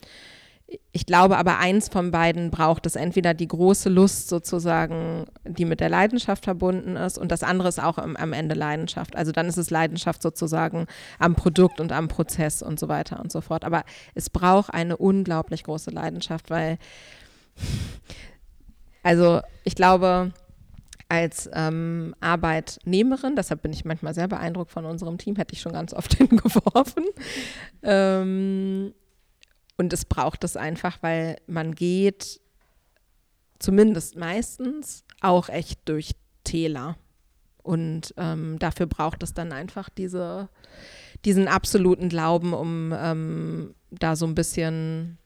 ich 0.92 1.06
glaube 1.06 1.38
aber, 1.38 1.58
eins 1.58 1.88
von 1.88 2.10
beiden 2.10 2.50
braucht 2.50 2.86
es 2.86 2.96
entweder 2.96 3.34
die 3.34 3.48
große 3.48 3.88
Lust 3.88 4.28
sozusagen, 4.28 5.24
die 5.44 5.64
mit 5.64 5.80
der 5.80 5.88
Leidenschaft 5.88 6.44
verbunden 6.44 6.96
ist, 6.96 7.18
und 7.18 7.32
das 7.32 7.42
andere 7.42 7.68
ist 7.68 7.82
auch 7.82 7.98
am, 7.98 8.16
am, 8.16 8.32
Ende 8.32 8.54
Leidenschaft. 8.54 9.16
Also 9.16 9.32
dann 9.32 9.46
ist 9.48 9.56
es 9.56 9.70
Leidenschaft 9.70 10.22
sozusagen 10.22 10.86
am 11.18 11.34
Produkt 11.34 11.80
und 11.80 11.92
am 11.92 12.08
Prozess 12.08 12.62
und 12.62 12.78
so 12.78 12.88
weiter 12.88 13.20
und 13.20 13.32
so 13.32 13.40
fort. 13.40 13.64
Aber 13.64 13.84
es 14.14 14.30
braucht 14.30 14.72
eine 14.72 14.96
unglaublich 14.96 15.64
große 15.64 15.90
Leidenschaft, 15.90 16.50
weil, 16.50 16.78
also 19.02 19.40
ich 19.64 19.74
glaube, 19.74 20.32
als 21.08 21.50
ähm, 21.52 22.14
Arbeitnehmerin, 22.20 23.36
deshalb 23.36 23.60
bin 23.60 23.72
ich 23.72 23.84
manchmal 23.84 24.14
sehr 24.14 24.28
beeindruckt 24.28 24.70
von 24.70 24.86
unserem 24.86 25.18
Team, 25.18 25.36
hätte 25.36 25.52
ich 25.52 25.60
schon 25.60 25.72
ganz 25.72 25.92
oft 25.92 26.14
hingeworfen. 26.16 27.04
Ähm, 27.82 28.94
und 29.76 29.92
es 29.92 30.04
braucht 30.04 30.44
es 30.44 30.56
einfach, 30.56 30.98
weil 31.02 31.36
man 31.46 31.74
geht 31.74 32.40
zumindest 33.58 34.16
meistens 34.16 35.04
auch 35.20 35.48
echt 35.48 35.88
durch 35.88 36.12
Täler. 36.44 36.96
Und 37.62 38.12
ähm, 38.16 38.58
dafür 38.58 38.86
braucht 38.86 39.22
es 39.22 39.34
dann 39.34 39.52
einfach 39.52 39.88
diese, 39.88 40.48
diesen 41.24 41.46
absoluten 41.46 42.08
Glauben, 42.08 42.54
um 42.54 42.92
ähm, 42.96 43.74
da 43.90 44.16
so 44.16 44.26
ein 44.26 44.34
bisschen 44.34 45.18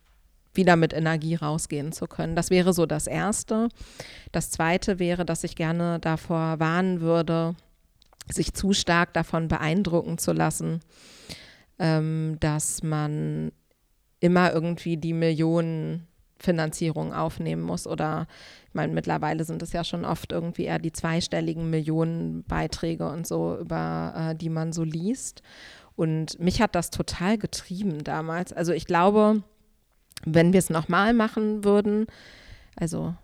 wieder 0.53 0.77
mit 0.77 0.93
Energie 0.93 1.35
rausgehen 1.35 1.93
zu 1.93 2.07
können. 2.07 2.37
Das 2.37 2.51
wäre 2.51 2.73
so 2.73 2.87
das 2.87 3.07
Erste. 3.07 3.69
Das 4.33 4.51
Zweite 4.51 4.99
wäre, 4.99 5.25
dass 5.25 5.45
ich 5.45 5.57
gerne 5.57 5.99
davor 6.01 6.61
warnen 6.61 7.01
würde, 7.01 7.55
sich 8.31 8.55
zu 8.55 8.73
stark 8.73 9.13
davon 9.15 9.49
beeindrucken 9.49 10.19
zu 10.19 10.33
lassen, 10.33 10.81
ähm, 11.79 12.37
dass 12.41 12.83
man 12.83 13.53
immer 14.21 14.53
irgendwie 14.53 14.97
die 14.97 15.13
Millionen 15.13 16.07
Finanzierung 16.39 17.13
aufnehmen 17.13 17.63
muss. 17.63 17.87
Oder 17.87 18.27
ich 18.69 18.75
meine, 18.75 18.93
mittlerweile 18.93 19.45
sind 19.45 19.63
es 19.63 19.73
ja 19.73 19.85
schon 19.85 20.05
oft 20.05 20.33
irgendwie 20.33 20.65
eher 20.65 20.79
die 20.79 20.93
zweistelligen 20.93 21.71
Millionenbeiträge 21.71 23.09
und 23.09 23.27
so, 23.27 23.59
über 23.59 24.15
äh, 24.17 24.35
die 24.35 24.51
man 24.51 24.73
so 24.73 24.85
liest. 24.85 25.43
Und 25.97 26.39
mich 26.39 26.61
hat 26.61 26.75
das 26.75 26.91
total 26.91 27.39
getrieben 27.39 28.05
damals. 28.05 28.53
Also 28.53 28.73
ich 28.73 28.87
glaube, 28.87 29.43
wenn 30.25 30.53
wir 30.53 30.59
es 30.59 30.71
nochmal 30.71 31.15
machen 31.15 31.65
würden, 31.65 32.07
also 32.77 33.15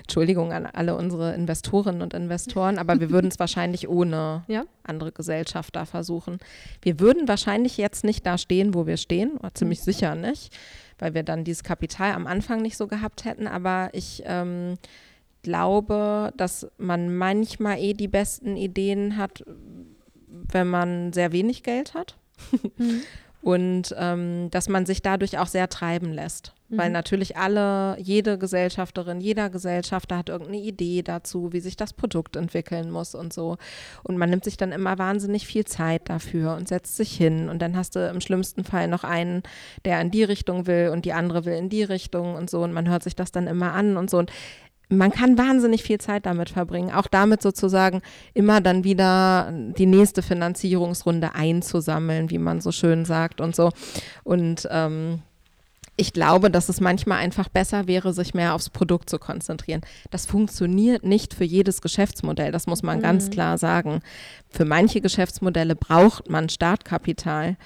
Entschuldigung 0.00 0.52
an 0.52 0.66
alle 0.66 0.96
unsere 0.96 1.34
Investorinnen 1.34 2.02
und 2.02 2.14
Investoren, 2.14 2.78
aber 2.78 3.00
wir 3.00 3.10
würden 3.10 3.28
es 3.28 3.38
wahrscheinlich 3.38 3.88
ohne 3.88 4.44
ja? 4.48 4.64
andere 4.82 5.12
Gesellschafter 5.12 5.86
versuchen. 5.86 6.38
Wir 6.82 7.00
würden 7.00 7.28
wahrscheinlich 7.28 7.76
jetzt 7.76 8.04
nicht 8.04 8.26
da 8.26 8.38
stehen, 8.38 8.74
wo 8.74 8.86
wir 8.86 8.96
stehen, 8.96 9.32
oder 9.38 9.54
ziemlich 9.54 9.80
mhm. 9.80 9.84
sicher 9.84 10.14
nicht, 10.14 10.56
weil 10.98 11.14
wir 11.14 11.22
dann 11.22 11.44
dieses 11.44 11.64
Kapital 11.64 12.12
am 12.12 12.26
Anfang 12.26 12.62
nicht 12.62 12.76
so 12.76 12.86
gehabt 12.86 13.24
hätten. 13.24 13.46
Aber 13.46 13.90
ich 13.92 14.22
ähm, 14.26 14.74
glaube, 15.42 16.32
dass 16.36 16.66
man 16.78 17.14
manchmal 17.16 17.78
eh 17.78 17.94
die 17.94 18.08
besten 18.08 18.56
Ideen 18.56 19.16
hat, 19.16 19.44
wenn 20.26 20.68
man 20.68 21.12
sehr 21.12 21.32
wenig 21.32 21.62
Geld 21.62 21.94
hat. 21.94 22.16
Mhm 22.76 23.02
und 23.44 23.94
ähm, 23.98 24.48
dass 24.50 24.70
man 24.70 24.86
sich 24.86 25.02
dadurch 25.02 25.38
auch 25.38 25.46
sehr 25.48 25.68
treiben 25.68 26.12
lässt. 26.12 26.54
Mhm. 26.70 26.78
Weil 26.78 26.90
natürlich 26.90 27.36
alle, 27.36 27.98
jede 28.00 28.38
Gesellschafterin, 28.38 29.20
jeder 29.20 29.50
Gesellschafter 29.50 30.16
hat 30.16 30.30
irgendeine 30.30 30.62
Idee 30.62 31.02
dazu, 31.02 31.52
wie 31.52 31.60
sich 31.60 31.76
das 31.76 31.92
Produkt 31.92 32.36
entwickeln 32.36 32.90
muss 32.90 33.14
und 33.14 33.34
so. 33.34 33.58
Und 34.02 34.16
man 34.16 34.30
nimmt 34.30 34.44
sich 34.44 34.56
dann 34.56 34.72
immer 34.72 34.96
wahnsinnig 34.96 35.46
viel 35.46 35.66
Zeit 35.66 36.08
dafür 36.08 36.56
und 36.56 36.68
setzt 36.68 36.96
sich 36.96 37.14
hin. 37.14 37.50
Und 37.50 37.60
dann 37.60 37.76
hast 37.76 37.96
du 37.96 38.08
im 38.08 38.22
schlimmsten 38.22 38.64
Fall 38.64 38.88
noch 38.88 39.04
einen, 39.04 39.42
der 39.84 40.00
in 40.00 40.10
die 40.10 40.24
Richtung 40.24 40.66
will 40.66 40.88
und 40.90 41.04
die 41.04 41.12
andere 41.12 41.44
will 41.44 41.54
in 41.54 41.68
die 41.68 41.84
Richtung 41.84 42.36
und 42.36 42.48
so. 42.48 42.62
Und 42.62 42.72
man 42.72 42.88
hört 42.88 43.02
sich 43.02 43.14
das 43.14 43.30
dann 43.30 43.46
immer 43.46 43.74
an 43.74 43.98
und 43.98 44.08
so. 44.08 44.16
Und 44.16 44.32
man 44.88 45.10
kann 45.10 45.38
wahnsinnig 45.38 45.82
viel 45.82 45.98
Zeit 45.98 46.26
damit 46.26 46.50
verbringen, 46.50 46.92
auch 46.92 47.06
damit 47.06 47.42
sozusagen 47.42 48.02
immer 48.34 48.60
dann 48.60 48.84
wieder 48.84 49.52
die 49.52 49.86
nächste 49.86 50.22
Finanzierungsrunde 50.22 51.34
einzusammeln, 51.34 52.30
wie 52.30 52.38
man 52.38 52.60
so 52.60 52.72
schön 52.72 53.04
sagt 53.04 53.40
und 53.40 53.56
so. 53.56 53.70
Und 54.24 54.68
ähm, 54.70 55.22
ich 55.96 56.12
glaube, 56.12 56.50
dass 56.50 56.68
es 56.68 56.80
manchmal 56.80 57.18
einfach 57.18 57.48
besser 57.48 57.86
wäre, 57.86 58.12
sich 58.12 58.34
mehr 58.34 58.54
aufs 58.54 58.68
Produkt 58.68 59.08
zu 59.08 59.18
konzentrieren. 59.18 59.82
Das 60.10 60.26
funktioniert 60.26 61.04
nicht 61.04 61.34
für 61.34 61.44
jedes 61.44 61.80
Geschäftsmodell, 61.82 62.50
das 62.50 62.66
muss 62.66 62.82
man 62.82 62.98
mhm. 62.98 63.02
ganz 63.02 63.30
klar 63.30 63.58
sagen. 63.58 64.00
Für 64.50 64.64
manche 64.64 65.00
Geschäftsmodelle 65.00 65.76
braucht 65.76 66.28
man 66.28 66.48
Startkapital 66.48 67.56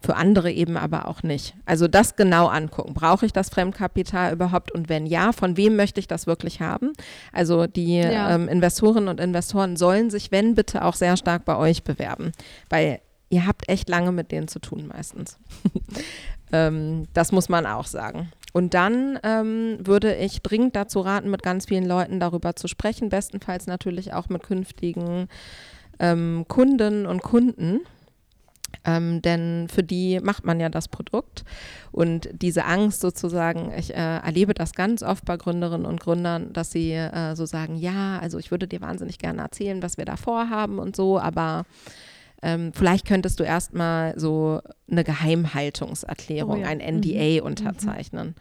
für 0.00 0.16
andere 0.16 0.50
eben 0.50 0.76
aber 0.76 1.08
auch 1.08 1.22
nicht. 1.22 1.54
Also 1.66 1.88
das 1.88 2.16
genau 2.16 2.46
angucken. 2.46 2.94
Brauche 2.94 3.26
ich 3.26 3.32
das 3.32 3.48
Fremdkapital 3.48 4.32
überhaupt 4.32 4.72
und 4.72 4.88
wenn 4.88 5.06
ja, 5.06 5.32
von 5.32 5.56
wem 5.56 5.76
möchte 5.76 6.00
ich 6.00 6.08
das 6.08 6.26
wirklich 6.26 6.60
haben? 6.60 6.92
Also 7.32 7.66
die 7.66 7.98
ja. 7.98 8.34
ähm, 8.34 8.48
Investorinnen 8.48 9.08
und 9.08 9.20
Investoren 9.20 9.76
sollen 9.76 10.10
sich, 10.10 10.30
wenn 10.30 10.54
bitte, 10.54 10.84
auch 10.84 10.94
sehr 10.94 11.16
stark 11.16 11.44
bei 11.44 11.56
euch 11.56 11.82
bewerben, 11.82 12.32
weil 12.70 13.00
ihr 13.30 13.46
habt 13.46 13.68
echt 13.68 13.88
lange 13.88 14.12
mit 14.12 14.32
denen 14.32 14.48
zu 14.48 14.58
tun 14.58 14.86
meistens. 14.92 15.38
ähm, 16.52 17.06
das 17.12 17.32
muss 17.32 17.48
man 17.48 17.66
auch 17.66 17.86
sagen. 17.86 18.30
Und 18.52 18.74
dann 18.74 19.18
ähm, 19.24 19.78
würde 19.80 20.14
ich 20.16 20.42
dringend 20.42 20.74
dazu 20.74 21.00
raten, 21.00 21.30
mit 21.30 21.42
ganz 21.42 21.66
vielen 21.66 21.86
Leuten 21.86 22.18
darüber 22.18 22.56
zu 22.56 22.66
sprechen, 22.66 23.08
bestenfalls 23.08 23.66
natürlich 23.66 24.14
auch 24.14 24.28
mit 24.28 24.42
künftigen 24.42 25.28
ähm, 25.98 26.46
Kunden 26.48 27.06
und 27.06 27.22
Kunden 27.22 27.80
ähm, 28.84 29.22
denn 29.22 29.68
für 29.68 29.82
die 29.82 30.20
macht 30.20 30.44
man 30.44 30.60
ja 30.60 30.68
das 30.68 30.88
Produkt. 30.88 31.44
Und 31.92 32.28
diese 32.32 32.64
Angst 32.64 33.00
sozusagen, 33.00 33.72
ich 33.76 33.94
äh, 33.94 34.18
erlebe 34.18 34.54
das 34.54 34.74
ganz 34.74 35.02
oft 35.02 35.24
bei 35.24 35.36
Gründerinnen 35.36 35.86
und 35.86 36.00
Gründern, 36.00 36.52
dass 36.52 36.70
sie 36.70 36.92
äh, 36.92 37.34
so 37.34 37.46
sagen, 37.46 37.76
ja, 37.76 38.18
also 38.18 38.38
ich 38.38 38.50
würde 38.50 38.68
dir 38.68 38.80
wahnsinnig 38.80 39.18
gerne 39.18 39.42
erzählen, 39.42 39.82
was 39.82 39.98
wir 39.98 40.04
da 40.04 40.16
vorhaben 40.16 40.78
und 40.78 40.96
so, 40.96 41.18
aber 41.18 41.64
ähm, 42.42 42.72
vielleicht 42.72 43.06
könntest 43.06 43.40
du 43.40 43.44
erstmal 43.44 44.18
so 44.18 44.60
eine 44.90 45.02
Geheimhaltungserklärung, 45.02 46.60
oh 46.60 46.62
ja. 46.62 46.68
ein 46.68 46.78
NDA 46.78 47.40
mhm. 47.40 47.46
unterzeichnen. 47.46 48.28
Mhm. 48.28 48.34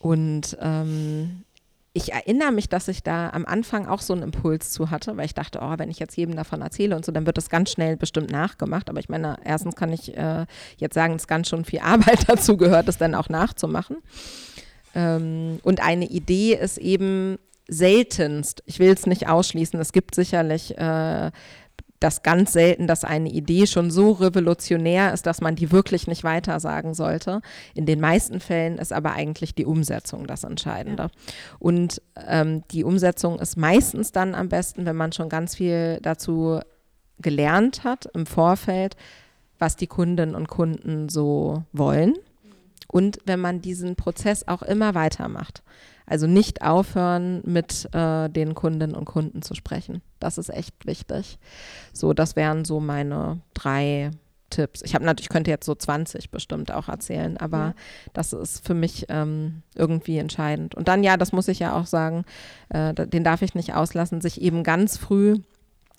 Und 0.00 0.56
ähm, 0.60 1.44
ich 1.92 2.12
erinnere 2.12 2.52
mich, 2.52 2.68
dass 2.68 2.86
ich 2.86 3.02
da 3.02 3.30
am 3.30 3.44
Anfang 3.44 3.88
auch 3.88 4.00
so 4.00 4.12
einen 4.12 4.22
Impuls 4.22 4.70
zu 4.70 4.90
hatte, 4.90 5.16
weil 5.16 5.24
ich 5.24 5.34
dachte, 5.34 5.58
oh, 5.60 5.74
wenn 5.76 5.90
ich 5.90 5.98
jetzt 5.98 6.16
jedem 6.16 6.36
davon 6.36 6.62
erzähle 6.62 6.94
und 6.94 7.04
so, 7.04 7.10
dann 7.10 7.26
wird 7.26 7.36
das 7.36 7.50
ganz 7.50 7.70
schnell 7.70 7.96
bestimmt 7.96 8.30
nachgemacht. 8.30 8.88
Aber 8.88 9.00
ich 9.00 9.08
meine, 9.08 9.36
erstens 9.44 9.74
kann 9.74 9.92
ich 9.92 10.16
äh, 10.16 10.46
jetzt 10.76 10.94
sagen, 10.94 11.14
es 11.14 11.26
ganz 11.26 11.48
schon 11.48 11.64
viel 11.64 11.80
Arbeit 11.84 12.28
dazu 12.28 12.56
gehört, 12.56 12.86
das 12.86 12.98
dann 12.98 13.14
auch 13.14 13.28
nachzumachen. 13.28 13.96
Ähm, 14.94 15.58
und 15.62 15.82
eine 15.82 16.06
Idee 16.06 16.54
ist 16.54 16.78
eben 16.78 17.38
seltenst, 17.66 18.62
ich 18.66 18.78
will 18.78 18.92
es 18.92 19.06
nicht 19.06 19.28
ausschließen, 19.28 19.78
es 19.80 19.92
gibt 19.92 20.14
sicherlich 20.14 20.76
äh, 20.76 21.30
das 22.00 22.22
ganz 22.22 22.52
selten, 22.52 22.86
dass 22.86 23.04
eine 23.04 23.30
Idee 23.30 23.66
schon 23.66 23.90
so 23.90 24.12
revolutionär 24.12 25.12
ist, 25.12 25.26
dass 25.26 25.42
man 25.42 25.54
die 25.54 25.70
wirklich 25.70 26.06
nicht 26.06 26.24
weiter 26.24 26.58
sagen 26.58 26.94
sollte. 26.94 27.42
In 27.74 27.84
den 27.84 28.00
meisten 28.00 28.40
Fällen 28.40 28.78
ist 28.78 28.92
aber 28.92 29.12
eigentlich 29.12 29.54
die 29.54 29.66
Umsetzung 29.66 30.26
das 30.26 30.44
Entscheidende. 30.44 31.04
Ja. 31.04 31.10
Und 31.58 32.00
ähm, 32.26 32.64
die 32.70 32.84
Umsetzung 32.84 33.38
ist 33.38 33.56
meistens 33.56 34.12
dann 34.12 34.34
am 34.34 34.48
besten, 34.48 34.86
wenn 34.86 34.96
man 34.96 35.12
schon 35.12 35.28
ganz 35.28 35.56
viel 35.56 36.00
dazu 36.02 36.60
gelernt 37.18 37.84
hat 37.84 38.06
im 38.14 38.24
Vorfeld, 38.24 38.96
was 39.58 39.76
die 39.76 39.86
Kundinnen 39.86 40.34
und 40.34 40.48
Kunden 40.48 41.10
so 41.10 41.64
wollen. 41.72 42.14
Und 42.88 43.18
wenn 43.26 43.40
man 43.40 43.60
diesen 43.60 43.94
Prozess 43.94 44.48
auch 44.48 44.62
immer 44.62 44.94
weitermacht. 44.94 45.62
Also 46.10 46.26
nicht 46.26 46.62
aufhören, 46.62 47.40
mit 47.44 47.88
äh, 47.94 48.28
den 48.28 48.56
Kundinnen 48.56 48.96
und 48.96 49.04
Kunden 49.04 49.42
zu 49.42 49.54
sprechen. 49.54 50.02
Das 50.18 50.38
ist 50.38 50.50
echt 50.50 50.84
wichtig. 50.84 51.38
So, 51.92 52.12
das 52.12 52.34
wären 52.34 52.64
so 52.64 52.80
meine 52.80 53.40
drei 53.54 54.10
Tipps. 54.50 54.82
Ich 54.82 54.96
habe 54.96 55.04
natürlich, 55.04 55.28
könnte 55.28 55.52
jetzt 55.52 55.66
so 55.66 55.74
20 55.76 56.32
bestimmt 56.32 56.72
auch 56.72 56.88
erzählen, 56.88 57.36
aber 57.36 57.58
ja. 57.58 57.74
das 58.12 58.32
ist 58.32 58.66
für 58.66 58.74
mich 58.74 59.06
ähm, 59.08 59.62
irgendwie 59.76 60.18
entscheidend. 60.18 60.74
Und 60.74 60.88
dann, 60.88 61.04
ja, 61.04 61.16
das 61.16 61.30
muss 61.30 61.46
ich 61.46 61.60
ja 61.60 61.76
auch 61.78 61.86
sagen, 61.86 62.24
äh, 62.70 62.92
den 62.92 63.22
darf 63.22 63.42
ich 63.42 63.54
nicht 63.54 63.74
auslassen, 63.74 64.20
sich 64.20 64.40
eben 64.42 64.64
ganz 64.64 64.96
früh 64.96 65.36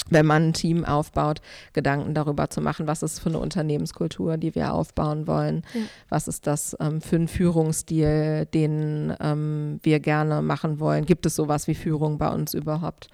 wenn 0.10 0.26
man 0.26 0.50
ein 0.50 0.54
Team 0.54 0.86
aufbaut, 0.86 1.42
Gedanken 1.74 2.14
darüber 2.14 2.50
zu 2.50 2.62
machen, 2.62 2.88
was 2.88 3.04
ist 3.04 3.20
für 3.20 3.30
eine 3.30 3.40
Unternehmenskultur, 3.40 4.38
die 4.38 4.56
wir 4.56 4.74
aufbauen 4.74 5.28
wollen, 5.28 5.64
ja. 5.74 5.82
was 6.10 6.28
ist 6.28 6.48
das 6.48 6.76
ähm, 6.80 7.02
für 7.02 7.18
ein 7.18 7.28
Führungsstil, 7.28 8.48
den 8.54 9.14
ähm, 9.20 9.80
wir 9.84 10.00
gerne 10.00 10.42
machen 10.42 10.80
wollen. 10.80 11.06
Gibt 11.06 11.26
es 11.26 11.36
sowas 11.36 11.68
wie 11.68 11.76
Führung 11.76 12.18
bei 12.18 12.30
uns 12.30 12.54
überhaupt? 12.54 13.08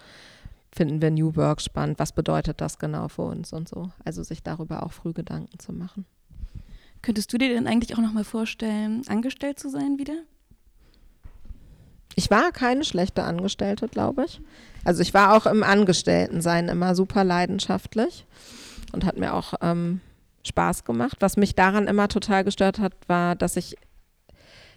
Finden 0.71 1.01
wir 1.01 1.11
New 1.11 1.35
Work 1.35 1.61
spannend? 1.61 1.99
Was 1.99 2.11
bedeutet 2.11 2.61
das 2.61 2.77
genau 2.77 3.07
für 3.07 3.23
uns 3.23 3.53
und 3.53 3.67
so? 3.67 3.89
Also 4.03 4.23
sich 4.23 4.43
darüber 4.43 4.83
auch 4.83 4.91
früh 4.91 5.13
Gedanken 5.13 5.59
zu 5.59 5.73
machen. 5.73 6.05
Könntest 7.01 7.31
du 7.31 7.38
dir 7.38 7.49
denn 7.49 7.67
eigentlich 7.67 7.95
auch 7.95 8.01
nochmal 8.01 8.23
vorstellen, 8.23 9.01
angestellt 9.07 9.59
zu 9.59 9.69
sein 9.69 9.97
wieder? 9.97 10.23
Ich 12.18 12.32
war 12.32 12.51
keine 12.51 12.84
schlechte 12.84 13.24
Angestellte, 13.24 13.88
glaube 13.88 14.26
ich. 14.26 14.41
Also 14.84 15.03
ich 15.03 15.13
war 15.13 15.36
auch 15.36 15.45
im 15.45 15.61
Angestelltensein 15.61 16.68
immer 16.68 16.95
super 16.95 17.24
leidenschaftlich 17.24 18.26
und 18.91 19.05
hat 19.05 19.18
mir 19.18 19.36
auch 19.36 19.53
ähm, 19.61 20.01
Spaß 20.43 20.84
gemacht. 20.84 21.18
Was 21.20 21.38
mich 21.38 21.53
daran 21.53 21.86
immer 21.86 22.07
total 22.07 22.43
gestört 22.43 22.80
hat, 22.80 22.93
war, 23.05 23.36
dass 23.36 23.55
ich 23.55 23.76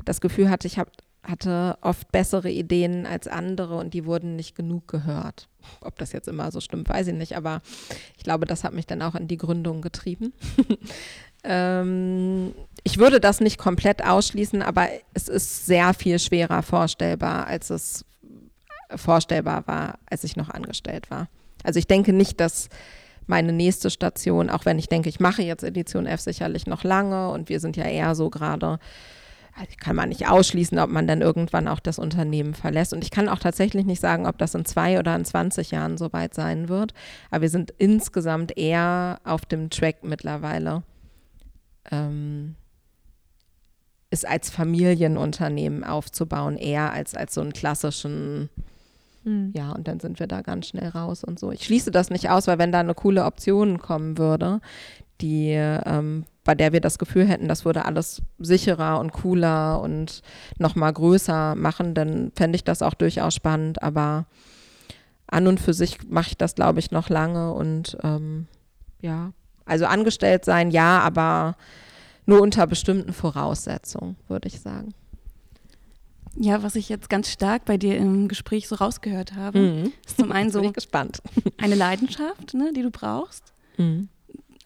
das 0.05 0.21
Gefühl 0.21 0.51
hatte, 0.51 0.67
ich 0.67 0.79
hab, 0.79 0.91
hatte 1.23 1.79
oft 1.81 2.13
bessere 2.13 2.51
Ideen 2.51 3.07
als 3.07 3.27
andere 3.27 3.79
und 3.79 3.95
die 3.95 4.05
wurden 4.05 4.37
nicht 4.37 4.55
genug 4.55 4.87
gehört. 4.87 5.49
Ob 5.81 5.99
das 5.99 6.13
jetzt 6.13 6.29
immer 6.29 6.53
so 6.53 6.61
stimmt, 6.61 6.91
weiß 6.91 7.07
ich 7.07 7.15
nicht, 7.15 7.39
aber 7.39 7.63
ich 8.19 8.25
glaube, 8.25 8.45
das 8.45 8.65
hat 8.65 8.75
mich 8.75 8.87
dann 8.87 9.01
auch 9.01 9.15
in 9.15 9.29
die 9.29 9.39
Gründung 9.39 9.81
getrieben. 9.81 10.35
ähm, 11.45 12.53
ich 12.85 12.99
würde 12.99 13.21
das 13.21 13.41
nicht 13.41 13.59
komplett 13.59 14.05
ausschließen, 14.05 14.63
aber 14.63 14.89
es 15.15 15.29
ist 15.29 15.67
sehr 15.67 15.95
viel 15.95 16.19
schwerer 16.19 16.63
vorstellbar, 16.63 17.47
als 17.47 17.71
es 17.71 18.05
vorstellbar 18.95 19.67
war, 19.67 19.99
als 20.07 20.25
ich 20.25 20.37
noch 20.37 20.49
angestellt 20.51 21.11
war. 21.11 21.29
Also 21.63 21.79
ich 21.79 21.87
denke 21.87 22.13
nicht, 22.13 22.41
dass 22.41 22.69
meine 23.27 23.53
nächste 23.53 23.91
Station, 23.91 24.51
auch 24.51 24.65
wenn 24.65 24.79
ich 24.79 24.89
denke, 24.89 25.09
ich 25.09 25.21
mache 25.21 25.43
jetzt 25.43 25.63
Edition 25.63 26.07
F 26.07 26.21
sicherlich 26.21 26.67
noch 26.67 26.85
lange 26.85 27.31
und 27.31 27.49
wir 27.49 27.61
sind 27.61 27.77
ja 27.77 27.85
eher 27.85 28.15
so 28.15 28.29
gerade, 28.29 28.79
also 29.55 29.73
kann 29.79 29.97
man 29.97 30.09
nicht 30.09 30.29
ausschließen, 30.29 30.79
ob 30.79 30.91
man 30.91 31.07
dann 31.07 31.21
irgendwann 31.21 31.69
auch 31.69 31.81
das 31.81 31.99
Unternehmen 31.99 32.55
verlässt. 32.55 32.93
Und 32.93 33.05
ich 33.05 33.11
kann 33.11 33.29
auch 33.29 33.39
tatsächlich 33.39 33.85
nicht 33.85 34.01
sagen, 34.01 34.27
ob 34.27 34.39
das 34.39 34.55
in 34.55 34.65
zwei 34.65 34.99
oder 34.99 35.15
in 35.15 35.25
20 35.25 35.71
Jahren 35.71 35.97
soweit 35.97 36.35
sein 36.35 36.69
wird. 36.69 36.93
Aber 37.31 37.43
wir 37.43 37.51
sind 37.51 37.73
insgesamt 37.79 38.57
eher 38.57 39.21
auf 39.25 39.45
dem 39.45 39.71
Track 39.71 40.03
mittlerweile. 40.03 40.83
Ähm, 41.91 42.57
es 44.11 44.25
als 44.25 44.51
Familienunternehmen 44.51 45.85
aufzubauen, 45.85 46.57
eher 46.57 46.93
als 46.93 47.15
als 47.15 47.35
so 47.35 47.41
einen 47.41 47.53
klassischen, 47.53 48.51
mhm. 49.25 49.53
ja, 49.55 49.71
und 49.73 49.87
dann 49.87 50.01
sind 50.01 50.19
wir 50.19 50.27
da 50.27 50.43
ganz 50.43 50.69
schnell 50.69 50.89
raus 50.89 51.23
und 51.25 51.39
so. 51.39 51.53
Ich 51.53 51.65
schließe 51.65 51.91
das 51.91 52.11
nicht 52.11 52.29
aus, 52.29 52.47
weil 52.47 52.59
wenn 52.59 52.73
da 52.73 52.81
eine 52.81 52.95
coole 52.95 53.25
Option 53.25 53.79
kommen 53.79 54.19
würde, 54.19 54.61
die, 55.21 55.51
ähm, 55.53 56.25
bei 56.45 56.55
der 56.55 56.73
wir 56.73 56.81
das 56.81 56.99
Gefühl 56.99 57.27
hätten, 57.27 57.49
das 57.49 57.65
würde 57.65 57.85
alles 57.85 58.23
sicherer 58.39 58.99
und 58.99 59.13
cooler 59.13 59.81
und 59.81 60.23
nochmal 60.59 60.93
größer 60.93 61.55
machen, 61.55 61.95
dann 61.95 62.33
fände 62.35 62.57
ich 62.57 62.65
das 62.65 62.83
auch 62.83 62.95
durchaus 62.95 63.35
spannend. 63.35 63.83
Aber 63.83 64.27
an 65.27 65.47
und 65.47 65.61
für 65.61 65.75
sich 65.75 65.99
mache 66.09 66.31
ich 66.31 66.37
das, 66.37 66.55
glaube 66.55 66.81
ich, 66.81 66.91
noch 66.91 67.09
lange 67.09 67.53
und 67.53 67.97
ähm, 68.03 68.49
ja, 69.01 69.33
also 69.65 69.87
angestellt 69.87 70.45
sein, 70.45 70.71
ja, 70.71 70.99
aber 71.01 71.57
nur 72.27 72.41
unter 72.41 72.67
bestimmten 72.67 73.13
Voraussetzungen, 73.13 74.17
würde 74.29 74.49
ich 74.49 74.61
sagen. 74.61 74.95
Ja, 76.37 76.63
was 76.63 76.77
ich 76.77 76.89
jetzt 76.89 77.11
ganz 77.11 77.31
stark 77.31 77.65
bei 77.65 77.77
dir 77.77 77.97
im 77.97 78.29
Gespräch 78.29 78.69
so 78.69 78.77
rausgehört 78.77 79.35
habe, 79.35 79.59
mhm. 79.59 79.93
ist 80.07 80.19
zum 80.19 80.31
einen 80.31 80.51
so 80.51 80.63
eine 81.59 81.75
Leidenschaft, 81.75 82.55
ne, 82.55 82.73
die 82.75 82.83
du 82.83 82.91
brauchst, 82.91 83.53
mhm. 83.77 84.09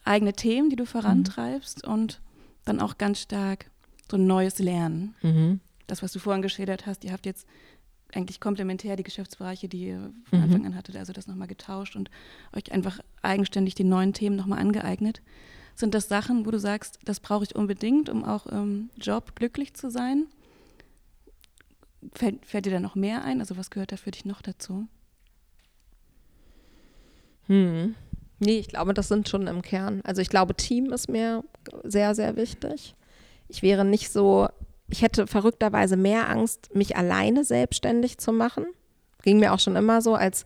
eigene 0.03 0.33
Themen, 0.33 0.69
die 0.69 0.75
du 0.75 0.85
vorantreibst 0.85 1.85
mhm. 1.85 1.93
und 1.93 2.21
dann 2.65 2.79
auch 2.79 2.97
ganz 2.97 3.19
stark 3.19 3.71
so 4.09 4.17
ein 4.17 4.27
neues 4.27 4.59
Lernen. 4.59 5.15
Mhm. 5.21 5.59
Das, 5.87 6.03
was 6.03 6.11
du 6.11 6.19
vorhin 6.19 6.41
geschildert 6.41 6.85
hast, 6.85 7.03
ihr 7.03 7.11
habt 7.11 7.25
jetzt 7.25 7.47
eigentlich 8.13 8.39
komplementär 8.39 8.95
die 8.95 9.03
Geschäftsbereiche, 9.03 9.67
die 9.67 9.87
ihr 9.87 10.11
von 10.29 10.39
mhm. 10.39 10.45
Anfang 10.45 10.65
an 10.67 10.75
hattet, 10.75 10.95
also 10.95 11.13
das 11.13 11.27
nochmal 11.27 11.47
getauscht 11.47 11.95
und 11.95 12.09
euch 12.55 12.71
einfach 12.71 12.99
eigenständig 13.21 13.75
die 13.75 13.83
neuen 13.83 14.13
Themen 14.13 14.35
nochmal 14.35 14.59
angeeignet. 14.59 15.21
Sind 15.75 15.93
das 15.93 16.07
Sachen, 16.07 16.45
wo 16.45 16.51
du 16.51 16.59
sagst, 16.59 16.99
das 17.03 17.19
brauche 17.19 17.43
ich 17.43 17.55
unbedingt, 17.55 18.09
um 18.09 18.23
auch 18.23 18.47
im 18.47 18.89
Job 18.97 19.35
glücklich 19.35 19.73
zu 19.73 19.91
sein? 19.91 20.27
Fällt, 22.13 22.45
fällt 22.45 22.65
dir 22.65 22.71
da 22.71 22.79
noch 22.79 22.95
mehr 22.95 23.23
ein? 23.23 23.41
Also 23.41 23.57
was 23.57 23.69
gehört 23.69 23.91
da 23.91 23.97
für 23.97 24.11
dich 24.11 24.23
noch 24.23 24.41
dazu? 24.41 24.87
Hm. 27.47 27.95
Nee, 28.39 28.59
ich 28.59 28.69
glaube, 28.69 28.93
das 28.93 29.09
sind 29.09 29.27
schon 29.27 29.47
im 29.47 29.61
Kern. 29.61 30.01
Also 30.03 30.21
ich 30.21 30.29
glaube, 30.29 30.55
Team 30.55 30.91
ist 30.91 31.09
mir 31.09 31.43
sehr, 31.83 32.15
sehr 32.15 32.37
wichtig. 32.37 32.95
Ich 33.49 33.61
wäre 33.61 33.83
nicht 33.83 34.11
so, 34.11 34.47
ich 34.87 35.01
hätte 35.01 35.27
verrückterweise 35.27 35.97
mehr 35.97 36.29
Angst, 36.29 36.73
mich 36.73 36.95
alleine 36.95 37.43
selbstständig 37.43 38.17
zu 38.17 38.31
machen. 38.31 38.65
Ging 39.23 39.39
mir 39.39 39.53
auch 39.53 39.59
schon 39.59 39.75
immer 39.75 40.01
so, 40.01 40.15
als 40.15 40.45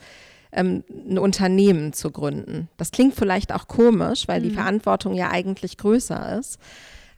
ähm, 0.51 0.83
ein 0.89 1.19
Unternehmen 1.19 1.93
zu 1.93 2.11
gründen. 2.11 2.69
Das 2.77 2.91
klingt 2.91 3.15
vielleicht 3.15 3.53
auch 3.53 3.67
komisch, 3.67 4.27
weil 4.27 4.39
mhm. 4.39 4.43
die 4.43 4.51
Verantwortung 4.51 5.13
ja 5.13 5.29
eigentlich 5.29 5.77
größer 5.77 6.39
ist. 6.39 6.59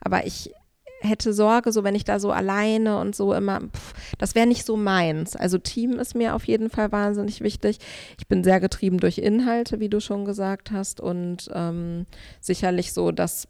Aber 0.00 0.26
ich 0.26 0.52
hätte 1.00 1.32
Sorge, 1.32 1.72
so 1.72 1.84
wenn 1.84 1.94
ich 1.94 2.04
da 2.04 2.18
so 2.20 2.30
alleine 2.30 2.98
und 2.98 3.14
so 3.14 3.34
immer, 3.34 3.60
pff, 3.60 3.94
das 4.18 4.34
wäre 4.34 4.46
nicht 4.46 4.64
so 4.64 4.76
meins. 4.76 5.36
Also 5.36 5.58
Team 5.58 5.98
ist 5.98 6.14
mir 6.14 6.34
auf 6.34 6.44
jeden 6.46 6.70
Fall 6.70 6.92
wahnsinnig 6.92 7.40
wichtig. 7.40 7.78
Ich 8.18 8.28
bin 8.28 8.44
sehr 8.44 8.60
getrieben 8.60 8.98
durch 8.98 9.18
Inhalte, 9.18 9.80
wie 9.80 9.88
du 9.88 10.00
schon 10.00 10.24
gesagt 10.24 10.70
hast, 10.70 11.00
und 11.00 11.50
ähm, 11.52 12.06
sicherlich 12.40 12.92
so, 12.92 13.12
dass 13.12 13.48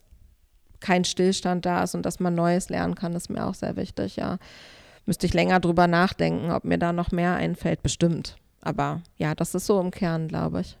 kein 0.79 1.05
Stillstand 1.05 1.65
da 1.65 1.83
ist 1.83 1.95
und 1.95 2.05
dass 2.05 2.19
man 2.19 2.35
Neues 2.35 2.69
lernen 2.69 2.95
kann, 2.95 3.13
ist 3.13 3.29
mir 3.29 3.45
auch 3.45 3.53
sehr 3.53 3.75
wichtig, 3.75 4.17
ja. 4.17 4.37
Müsste 5.05 5.25
ich 5.25 5.33
länger 5.33 5.59
drüber 5.59 5.87
nachdenken, 5.87 6.51
ob 6.51 6.63
mir 6.63 6.77
da 6.77 6.93
noch 6.93 7.11
mehr 7.11 7.35
einfällt, 7.35 7.83
bestimmt. 7.83 8.37
Aber 8.63 9.01
ja, 9.17 9.35
das 9.35 9.53
ist 9.55 9.65
so 9.65 9.79
im 9.79 9.91
Kern, 9.91 10.27
glaube 10.27 10.61
ich. 10.61 10.77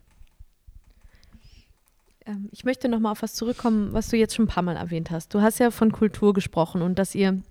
Ähm, 2.25 2.49
ich 2.51 2.63
möchte 2.63 2.87
noch 2.87 2.99
mal 2.99 3.11
auf 3.11 3.21
was 3.21 3.33
zurückkommen, 3.33 3.93
was 3.93 4.07
du 4.09 4.17
jetzt 4.17 4.35
schon 4.35 4.45
ein 4.45 4.49
paar 4.49 4.63
Mal 4.63 4.77
erwähnt 4.77 5.11
hast. 5.11 5.33
Du 5.33 5.41
hast 5.41 5.59
ja 5.59 5.69
von 5.69 5.91
Kultur 5.91 6.33
gesprochen 6.33 6.81
und 6.81 6.97
dass 6.97 7.13
ihr 7.13 7.41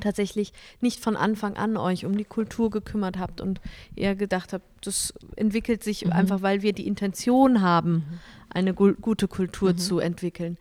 tatsächlich 0.00 0.52
nicht 0.80 1.00
von 1.00 1.16
Anfang 1.16 1.56
an 1.56 1.76
euch 1.76 2.04
um 2.04 2.16
die 2.16 2.24
Kultur 2.24 2.70
gekümmert 2.70 3.18
habt 3.18 3.40
und 3.40 3.60
eher 3.96 4.14
gedacht 4.14 4.52
habt, 4.52 4.64
das 4.86 5.14
entwickelt 5.36 5.82
sich 5.82 6.04
mhm. 6.04 6.12
einfach, 6.12 6.42
weil 6.42 6.62
wir 6.62 6.72
die 6.72 6.86
Intention 6.86 7.62
haben, 7.62 7.92
mhm. 7.92 8.18
eine 8.50 8.74
gu 8.74 8.94
gute 8.94 9.28
Kultur 9.28 9.72
mhm. 9.72 9.78
zu 9.78 9.98
entwickeln. 9.98 10.58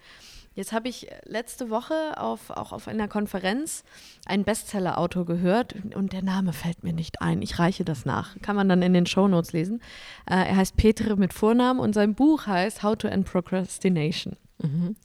Jetzt 0.58 0.74
habe 0.74 0.90
ich 0.90 1.06
letzte 1.26 1.70
Woche 1.70 2.20
auf, 2.20 2.50
auch 2.50 2.72
auf 2.72 2.88
einer 2.88 3.08
Konferenz 3.08 3.84
einen 4.26 4.44
Bestseller-Autor 4.44 5.24
gehört 5.28 5.76
und 5.94 6.14
der 6.14 6.24
Name 6.24 6.52
fällt 6.52 6.84
mir 6.84 6.94
nicht 6.94 7.22
ein. 7.22 7.44
Ich 7.44 7.60
reiche 7.60 7.86
das 7.86 8.06
nach. 8.06 8.36
Kann 8.42 8.56
man 8.56 8.68
dann 8.68 8.82
in 8.82 8.92
den 8.92 9.06
Shownotes 9.06 9.54
lesen. 9.54 9.82
Äh, 10.26 10.50
er 10.50 10.56
heißt 10.56 10.76
Petre 10.76 11.16
mit 11.16 11.32
Vornamen 11.32 11.80
und 11.80 11.94
sein 11.94 12.16
Buch 12.16 12.48
heißt 12.48 12.82
How 12.82 12.96
to 12.96 13.08
End 13.08 13.28
Procrastination. 13.28 14.36
Mhm. 14.58 14.96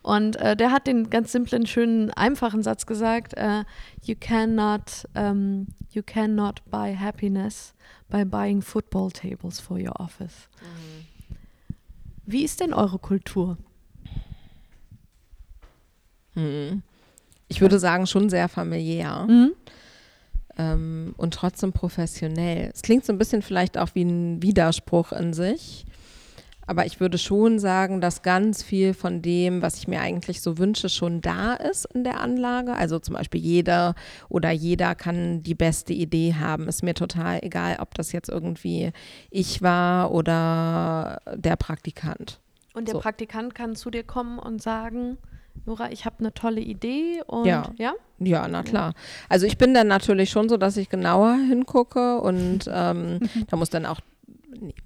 Und 0.00 0.36
äh, 0.36 0.56
der 0.56 0.70
hat 0.70 0.86
den 0.86 1.10
ganz 1.10 1.30
simplen, 1.30 1.66
schönen, 1.66 2.10
einfachen 2.12 2.62
Satz 2.62 2.86
gesagt: 2.86 3.34
uh, 3.38 3.64
You 4.02 4.14
cannot, 4.18 5.06
um, 5.14 5.66
you 5.90 6.02
cannot 6.02 6.62
buy 6.70 6.96
happiness 6.96 7.74
by 8.08 8.24
buying 8.24 8.62
football 8.62 9.10
tables 9.10 9.60
for 9.60 9.76
your 9.76 10.00
office. 10.00 10.48
Mhm. 10.62 11.36
Wie 12.24 12.44
ist 12.44 12.60
denn 12.60 12.72
eure 12.72 12.98
Kultur? 12.98 13.58
Mhm. 16.34 16.82
Ich 17.48 17.60
würde 17.60 17.78
sagen, 17.78 18.06
schon 18.06 18.30
sehr 18.30 18.48
familiär. 18.48 19.26
Mhm. 19.28 19.52
Ähm, 20.58 21.14
und 21.16 21.34
trotzdem 21.34 21.72
professionell. 21.72 22.70
Es 22.72 22.82
klingt 22.82 23.04
so 23.04 23.12
ein 23.12 23.18
bisschen 23.18 23.42
vielleicht 23.42 23.78
auch 23.78 23.90
wie 23.94 24.04
ein 24.04 24.42
Widerspruch 24.42 25.12
in 25.12 25.32
sich. 25.32 25.86
Aber 26.66 26.86
ich 26.86 27.00
würde 27.00 27.18
schon 27.18 27.58
sagen, 27.58 28.00
dass 28.00 28.22
ganz 28.22 28.62
viel 28.62 28.94
von 28.94 29.20
dem, 29.20 29.62
was 29.62 29.78
ich 29.78 29.88
mir 29.88 30.00
eigentlich 30.00 30.40
so 30.40 30.58
wünsche, 30.58 30.88
schon 30.88 31.20
da 31.20 31.54
ist 31.54 31.86
in 31.86 32.04
der 32.04 32.20
Anlage. 32.20 32.74
Also 32.74 32.98
zum 32.98 33.14
Beispiel 33.14 33.40
jeder 33.40 33.94
oder 34.28 34.50
jeder 34.50 34.94
kann 34.94 35.42
die 35.42 35.56
beste 35.56 35.92
Idee 35.92 36.34
haben. 36.38 36.68
Ist 36.68 36.82
mir 36.82 36.94
total 36.94 37.40
egal, 37.42 37.78
ob 37.80 37.94
das 37.94 38.12
jetzt 38.12 38.28
irgendwie 38.28 38.92
ich 39.30 39.60
war 39.60 40.12
oder 40.12 41.20
der 41.34 41.56
Praktikant. 41.56 42.40
Und 42.74 42.88
der 42.88 42.94
so. 42.94 43.00
Praktikant 43.00 43.54
kann 43.54 43.74
zu 43.74 43.90
dir 43.90 44.04
kommen 44.04 44.38
und 44.38 44.62
sagen, 44.62 45.18
Nora, 45.64 45.90
ich 45.90 46.04
habe 46.04 46.16
eine 46.20 46.34
tolle 46.34 46.60
Idee 46.60 47.22
und 47.26 47.46
ja. 47.46 47.70
ja. 47.76 47.94
Ja, 48.18 48.46
na 48.48 48.62
klar. 48.62 48.94
Also 49.28 49.46
ich 49.46 49.58
bin 49.58 49.74
dann 49.74 49.88
natürlich 49.88 50.30
schon 50.30 50.48
so, 50.48 50.56
dass 50.56 50.76
ich 50.76 50.88
genauer 50.88 51.34
hingucke 51.34 52.20
und 52.20 52.68
ähm, 52.72 53.20
da 53.48 53.56
muss 53.56 53.70
dann 53.70 53.86
auch 53.86 54.00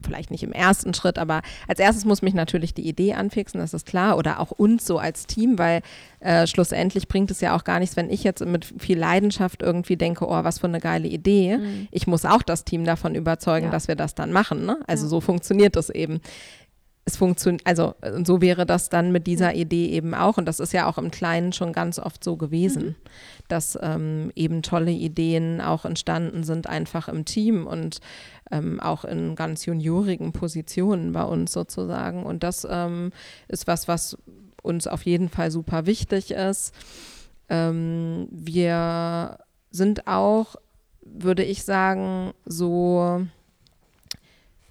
vielleicht 0.03 0.31
nicht 0.31 0.43
im 0.43 0.53
ersten 0.53 0.95
Schritt, 0.95 1.19
aber 1.19 1.43
als 1.69 1.81
erstes 1.81 2.05
muss 2.05 2.23
mich 2.23 2.35
natürlich 2.35 2.75
die 2.75 2.87
Idee 2.89 3.15
anfixen, 3.15 3.61
das 3.61 3.75
ist 3.75 3.87
klar, 3.87 4.17
oder 4.17 4.41
auch 4.41 4.51
uns 4.51 4.87
so 4.87 4.99
als 4.99 5.27
Team, 5.27 5.59
weil 5.59 5.83
äh, 6.21 6.47
schlussendlich 6.47 7.09
bringt 7.09 7.31
es 7.31 7.41
ja 7.41 7.55
auch 7.57 7.65
gar 7.65 7.79
nichts, 7.79 7.97
wenn 7.97 8.11
ich 8.11 8.25
jetzt 8.25 8.45
mit 8.45 8.65
viel 8.79 8.99
Leidenschaft 8.99 9.63
irgendwie 9.63 9.97
denke, 9.97 10.27
oh, 10.27 10.45
was 10.45 10.61
für 10.61 10.67
eine 10.69 10.81
geile 10.81 11.09
Idee. 11.09 11.59
Mhm. 11.59 11.89
Ich 11.91 12.07
muss 12.07 12.25
auch 12.25 12.43
das 12.43 12.65
Team 12.65 12.85
davon 12.85 13.15
überzeugen, 13.15 13.67
ja. 13.67 13.73
dass 13.73 13.89
wir 13.89 13.97
das 13.97 14.15
dann 14.15 14.33
machen. 14.33 14.65
Ne? 14.65 14.79
Also 14.87 15.05
ja. 15.05 15.11
so 15.11 15.21
funktioniert 15.21 15.77
das 15.77 15.91
eben 15.91 16.21
es 17.09 17.17
funktioniert, 17.17 17.65
also 17.65 17.95
so 18.25 18.41
wäre 18.41 18.67
das 18.67 18.89
dann 18.89 19.13
mit 19.13 19.29
dieser 19.29 19.55
Idee 19.55 19.91
eben 19.91 20.13
auch. 20.13 20.39
Und 20.39 20.47
das 20.47 20.59
ist 20.59 20.73
ja 20.73 20.89
auch 20.89 20.99
im 20.99 21.13
Kleinen 21.13 21.53
schon 21.53 21.73
ganz 21.73 22.01
oft 22.01 22.23
so 22.23 22.37
gewesen, 22.37 22.85
mhm. 22.85 22.95
dass 23.47 23.79
ähm, 23.81 24.33
eben 24.35 24.63
tolle 24.63 24.91
Ideen 24.91 25.61
auch 25.61 25.85
entstanden 25.85 26.43
sind, 26.43 26.67
einfach 26.67 27.09
im 27.09 27.25
Team 27.25 27.69
und 27.69 28.01
ähm, 28.51 28.81
auch 28.81 29.05
in 29.05 29.37
ganz 29.37 29.65
juniorigen 29.67 30.33
Positionen 30.33 31.13
bei 31.13 31.23
uns 31.23 31.53
sozusagen. 31.53 32.27
Und 32.27 32.43
das 32.43 32.67
ähm, 32.69 33.13
ist 33.47 33.69
was, 33.69 33.87
was 33.87 34.19
uns 34.61 34.89
auf 34.89 35.03
jeden 35.03 35.29
Fall 35.29 35.53
super 35.53 35.87
wichtig 35.87 36.33
ist. 36.33 36.75
Ähm, 37.49 38.27
wir 38.33 39.39
sind 39.71 40.09
auch, 40.09 40.57
würde 41.03 41.45
ich 41.45 41.63
sagen, 41.63 42.33
so 42.45 43.25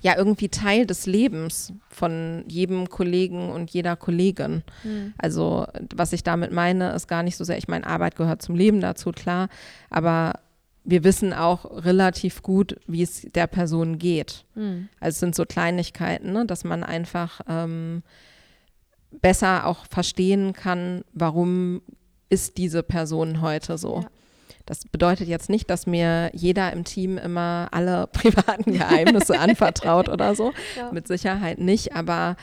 ja 0.06 0.16
irgendwie 0.16 0.50
Teil 0.50 0.86
des 0.86 1.08
Lebens 1.08 1.74
von 1.90 2.46
jedem 2.48 2.90
Kollegen 2.92 3.50
und 3.50 3.72
jeder 3.72 3.96
Kollegin. 3.96 4.62
Mhm. 4.84 5.16
Also 5.18 5.66
was 5.96 6.14
ich 6.14 6.24
damit 6.24 6.52
meine, 6.52 6.92
ist 6.92 7.08
gar 7.08 7.24
nicht 7.24 7.36
so 7.38 7.44
sehr, 7.44 7.58
ich 7.58 7.68
meine, 7.68 7.88
Arbeit 7.88 8.16
gehört 8.16 8.44
zum 8.44 8.54
Leben 8.54 8.82
dazu, 8.82 9.12
klar, 9.12 9.50
aber 9.90 10.34
wir 10.84 11.04
wissen 11.04 11.34
auch 11.34 11.84
relativ 11.84 12.44
gut, 12.44 12.80
wie 12.86 13.02
es 13.02 13.22
der 13.34 13.48
Person 13.48 13.98
geht. 13.98 14.46
Mhm. 14.54 14.90
Also 15.00 15.16
es 15.16 15.20
sind 15.22 15.34
so 15.34 15.44
Kleinigkeiten, 15.44 16.34
ne, 16.34 16.46
dass 16.46 16.64
man 16.64 16.84
einfach 16.84 17.42
ähm, 17.50 18.04
besser 19.10 19.66
auch 19.66 19.88
verstehen 19.88 20.54
kann, 20.54 21.04
warum 21.14 21.82
ist 22.30 22.60
diese 22.60 22.84
Person 22.84 23.42
heute 23.42 23.80
so. 23.80 24.02
Ja. 24.02 24.10
Das 24.66 24.84
bedeutet 24.86 25.28
jetzt 25.28 25.50
nicht, 25.50 25.70
dass 25.70 25.86
mir 25.86 26.32
jeder 26.34 26.74
im 26.74 26.84
Team 26.84 27.18
immer 27.18 27.68
alle 27.72 28.08
privaten 28.12 28.74
Geheimnisse 28.74 29.40
anvertraut 29.40 30.10
oder 30.10 30.36
so. 30.36 30.54
Ja. 30.78 30.92
Mit 30.92 31.08
Sicherheit 31.08 31.60
nicht. 31.60 31.96
Aber 31.96 32.36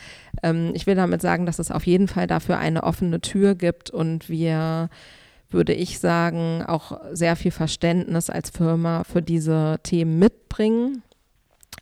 ähm, 0.42 0.72
ich 0.74 0.86
will 0.86 0.94
damit 0.94 1.20
sagen, 1.22 1.46
dass 1.46 1.58
es 1.58 1.70
auf 1.70 1.86
jeden 1.86 2.08
Fall 2.08 2.26
dafür 2.26 2.58
eine 2.58 2.84
offene 2.84 3.20
Tür 3.20 3.54
gibt 3.54 3.90
und 3.90 4.28
wir 4.28 4.88
würde 5.50 5.74
ich 5.74 5.98
sagen, 5.98 6.64
auch 6.66 6.98
sehr 7.12 7.36
viel 7.36 7.50
Verständnis 7.50 8.30
als 8.30 8.50
Firma 8.50 9.04
für 9.04 9.20
diese 9.20 9.78
Themen 9.82 10.18
mitbringen. 10.18 11.02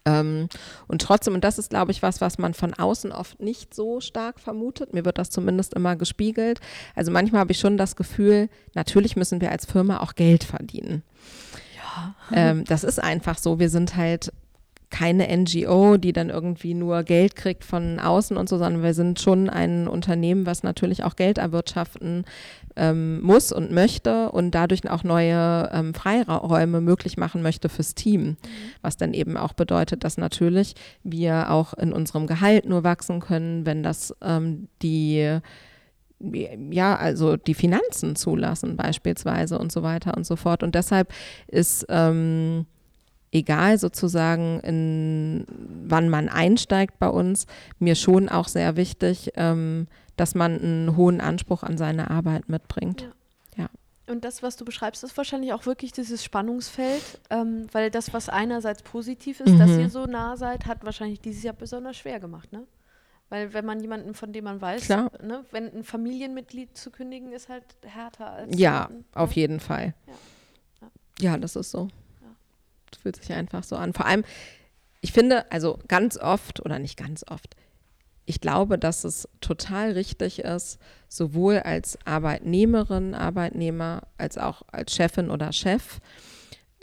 Ähm, 0.05 0.49
und 0.87 1.03
trotzdem, 1.03 1.35
und 1.35 1.45
das 1.45 1.59
ist, 1.59 1.71
glaube 1.71 1.93
ich, 1.93 2.03
was, 2.03 2.21
was 2.21 2.39
man 2.39 2.55
von 2.55 2.75
außen 2.75 3.13
oft 3.13 3.41
nicht 3.41 3.75
so 3.75 4.01
stark 4.01 4.41
vermutet. 4.41 4.95
Mir 4.95 5.05
wird 5.05 5.19
das 5.19 5.31
zumindest 5.31 5.75
immer 5.75 5.97
gespiegelt. 5.97 6.61
Also 6.95 7.11
manchmal 7.11 7.41
habe 7.41 7.53
ich 7.53 7.59
schon 7.59 7.77
das 7.77 7.97
Gefühl, 7.97 8.49
natürlich 8.75 9.17
müssen 9.17 9.41
wir 9.41 9.51
als 9.51 9.67
Firma 9.67 10.01
auch 10.01 10.15
Geld 10.15 10.45
verdienen. 10.45 11.03
Ja. 11.77 12.15
Ähm, 12.33 12.65
das 12.65 12.85
ist 12.85 13.03
einfach 13.03 13.39
so. 13.39 13.59
Wir 13.59 13.69
sind 13.69 13.97
halt 13.97 14.33
keine 14.91 15.29
NGO, 15.37 15.97
die 15.97 16.13
dann 16.13 16.31
irgendwie 16.31 16.75
nur 16.75 17.05
Geld 17.05 17.37
kriegt 17.37 17.65
von 17.65 17.99
außen 17.99 18.37
und 18.37 18.49
so, 18.49 18.59
sondern 18.59 18.83
wir 18.83 18.93
sind 18.93 19.21
schon 19.21 19.49
ein 19.49 19.87
Unternehmen, 19.89 20.47
was 20.47 20.63
natürlich 20.63 21.05
auch 21.05 21.17
Geld 21.17 21.39
erwirtschaften 21.39 22.25
ähm, 22.77 23.21
muss 23.23 23.53
und 23.53 23.71
möchte 23.71 24.33
und 24.33 24.53
dadurch 24.55 24.89
auch 24.91 25.05
neue 25.05 25.71
ähm, 25.73 25.95
Freiräume 25.95 26.81
möglich 26.81 27.17
machen 27.17 27.43
möchte 27.43 27.69
fürs 27.69 27.95
Team. 27.95 28.23
Mhm. 28.23 28.37
Was 28.83 28.97
dann 28.97 29.15
eben 29.15 29.37
auch 29.37 29.53
bedeutet, 29.53 30.05
dass 30.05 30.19
natürlich 30.19 30.75
wir 31.05 31.51
auch 31.51 31.75
in 31.75 31.93
unserem 31.93 32.27
Gehalt 32.27 32.67
nur 32.67 32.85
wachsen 32.85 33.21
können, 33.21 33.67
wenn 33.67 33.83
das 33.83 34.15
ähm, 34.23 34.69
die 34.83 35.41
ja, 36.71 36.97
also 36.97 37.37
die 37.37 37.55
Finanzen 37.55 38.15
zulassen 38.15 38.77
beispielsweise 38.77 39.59
und 39.59 39.73
so 39.73 39.83
weiter 39.83 40.17
und 40.19 40.27
so 40.27 40.37
fort. 40.37 40.63
Und 40.63 40.75
deshalb 40.75 41.13
ist 41.47 41.87
ähm, 41.89 42.67
egal 43.33 43.79
sozusagen, 43.79 44.61
in, 44.61 45.47
wann 45.87 46.09
man 46.09 46.29
einsteigt 46.29 46.99
bei 46.99 47.09
uns, 47.09 47.47
mir 47.79 47.95
schon 47.95 48.29
auch 48.29 48.49
sehr 48.49 48.77
wichtig, 48.77 49.33
ähm, 49.37 49.87
dass 50.17 50.35
man 50.35 50.61
einen 50.61 50.97
hohen 50.97 51.21
Anspruch 51.21 51.63
an 51.63 51.79
seine 51.79 52.11
Arbeit 52.11 52.49
mitbringt. 52.49 53.03
Ja. 53.57 53.65
ja. 53.65 53.71
Und 54.13 54.25
das, 54.25 54.43
was 54.43 54.57
du 54.57 54.65
beschreibst, 54.65 55.05
ist 55.05 55.17
wahrscheinlich 55.17 55.53
auch 55.53 55.67
wirklich 55.67 55.93
dieses 55.93 56.25
Spannungsfeld, 56.25 57.21
ähm, 57.31 57.67
weil 57.73 57.91
das, 57.91 58.13
was 58.13 58.29
einerseits 58.29 58.83
positiv 58.83 59.41
ist, 59.41 59.53
mhm. 59.53 59.59
dass 59.59 59.71
ihr 59.71 59.91
so 59.91 60.07
nah 60.07 60.37
seid, 60.37 60.67
hat 60.67 60.85
wahrscheinlich 60.85 61.21
dieses 61.21 61.43
Jahr 61.43 61.55
besonders 61.55 61.97
schwer 61.97 62.21
gemacht, 62.21 62.53
ne? 62.53 62.67
Weil 63.29 63.55
wenn 63.55 63.65
man 63.65 63.79
jemanden, 63.79 64.15
von 64.15 64.33
dem 64.33 64.43
man 64.43 64.61
weiß, 64.61 64.89
ne, 64.89 65.45
wenn 65.53 65.73
ein 65.73 65.85
Familienmitglied 65.85 66.77
zu 66.77 66.91
kündigen, 66.91 67.31
ist 67.31 67.49
halt 67.49 67.63
härter 67.87 68.33
als. 68.33 68.59
Ja, 68.59 68.89
jemanden, 68.89 69.05
auf 69.13 69.31
ne? 69.31 69.37
jeden 69.37 69.61
Fall. 69.61 69.95
Ja. 70.09 70.13
ja. 70.81 70.91
ja, 71.21 71.39
das 71.39 71.55
ist 71.55 71.71
so 71.71 71.87
fühlt 72.97 73.17
sich 73.17 73.33
einfach 73.33 73.65
so 73.65 73.77
an. 73.77 73.93
Vor 73.93 74.07
allem, 74.07 74.25
ich 75.01 75.13
finde, 75.13 75.51
also 75.51 75.79
ganz 75.89 76.17
oft 76.17 76.61
oder 76.65 76.79
nicht 76.79 76.97
ganz 76.97 77.25
oft, 77.29 77.57
ich 78.27 78.41
glaube, 78.41 78.79
dass 78.79 79.05
es 79.05 79.29
total 79.41 79.93
richtig 79.93 80.41
ist, 80.41 80.79
sowohl 81.09 81.59
als 81.59 81.99
Arbeitnehmerin, 82.05 83.15
Arbeitnehmer, 83.15 84.03
als 84.19 84.39
auch 84.39 84.63
als 84.71 84.95
Chefin 84.95 85.31
oder 85.31 85.53
Chef, 85.53 85.99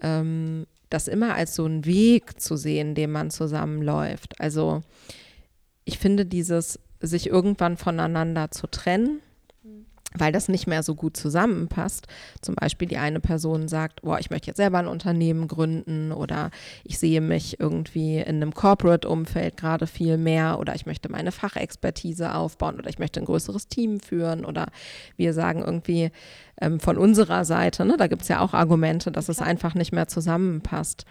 ähm, 0.02 0.68
das 0.90 1.08
immer 1.08 1.36
als 1.36 1.56
so 1.56 1.66
einen 1.66 1.86
Weg 1.86 2.42
zu 2.42 2.58
sehen, 2.58 2.96
den 2.96 3.12
man 3.12 3.32
zusammenläuft. 3.32 4.40
Also 4.42 4.82
ich 5.86 6.00
finde 6.00 6.26
dieses, 6.26 6.80
sich 7.00 7.28
irgendwann 7.28 7.78
voneinander 7.78 8.52
zu 8.52 8.68
trennen, 8.68 9.22
weil 10.14 10.32
das 10.32 10.48
nicht 10.48 10.68
mehr 10.68 10.84
so 10.84 10.96
gut 10.96 11.18
zusammenpasst. 11.18 12.08
Zum 12.42 12.56
Beispiel 12.56 12.88
die 12.88 12.98
eine 12.98 13.20
Person 13.20 13.68
sagt, 13.68 14.02
boah, 14.02 14.20
ich 14.20 14.30
möchte 14.30 14.48
jetzt 14.48 14.58
selber 14.58 14.80
ein 14.80 14.88
Unternehmen 14.88 15.48
gründen 15.48 16.12
oder 16.12 16.52
ich 16.84 16.98
sehe 16.98 17.22
mich 17.22 17.60
irgendwie 17.60 18.18
in 18.18 18.38
einem 18.38 18.54
Corporate-Umfeld 18.54 19.58
gerade 19.58 19.88
viel 19.88 20.18
mehr 20.18 20.60
oder 20.60 20.76
ich 20.76 20.86
möchte 20.86 21.12
meine 21.12 21.32
Fachexpertise 21.32 22.34
aufbauen 22.34 22.80
oder 22.80 22.90
ich 22.90 23.00
möchte 23.00 23.20
ein 23.20 23.26
größeres 23.26 23.68
Team 23.68 24.00
führen 24.00 24.46
oder 24.46 24.68
wir 25.18 25.34
sagen 25.34 25.64
irgendwie 25.64 26.12
ähm, 26.62 26.80
von 26.80 26.98
unserer 26.98 27.46
Seite, 27.46 27.86
ne, 27.86 27.98
da 27.98 28.08
gibt 28.08 28.24
es 28.24 28.28
ja 28.28 28.40
auch 28.40 28.54
Argumente, 28.54 29.12
dass 29.12 29.30
es 29.30 29.42
einfach 29.42 29.76
nicht 29.76 29.92
mehr 29.92 30.08
zusammenpasst. 30.08 31.06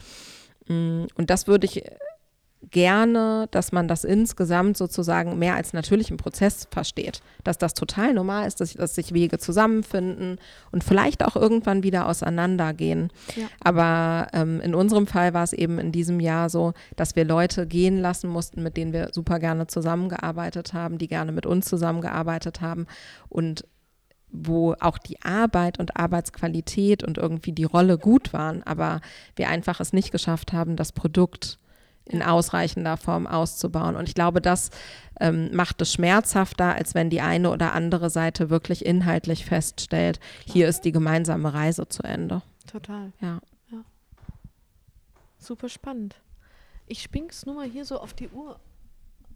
Mm, 0.69 1.05
und 1.15 1.31
das 1.31 1.47
würde 1.47 1.67
ich 1.67 1.85
gerne, 2.71 3.49
dass 3.51 3.73
man 3.73 3.89
das 3.89 4.05
insgesamt 4.05 4.77
sozusagen 4.77 5.39
mehr 5.39 5.55
als 5.55 5.73
natürlichen 5.73 6.17
Prozess 6.17 6.67
versteht. 6.71 7.21
Dass 7.45 7.59
das 7.59 7.75
total 7.75 8.15
normal 8.15 8.47
ist, 8.47 8.61
dass, 8.61 8.75
dass 8.75 8.95
sich 8.95 9.15
Wege 9.15 9.39
zusammenfinden 9.39 10.39
und 10.73 10.83
vielleicht 10.83 11.25
auch 11.25 11.37
irgendwann 11.37 11.83
wieder 11.83 12.09
auseinandergehen. 12.09 13.11
Ja. 13.37 13.47
Aber 13.63 14.29
ähm, 14.33 14.61
in 14.61 14.75
unserem 14.75 15.07
Fall 15.07 15.33
war 15.35 15.45
es 15.45 15.53
eben 15.53 15.79
in 15.79 15.93
diesem 15.93 16.21
Jahr 16.21 16.51
so, 16.51 16.73
dass 16.97 17.17
wir 17.17 17.25
Leute 17.25 17.67
gehen 17.67 18.01
lassen 18.01 18.29
mussten, 18.29 18.63
mit 18.63 18.77
denen 18.77 18.93
wir 18.93 19.11
super 19.13 19.39
gerne 19.39 19.67
zusammengearbeitet 19.67 20.73
haben, 20.73 20.99
die 20.99 21.09
gerne 21.09 21.33
mit 21.33 21.47
uns 21.47 21.67
zusammengearbeitet 21.67 22.61
haben 22.61 22.87
und 23.29 23.65
wo 24.29 24.75
auch 24.81 24.99
die 24.99 25.23
Arbeit 25.23 25.79
und 25.79 25.97
Arbeitsqualität 25.97 27.05
und 27.05 27.17
irgendwie 27.17 27.53
die 27.53 27.65
Rolle 27.65 27.97
gut 27.97 28.33
waren, 28.33 28.63
aber 28.65 29.01
wir 29.37 29.49
einfach 29.49 29.81
es 29.81 29.93
nicht 29.93 30.11
geschafft 30.11 30.53
haben, 30.53 30.77
das 30.77 30.93
Produkt 30.93 31.59
in 32.07 32.23
ausreichender 32.23 32.97
Form 32.97 33.27
auszubauen. 33.27 33.97
Und 33.97 34.09
ich 34.09 34.15
glaube, 34.15 34.41
das 34.41 34.71
ähm, 35.21 35.55
macht 35.55 35.81
es 35.83 35.93
schmerzhafter, 35.93 36.75
als 36.75 36.95
wenn 36.95 37.11
die 37.11 37.21
eine 37.21 37.51
oder 37.51 37.73
andere 37.73 38.11
Seite 38.11 38.51
wirklich 38.51 38.85
inhaltlich 38.85 39.45
feststellt, 39.45 40.21
hier 40.45 40.69
ist 40.69 40.83
die 40.83 40.93
gemeinsame 40.93 41.53
Reise 41.53 41.89
zu 41.89 42.03
Ende. 42.03 42.43
Total. 42.71 43.13
Ja. 43.21 43.41
ja. 43.71 43.79
Super 45.39 45.69
spannend. 45.69 46.17
Ich 46.87 47.03
spink's 47.03 47.47
nur 47.47 47.57
mal 47.57 47.67
hier 47.67 47.85
so 47.85 47.99
auf 47.99 48.15
die 48.15 48.29
Uhr. 48.29 48.59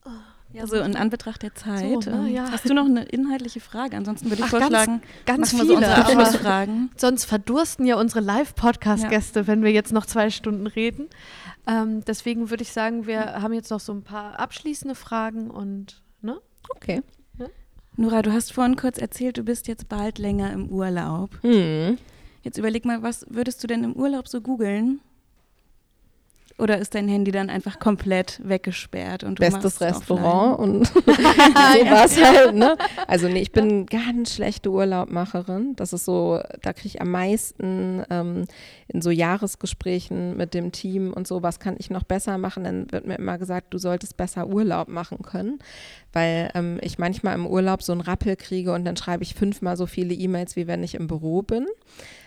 Ah, 0.04 0.10
ja, 0.52 0.66
so 0.66 0.76
in 0.76 0.96
Anbetracht 0.96 1.42
der 1.42 1.54
Zeit. 1.54 2.04
So, 2.04 2.10
ne, 2.10 2.30
ja. 2.30 2.50
Hast 2.50 2.68
du 2.68 2.74
noch 2.74 2.86
eine 2.86 3.04
inhaltliche 3.04 3.60
Frage? 3.60 3.96
Ansonsten 3.96 4.30
würde 4.30 4.42
ich 4.42 4.46
Ach, 4.46 4.58
vorschlagen, 4.58 5.02
ganz, 5.26 5.52
ganz 5.52 5.62
viele 5.62 5.78
so 5.78 5.84
Abschlussfragen. 5.84 6.90
Sonst 6.96 7.24
verdursten 7.26 7.86
ja 7.86 7.96
unsere 7.96 8.20
Live-Podcast-Gäste, 8.20 9.40
ja. 9.40 9.46
wenn 9.46 9.62
wir 9.62 9.72
jetzt 9.72 9.92
noch 9.92 10.06
zwei 10.06 10.30
Stunden 10.30 10.66
reden. 10.66 11.08
Ähm, 11.66 12.04
deswegen 12.04 12.50
würde 12.50 12.62
ich 12.62 12.72
sagen, 12.72 13.06
wir 13.06 13.42
haben 13.42 13.52
jetzt 13.52 13.70
noch 13.70 13.80
so 13.80 13.92
ein 13.92 14.02
paar 14.02 14.38
abschließende 14.38 14.94
Fragen 14.94 15.50
und, 15.50 16.02
ne? 16.22 16.40
Okay. 16.70 17.02
Ne? 17.36 17.50
Nora, 17.96 18.22
du 18.22 18.32
hast 18.32 18.52
vorhin 18.52 18.76
kurz 18.76 18.98
erzählt, 18.98 19.36
du 19.36 19.42
bist 19.42 19.68
jetzt 19.68 19.88
bald 19.88 20.18
länger 20.18 20.52
im 20.52 20.68
Urlaub. 20.68 21.30
Hm. 21.42 21.98
Jetzt 22.42 22.58
überleg 22.58 22.84
mal, 22.84 23.02
was 23.02 23.26
würdest 23.28 23.62
du 23.62 23.66
denn 23.66 23.84
im 23.84 23.94
Urlaub 23.94 24.28
so 24.28 24.40
googeln? 24.40 25.00
Oder 26.60 26.78
ist 26.78 26.94
dein 26.94 27.08
Handy 27.08 27.30
dann 27.30 27.50
einfach 27.50 27.78
komplett 27.78 28.40
weggesperrt 28.44 29.24
und 29.24 29.38
du 29.38 29.42
Bestes 29.42 29.80
Restaurant 29.80 30.58
offline? 30.58 30.76
und 30.76 30.92
ja. 32.16 32.32
halt, 32.34 32.54
ne? 32.54 32.76
Also 33.06 33.28
nee, 33.28 33.40
ich 33.40 33.52
bin 33.52 33.86
ganz 33.86 34.34
schlechte 34.34 34.70
Urlaubmacherin. 34.70 35.74
Das 35.76 35.92
ist 35.92 36.04
so, 36.04 36.40
da 36.62 36.72
kriege 36.72 36.88
ich 36.88 37.00
am 37.00 37.10
meisten 37.10 38.04
ähm, 38.10 38.44
in 38.88 39.02
so 39.02 39.10
Jahresgesprächen 39.10 40.36
mit 40.36 40.54
dem 40.54 40.72
Team 40.72 41.12
und 41.12 41.26
so, 41.26 41.42
was 41.42 41.60
kann 41.60 41.76
ich 41.78 41.90
noch 41.90 42.04
besser 42.04 42.38
machen? 42.38 42.64
Dann 42.64 42.92
wird 42.92 43.06
mir 43.06 43.16
immer 43.16 43.38
gesagt, 43.38 43.72
du 43.74 43.78
solltest 43.78 44.16
besser 44.16 44.46
Urlaub 44.46 44.88
machen 44.88 45.22
können, 45.22 45.58
weil 46.12 46.50
ähm, 46.54 46.78
ich 46.82 46.98
manchmal 46.98 47.34
im 47.34 47.46
Urlaub 47.46 47.82
so 47.82 47.92
einen 47.92 48.00
Rappel 48.00 48.36
kriege 48.36 48.72
und 48.72 48.84
dann 48.84 48.96
schreibe 48.96 49.22
ich 49.22 49.34
fünfmal 49.34 49.76
so 49.76 49.86
viele 49.86 50.14
E-Mails, 50.14 50.56
wie 50.56 50.66
wenn 50.66 50.82
ich 50.82 50.94
im 50.94 51.06
Büro 51.06 51.42
bin 51.42 51.66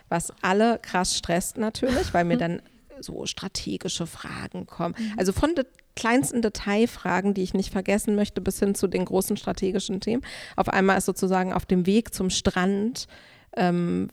was 0.10 0.32
alle 0.42 0.80
krass 0.80 1.18
stresst 1.18 1.58
natürlich, 1.58 2.14
weil 2.14 2.24
mir 2.24 2.38
dann 2.44 2.62
so 3.02 3.26
strategische 3.26 4.08
Fragen 4.08 4.66
kommen. 4.66 4.96
Mhm. 4.98 5.14
Also 5.18 5.32
von 5.32 5.56
de 5.56 5.66
kleinsten 5.96 6.42
Detailfragen, 6.42 7.34
die 7.34 7.44
ich 7.44 7.54
nicht 7.54 7.72
vergessen 7.72 8.16
möchte, 8.16 8.42
bis 8.42 8.60
hin 8.60 8.74
zu 8.74 8.88
den 8.88 9.06
großen 9.06 9.38
strategischen 9.38 10.00
Themen. 10.00 10.24
Auf 10.56 10.70
einmal 10.70 10.98
ist 10.98 11.06
sozusagen 11.06 11.54
auf 11.54 11.66
dem 11.66 11.86
Weg 11.86 12.14
zum 12.16 12.32
Strand 12.32 13.08
ähm, 13.56 14.10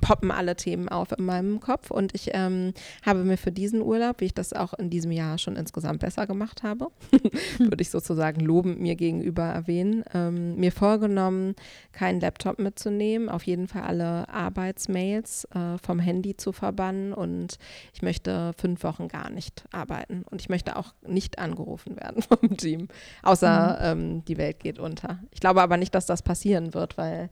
poppen 0.00 0.30
alle 0.30 0.56
Themen 0.56 0.88
auf 0.88 1.12
in 1.16 1.24
meinem 1.24 1.60
Kopf. 1.60 1.90
Und 1.90 2.14
ich 2.14 2.30
ähm, 2.32 2.72
habe 3.04 3.24
mir 3.24 3.36
für 3.36 3.52
diesen 3.52 3.82
Urlaub, 3.82 4.20
wie 4.20 4.26
ich 4.26 4.34
das 4.34 4.52
auch 4.52 4.74
in 4.74 4.90
diesem 4.90 5.12
Jahr 5.12 5.38
schon 5.38 5.56
insgesamt 5.56 6.00
besser 6.00 6.26
gemacht 6.26 6.62
habe, 6.62 6.88
würde 7.58 7.82
ich 7.82 7.90
sozusagen 7.90 8.40
lobend 8.40 8.80
mir 8.80 8.96
gegenüber 8.96 9.44
erwähnen, 9.44 10.04
ähm, 10.14 10.56
mir 10.56 10.72
vorgenommen, 10.72 11.54
keinen 11.92 12.20
Laptop 12.20 12.58
mitzunehmen, 12.58 13.28
auf 13.28 13.42
jeden 13.44 13.68
Fall 13.68 13.82
alle 13.82 14.28
Arbeitsmails 14.28 15.46
äh, 15.54 15.78
vom 15.78 15.98
Handy 15.98 16.36
zu 16.36 16.52
verbannen 16.52 17.12
und 17.12 17.58
ich 17.92 18.02
möchte 18.02 18.52
fünf 18.56 18.82
Wochen 18.84 19.08
gar 19.08 19.30
nicht 19.30 19.64
arbeiten. 19.72 20.24
Und 20.30 20.40
ich 20.40 20.48
möchte 20.48 20.76
auch 20.76 20.94
nicht 21.06 21.38
angerufen 21.38 21.96
werden 21.96 22.22
vom 22.28 22.56
Team, 22.56 22.88
außer 23.22 23.50
mhm. 23.50 23.70
Ähm, 23.80 24.24
die 24.24 24.36
Welt 24.36 24.60
geht 24.60 24.78
unter. 24.78 25.20
Ich 25.32 25.40
glaube 25.40 25.62
aber 25.62 25.76
nicht, 25.76 25.94
dass 25.94 26.06
das 26.06 26.22
passieren 26.22 26.74
wird, 26.74 26.98
weil 26.98 27.30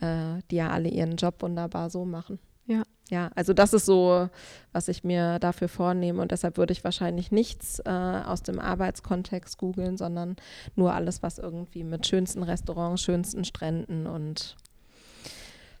äh, 0.00 0.40
die 0.50 0.56
ja 0.56 0.70
alle 0.70 0.88
ihren 0.88 1.16
Job 1.16 1.42
wunderbar 1.42 1.90
so 1.90 2.04
machen. 2.04 2.38
Ja. 2.66 2.82
Ja, 3.10 3.30
also 3.34 3.54
das 3.54 3.72
ist 3.72 3.86
so, 3.86 4.28
was 4.72 4.88
ich 4.88 5.02
mir 5.02 5.38
dafür 5.38 5.68
vornehme 5.68 6.20
und 6.20 6.30
deshalb 6.30 6.58
würde 6.58 6.72
ich 6.72 6.84
wahrscheinlich 6.84 7.32
nichts 7.32 7.78
äh, 7.86 7.88
aus 7.90 8.42
dem 8.42 8.58
Arbeitskontext 8.60 9.56
googeln, 9.56 9.96
sondern 9.96 10.36
nur 10.76 10.92
alles, 10.92 11.22
was 11.22 11.38
irgendwie 11.38 11.84
mit 11.84 12.06
schönsten 12.06 12.42
Restaurants, 12.42 13.02
schönsten 13.02 13.44
Stränden 13.44 14.06
und 14.06 14.56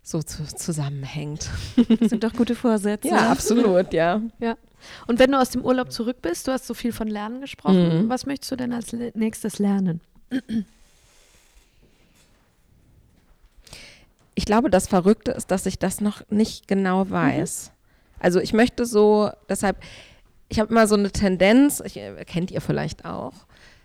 so 0.02 0.22
zu, 0.22 0.44
zusammenhängt. 0.44 1.50
Das 2.00 2.08
sind 2.08 2.24
doch 2.24 2.32
gute 2.32 2.54
Vorsätze. 2.54 3.08
Ja, 3.08 3.30
absolut, 3.30 3.92
ja. 3.92 4.22
Ja. 4.38 4.56
Und 5.06 5.18
wenn 5.18 5.32
du 5.32 5.38
aus 5.38 5.50
dem 5.50 5.62
Urlaub 5.62 5.92
zurück 5.92 6.22
bist, 6.22 6.48
du 6.48 6.52
hast 6.52 6.66
so 6.66 6.72
viel 6.72 6.92
von 6.92 7.08
Lernen 7.08 7.42
gesprochen, 7.42 8.04
mhm. 8.04 8.08
was 8.08 8.24
möchtest 8.24 8.52
du 8.52 8.56
denn 8.56 8.72
als 8.72 8.94
nächstes 9.14 9.58
lernen? 9.58 10.00
Ich 14.38 14.44
glaube, 14.44 14.70
das 14.70 14.86
Verrückte 14.86 15.32
ist, 15.32 15.50
dass 15.50 15.66
ich 15.66 15.80
das 15.80 16.00
noch 16.00 16.22
nicht 16.30 16.68
genau 16.68 17.10
weiß. 17.10 17.72
Mhm. 17.72 18.22
Also 18.22 18.38
ich 18.38 18.52
möchte 18.52 18.86
so, 18.86 19.30
deshalb, 19.48 19.78
ich 20.48 20.60
habe 20.60 20.70
immer 20.70 20.86
so 20.86 20.94
eine 20.94 21.10
Tendenz, 21.10 21.82
ich, 21.84 21.96
äh, 21.96 22.24
kennt 22.24 22.52
ihr 22.52 22.60
vielleicht 22.60 23.04
auch, 23.04 23.32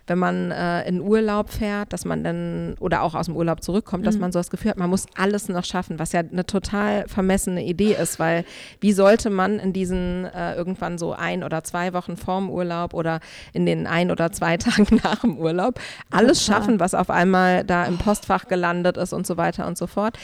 wenn 0.06 0.18
man 0.18 0.50
äh, 0.50 0.86
in 0.86 1.00
Urlaub 1.00 1.50
fährt, 1.50 1.92
dass 1.92 2.04
man 2.04 2.22
dann 2.22 2.74
oder 2.80 3.02
auch 3.02 3.14
aus 3.14 3.26
dem 3.26 3.36
Urlaub 3.36 3.62
zurückkommt, 3.62 4.02
mhm. 4.02 4.06
dass 4.06 4.18
man 4.18 4.32
so 4.32 4.38
das 4.38 4.50
Gefühl 4.50 4.70
hat, 4.70 4.78
man 4.78 4.90
muss 4.90 5.06
alles 5.16 5.48
noch 5.48 5.64
schaffen, 5.64 5.98
was 5.98 6.12
ja 6.12 6.20
eine 6.20 6.44
total 6.44 7.08
vermessene 7.08 7.64
Idee 7.64 7.94
ist, 7.94 8.18
weil 8.18 8.44
wie 8.80 8.92
sollte 8.92 9.30
man 9.30 9.58
in 9.58 9.72
diesen 9.72 10.26
äh, 10.26 10.54
irgendwann 10.54 10.98
so 10.98 11.12
ein 11.12 11.42
oder 11.42 11.64
zwei 11.64 11.92
Wochen 11.92 12.16
vorm 12.16 12.50
Urlaub 12.50 12.92
oder 12.92 13.20
in 13.52 13.66
den 13.66 13.86
ein 13.86 14.10
oder 14.10 14.30
zwei 14.32 14.56
Tagen 14.64 15.00
nach 15.02 15.20
dem 15.20 15.38
Urlaub 15.38 15.80
alles 16.10 16.44
schaffen, 16.44 16.80
was 16.80 16.94
auf 16.94 17.10
einmal 17.10 17.64
da 17.64 17.84
im 17.84 17.98
Postfach 17.98 18.46
gelandet 18.46 18.96
ist 18.96 19.12
und 19.12 19.26
so 19.26 19.36
weiter 19.36 19.66
und 19.66 19.78
so 19.78 19.86
fort. 19.86 20.18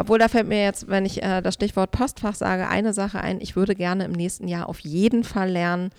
Obwohl 0.00 0.18
da 0.18 0.28
fällt 0.28 0.48
mir 0.48 0.62
jetzt, 0.62 0.88
wenn 0.88 1.04
ich 1.04 1.22
äh, 1.22 1.42
das 1.42 1.54
Stichwort 1.54 1.90
Postfach 1.90 2.34
sage, 2.34 2.68
eine 2.68 2.94
Sache 2.94 3.20
ein. 3.20 3.38
Ich 3.42 3.54
würde 3.54 3.74
gerne 3.74 4.04
im 4.04 4.12
nächsten 4.12 4.48
Jahr 4.48 4.66
auf 4.66 4.80
jeden 4.80 5.24
Fall 5.24 5.50
lernen, 5.50 5.90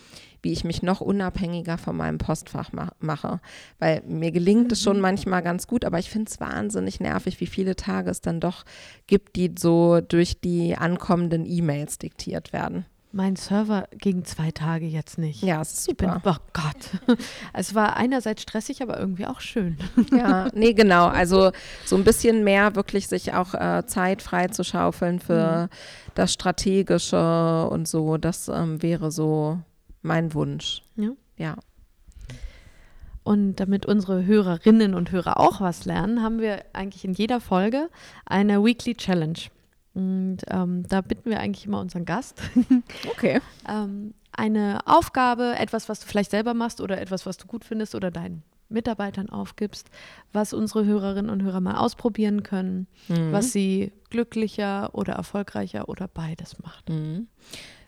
wie 0.41 0.51
ich 0.51 0.63
mich 0.63 0.81
noch 0.81 1.01
unabhängiger 1.01 1.77
von 1.77 1.95
meinem 1.95 2.17
Postfach 2.17 2.73
ma 2.73 2.89
mache. 2.99 3.39
Weil 3.77 4.01
mir 4.07 4.31
gelingt 4.31 4.71
es 4.71 4.81
schon 4.81 4.95
mhm. 4.95 5.03
manchmal 5.03 5.43
ganz 5.43 5.67
gut, 5.67 5.85
aber 5.85 5.99
ich 5.99 6.09
finde 6.09 6.31
es 6.31 6.39
wahnsinnig 6.39 6.99
nervig, 6.99 7.39
wie 7.41 7.45
viele 7.45 7.75
Tage 7.75 8.09
es 8.09 8.21
dann 8.21 8.39
doch 8.39 8.65
gibt, 9.05 9.35
die 9.35 9.53
so 9.55 10.01
durch 10.01 10.41
die 10.41 10.75
ankommenden 10.75 11.45
E-Mails 11.45 11.99
diktiert 11.99 12.53
werden. 12.53 12.87
Mein 13.13 13.35
Server 13.35 13.87
ging 13.97 14.23
zwei 14.23 14.51
Tage 14.51 14.85
jetzt 14.85 15.17
nicht. 15.17 15.43
Ja, 15.43 15.61
es 15.61 15.73
ist 15.73 15.83
super. 15.83 16.21
Bin, 16.23 16.31
oh 16.31 16.37
Gott. 16.53 17.17
Es 17.53 17.75
war 17.75 17.97
einerseits 17.97 18.41
stressig, 18.41 18.81
aber 18.81 18.97
irgendwie 18.97 19.25
auch 19.25 19.41
schön. 19.41 19.77
Ja, 20.11 20.47
nee, 20.53 20.73
genau. 20.73 21.07
Also 21.07 21.51
so 21.85 21.95
ein 21.95 22.03
bisschen 22.03 22.43
mehr 22.43 22.75
wirklich 22.75 23.07
sich 23.07 23.33
auch 23.33 23.53
äh, 23.53 23.85
Zeit 23.85 24.21
frei 24.21 24.47
zu 24.47 24.63
schaufeln 24.63 25.19
für 25.19 25.63
mhm. 25.63 25.75
das 26.15 26.33
Strategische 26.33 27.67
und 27.69 27.87
so. 27.87 28.17
Das 28.17 28.47
ähm, 28.47 28.81
wäre 28.81 29.11
so 29.11 29.59
mein 30.01 30.33
Wunsch. 30.33 30.81
Ja. 30.95 31.11
ja. 31.37 31.55
Und 33.23 33.57
damit 33.57 33.85
unsere 33.85 34.25
Hörerinnen 34.25 34.95
und 34.95 35.11
Hörer 35.11 35.39
auch 35.39 35.61
was 35.61 35.85
lernen, 35.85 36.23
haben 36.23 36.39
wir 36.39 36.63
eigentlich 36.73 37.05
in 37.05 37.13
jeder 37.13 37.39
Folge 37.39 37.89
eine 38.25 38.63
Weekly 38.63 38.95
Challenge. 38.95 39.39
Und 39.93 40.37
ähm, 40.47 40.83
da 40.87 41.01
bitten 41.01 41.29
wir 41.29 41.39
eigentlich 41.39 41.65
immer 41.65 41.79
unseren 41.79 42.05
Gast. 42.05 42.41
Okay. 43.11 43.41
ähm, 43.67 44.13
eine 44.31 44.79
Aufgabe, 44.85 45.55
etwas, 45.57 45.89
was 45.89 45.99
du 45.99 46.07
vielleicht 46.07 46.31
selber 46.31 46.53
machst 46.53 46.79
oder 46.79 47.01
etwas, 47.01 47.25
was 47.25 47.37
du 47.37 47.47
gut 47.47 47.65
findest 47.65 47.95
oder 47.95 48.11
deinen 48.11 48.43
Mitarbeitern 48.69 49.29
aufgibst, 49.29 49.89
was 50.31 50.53
unsere 50.53 50.85
Hörerinnen 50.85 51.29
und 51.29 51.43
Hörer 51.43 51.59
mal 51.59 51.75
ausprobieren 51.75 52.43
können, 52.43 52.87
mhm. 53.09 53.31
was 53.31 53.51
sie 53.51 53.91
glücklicher 54.09 54.95
oder 54.95 55.13
erfolgreicher 55.13 55.89
oder 55.89 56.07
beides 56.07 56.59
macht. 56.59 56.89
Mhm. 56.89 57.27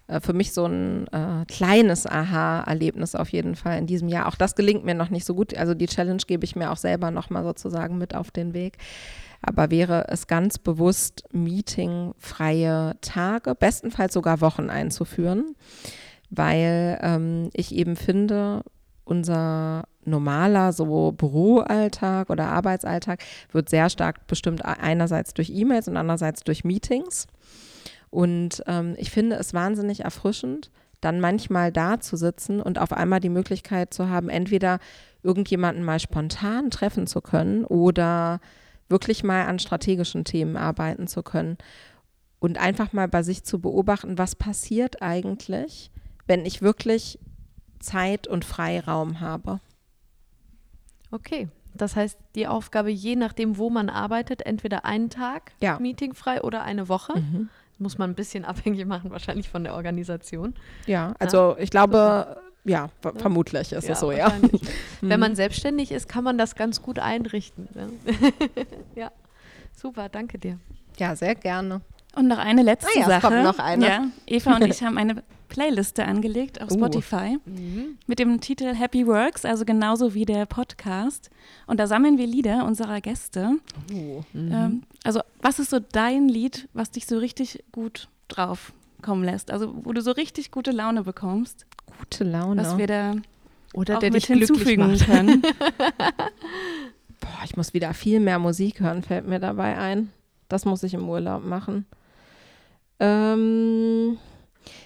Äh, 0.08 0.20
für 0.20 0.34
mich 0.34 0.54
so 0.54 0.66
ein 0.66 1.08
äh, 1.08 1.46
kleines 1.48 2.06
Aha-Erlebnis 2.06 3.16
auf 3.16 3.30
jeden 3.30 3.56
Fall 3.56 3.78
in 3.78 3.88
diesem 3.88 4.08
Jahr. 4.08 4.28
Auch 4.28 4.36
das 4.36 4.56
gelingt 4.56 4.84
mir 4.84 4.96
noch 4.96 5.10
nicht 5.10 5.26
so 5.26 5.36
gut. 5.36 5.56
Also 5.56 5.74
die 5.74 5.88
Challenge 5.88 6.22
gebe 6.28 6.46
ich 6.46 6.56
mir 6.56 6.72
auch 6.72 6.78
selber 6.78 7.12
nochmal 7.12 7.44
sozusagen 7.44 7.98
mit 7.98 8.16
auf 8.16 8.32
den 8.32 8.54
Weg. 8.54 8.78
Aber 9.42 9.72
wäre 9.72 10.06
es 10.08 10.28
ganz 10.28 10.58
bewusst, 10.58 11.24
meetingfreie 11.34 12.96
Tage, 13.02 13.56
bestenfalls 13.56 14.14
sogar 14.14 14.40
Wochen 14.40 14.70
einzuführen, 14.70 15.56
weil 16.30 16.98
ähm, 17.02 17.50
ich 17.54 17.76
eben 17.76 17.98
finde, 17.98 18.64
unser 19.04 19.84
normaler 20.06 20.72
so 20.72 21.12
Büroalltag 21.12 22.30
oder 22.30 22.48
Arbeitsalltag 22.48 23.22
wird 23.52 23.70
sehr 23.70 23.90
stark 23.90 24.28
bestimmt 24.28 24.64
einerseits 24.64 25.34
durch 25.34 25.50
E-Mails 25.50 25.90
und 25.90 25.98
andererseits 25.98 26.44
durch 26.44 26.64
Meetings. 26.64 27.28
Und 28.14 28.62
ähm, 28.68 28.94
ich 29.00 29.10
finde 29.10 29.38
es 29.38 29.56
wahnsinnig 29.56 30.02
erfrischend, 30.02 30.70
dann 31.02 31.20
manchmal 31.20 31.72
da 31.72 32.00
zu 32.00 32.16
sitzen 32.16 32.62
und 32.62 32.78
auf 32.78 32.94
einmal 32.94 33.20
die 33.20 33.30
Möglichkeit 33.30 33.92
zu 33.92 34.08
haben, 34.08 34.30
entweder 34.30 34.78
irgendjemanden 35.24 35.84
mal 35.84 36.00
spontan 36.00 36.70
treffen 36.70 37.08
zu 37.08 37.22
können 37.22 37.66
oder 37.66 38.40
wirklich 38.88 39.24
mal 39.24 39.48
an 39.48 39.58
strategischen 39.58 40.26
Themen 40.26 40.58
arbeiten 40.58 41.08
zu 41.08 41.24
können 41.24 41.58
und 42.40 42.60
einfach 42.60 42.94
mal 42.94 43.08
bei 43.08 43.24
sich 43.24 43.46
zu 43.46 43.60
beobachten, 43.60 44.20
was 44.20 44.36
passiert 44.36 45.02
eigentlich, 45.02 45.90
wenn 46.28 46.46
ich 46.46 46.62
wirklich 46.62 47.18
Zeit 47.80 48.28
und 48.28 48.46
Freiraum 48.46 49.22
habe. 49.22 49.60
Okay, 51.10 51.48
das 51.74 51.96
heißt, 51.96 52.20
die 52.36 52.46
Aufgabe, 52.46 52.92
je 52.92 53.16
nachdem, 53.16 53.58
wo 53.58 53.72
man 53.72 53.90
arbeitet, 53.90 54.46
entweder 54.46 54.86
einen 54.86 55.10
Tag 55.10 55.54
ja. 55.62 55.80
meetingfrei 55.80 56.44
oder 56.44 56.62
eine 56.62 56.90
Woche. 56.90 57.20
Mhm 57.20 57.50
muss 57.78 57.98
man 57.98 58.12
ein 58.12 58.16
bisschen 58.16 58.46
abhängig 58.46 58.86
machen, 58.86 59.12
wahrscheinlich 59.12 59.50
von 59.50 59.64
der 59.64 59.76
Organisation. 59.76 60.54
Ja, 60.86 61.14
also 61.20 61.56
ich 61.58 61.70
glaube, 61.70 62.38
ja, 62.66 62.90
ja, 63.04 63.12
vermutlich 63.18 63.72
ist 63.72 63.88
ja, 63.88 63.94
es 63.94 64.00
so, 64.00 64.12
ja. 64.12 64.32
Wenn 65.02 65.20
man 65.20 65.32
mhm. 65.32 65.36
selbstständig 65.36 65.92
ist, 65.92 66.08
kann 66.08 66.24
man 66.24 66.38
das 66.38 66.56
ganz 66.56 66.82
gut 66.82 67.00
einrichten. 67.00 67.68
Ne? 67.74 67.90
ja, 68.96 69.12
super, 69.76 70.10
danke 70.10 70.40
dir. 70.40 70.60
Ja, 70.98 71.16
sehr 71.16 71.36
gerne. 71.36 71.82
Und 72.16 72.28
noch 72.28 72.38
eine 72.38 72.62
letzte 72.62 72.90
ah, 72.96 73.00
ja, 73.00 73.06
Sache. 73.08 73.28
Kommt 73.28 73.44
noch 73.44 73.60
eine. 73.60 73.86
Ja, 73.86 74.08
Eva 74.28 74.56
und 74.56 74.66
ich 74.66 74.84
haben 74.84 74.98
eine 74.98 75.24
Playliste 75.50 76.06
angelegt 76.06 76.62
auf 76.62 76.72
uh. 76.72 76.76
Spotify 76.76 77.38
mhm. 77.46 77.98
mit 78.08 78.20
dem 78.20 78.42
Titel 78.42 78.74
Happy 78.74 79.06
Works, 79.06 79.46
also 79.46 79.66
genauso 79.66 80.14
wie 80.14 80.26
der 80.26 80.46
Podcast. 80.46 81.30
Und 81.68 81.80
da 81.80 81.88
sammeln 81.88 82.18
wir 82.18 82.28
Lieder 82.28 82.66
unserer 82.66 83.02
Gäste. 83.02 83.58
Uh. 83.92 84.24
Mhm. 84.34 84.52
Ähm, 84.52 84.84
also, 85.04 85.22
was 85.42 85.60
ist 85.60 85.70
so 85.70 85.80
dein 85.80 86.28
Lied, 86.28 86.68
was 86.74 86.92
dich 86.92 87.06
so 87.06 87.18
richtig 87.18 87.64
gut 87.72 88.08
drauf 88.28 88.74
kommen 89.02 89.24
lässt? 89.24 89.52
Also, 89.52 89.74
wo 89.84 89.94
du 89.94 90.02
so 90.02 90.12
richtig 90.12 90.52
gute 90.52 90.72
Laune 90.72 91.04
bekommst. 91.04 91.66
Gute 92.00 92.24
Laune. 92.24 92.62
Was 92.62 92.78
wir 92.78 92.88
da 92.88 93.16
oder 93.74 94.00
der 94.00 94.12
dich 94.12 94.26
hinzufügen 94.26 94.98
können. 95.00 95.42
Boah, 97.20 97.42
ich 97.44 97.58
muss 97.58 97.74
wieder 97.74 97.94
viel 97.94 98.20
mehr 98.20 98.40
Musik 98.40 98.80
hören, 98.80 99.04
fällt 99.04 99.28
mir 99.28 99.40
dabei 99.40 99.78
ein. 99.78 100.12
Das 100.48 100.66
muss 100.66 100.84
ich 100.84 100.94
im 100.94 101.10
Urlaub 101.10 101.44
machen. 101.44 101.86
Ähm, 103.04 104.18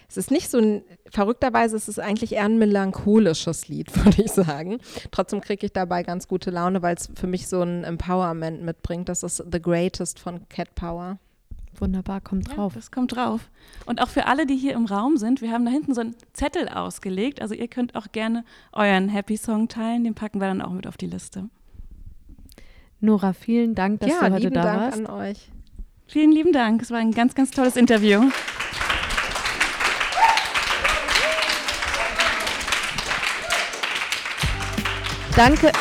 es 0.09 0.17
ist 0.17 0.31
nicht 0.31 0.49
so 0.49 0.57
ein, 0.57 0.81
verrückterweise 1.11 1.75
ist 1.75 1.87
es 1.87 1.99
eigentlich 1.99 2.33
eher 2.33 2.45
ein 2.45 2.57
melancholisches 2.57 3.67
Lied, 3.67 3.95
würde 4.05 4.23
ich 4.23 4.31
sagen. 4.31 4.79
Trotzdem 5.11 5.41
kriege 5.41 5.67
ich 5.67 5.73
dabei 5.73 6.01
ganz 6.01 6.27
gute 6.27 6.49
Laune, 6.49 6.81
weil 6.81 6.95
es 6.95 7.09
für 7.13 7.27
mich 7.27 7.47
so 7.47 7.61
ein 7.61 7.83
Empowerment 7.83 8.63
mitbringt. 8.63 9.07
Das 9.07 9.21
ist 9.21 9.43
The 9.51 9.61
Greatest 9.61 10.19
von 10.19 10.49
Cat 10.49 10.73
Power. 10.73 11.19
Wunderbar, 11.79 12.21
kommt 12.21 12.47
drauf. 12.47 12.73
Ja, 12.73 12.79
das 12.79 12.89
kommt 12.89 13.15
drauf. 13.15 13.51
Und 13.85 14.01
auch 14.01 14.07
für 14.09 14.25
alle, 14.25 14.47
die 14.47 14.55
hier 14.55 14.73
im 14.73 14.87
Raum 14.87 15.17
sind, 15.17 15.43
wir 15.43 15.51
haben 15.51 15.63
da 15.63 15.71
hinten 15.71 15.93
so 15.93 16.01
einen 16.01 16.15
Zettel 16.33 16.69
ausgelegt. 16.69 17.39
Also 17.39 17.53
ihr 17.53 17.67
könnt 17.67 17.93
auch 17.93 18.11
gerne 18.11 18.43
euren 18.73 19.09
Happy 19.09 19.37
Song 19.37 19.67
teilen. 19.67 20.03
Den 20.03 20.15
packen 20.15 20.41
wir 20.41 20.47
dann 20.47 20.63
auch 20.63 20.71
mit 20.71 20.87
auf 20.87 20.97
die 20.97 21.05
Liste. 21.05 21.49
Nora, 22.99 23.33
vielen 23.33 23.75
Dank, 23.75 23.99
dass 23.99 24.09
ja, 24.09 24.27
du 24.27 24.33
heute 24.33 24.49
da 24.49 24.63
Dank 24.63 24.81
warst. 24.81 24.97
an 24.97 25.05
euch. 25.05 25.51
Vielen 26.09 26.31
lieben 26.31 26.53
Dank. 26.53 26.81
Es 26.81 26.89
war 26.89 26.99
ein 26.99 27.11
ganz, 27.11 27.35
ganz 27.35 27.51
tolles 27.51 27.75
Interview. 27.75 28.29
Danke, 35.35 35.71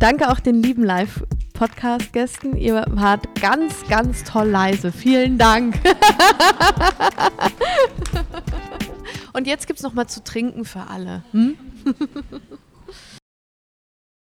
danke 0.00 0.30
auch 0.30 0.40
den 0.40 0.62
lieben 0.62 0.82
Live-Podcast-Gästen. 0.82 2.56
Ihr 2.56 2.84
wart 2.88 3.40
ganz, 3.40 3.86
ganz 3.88 4.24
toll 4.24 4.48
leise. 4.48 4.90
Vielen 4.90 5.36
Dank. 5.36 5.78
Und 9.34 9.46
jetzt 9.46 9.66
gibt 9.66 9.78
es 9.78 9.82
noch 9.84 9.92
mal 9.92 10.08
zu 10.08 10.24
trinken 10.24 10.64
für 10.64 10.88
alle. 10.88 11.22
Hm? 11.32 11.56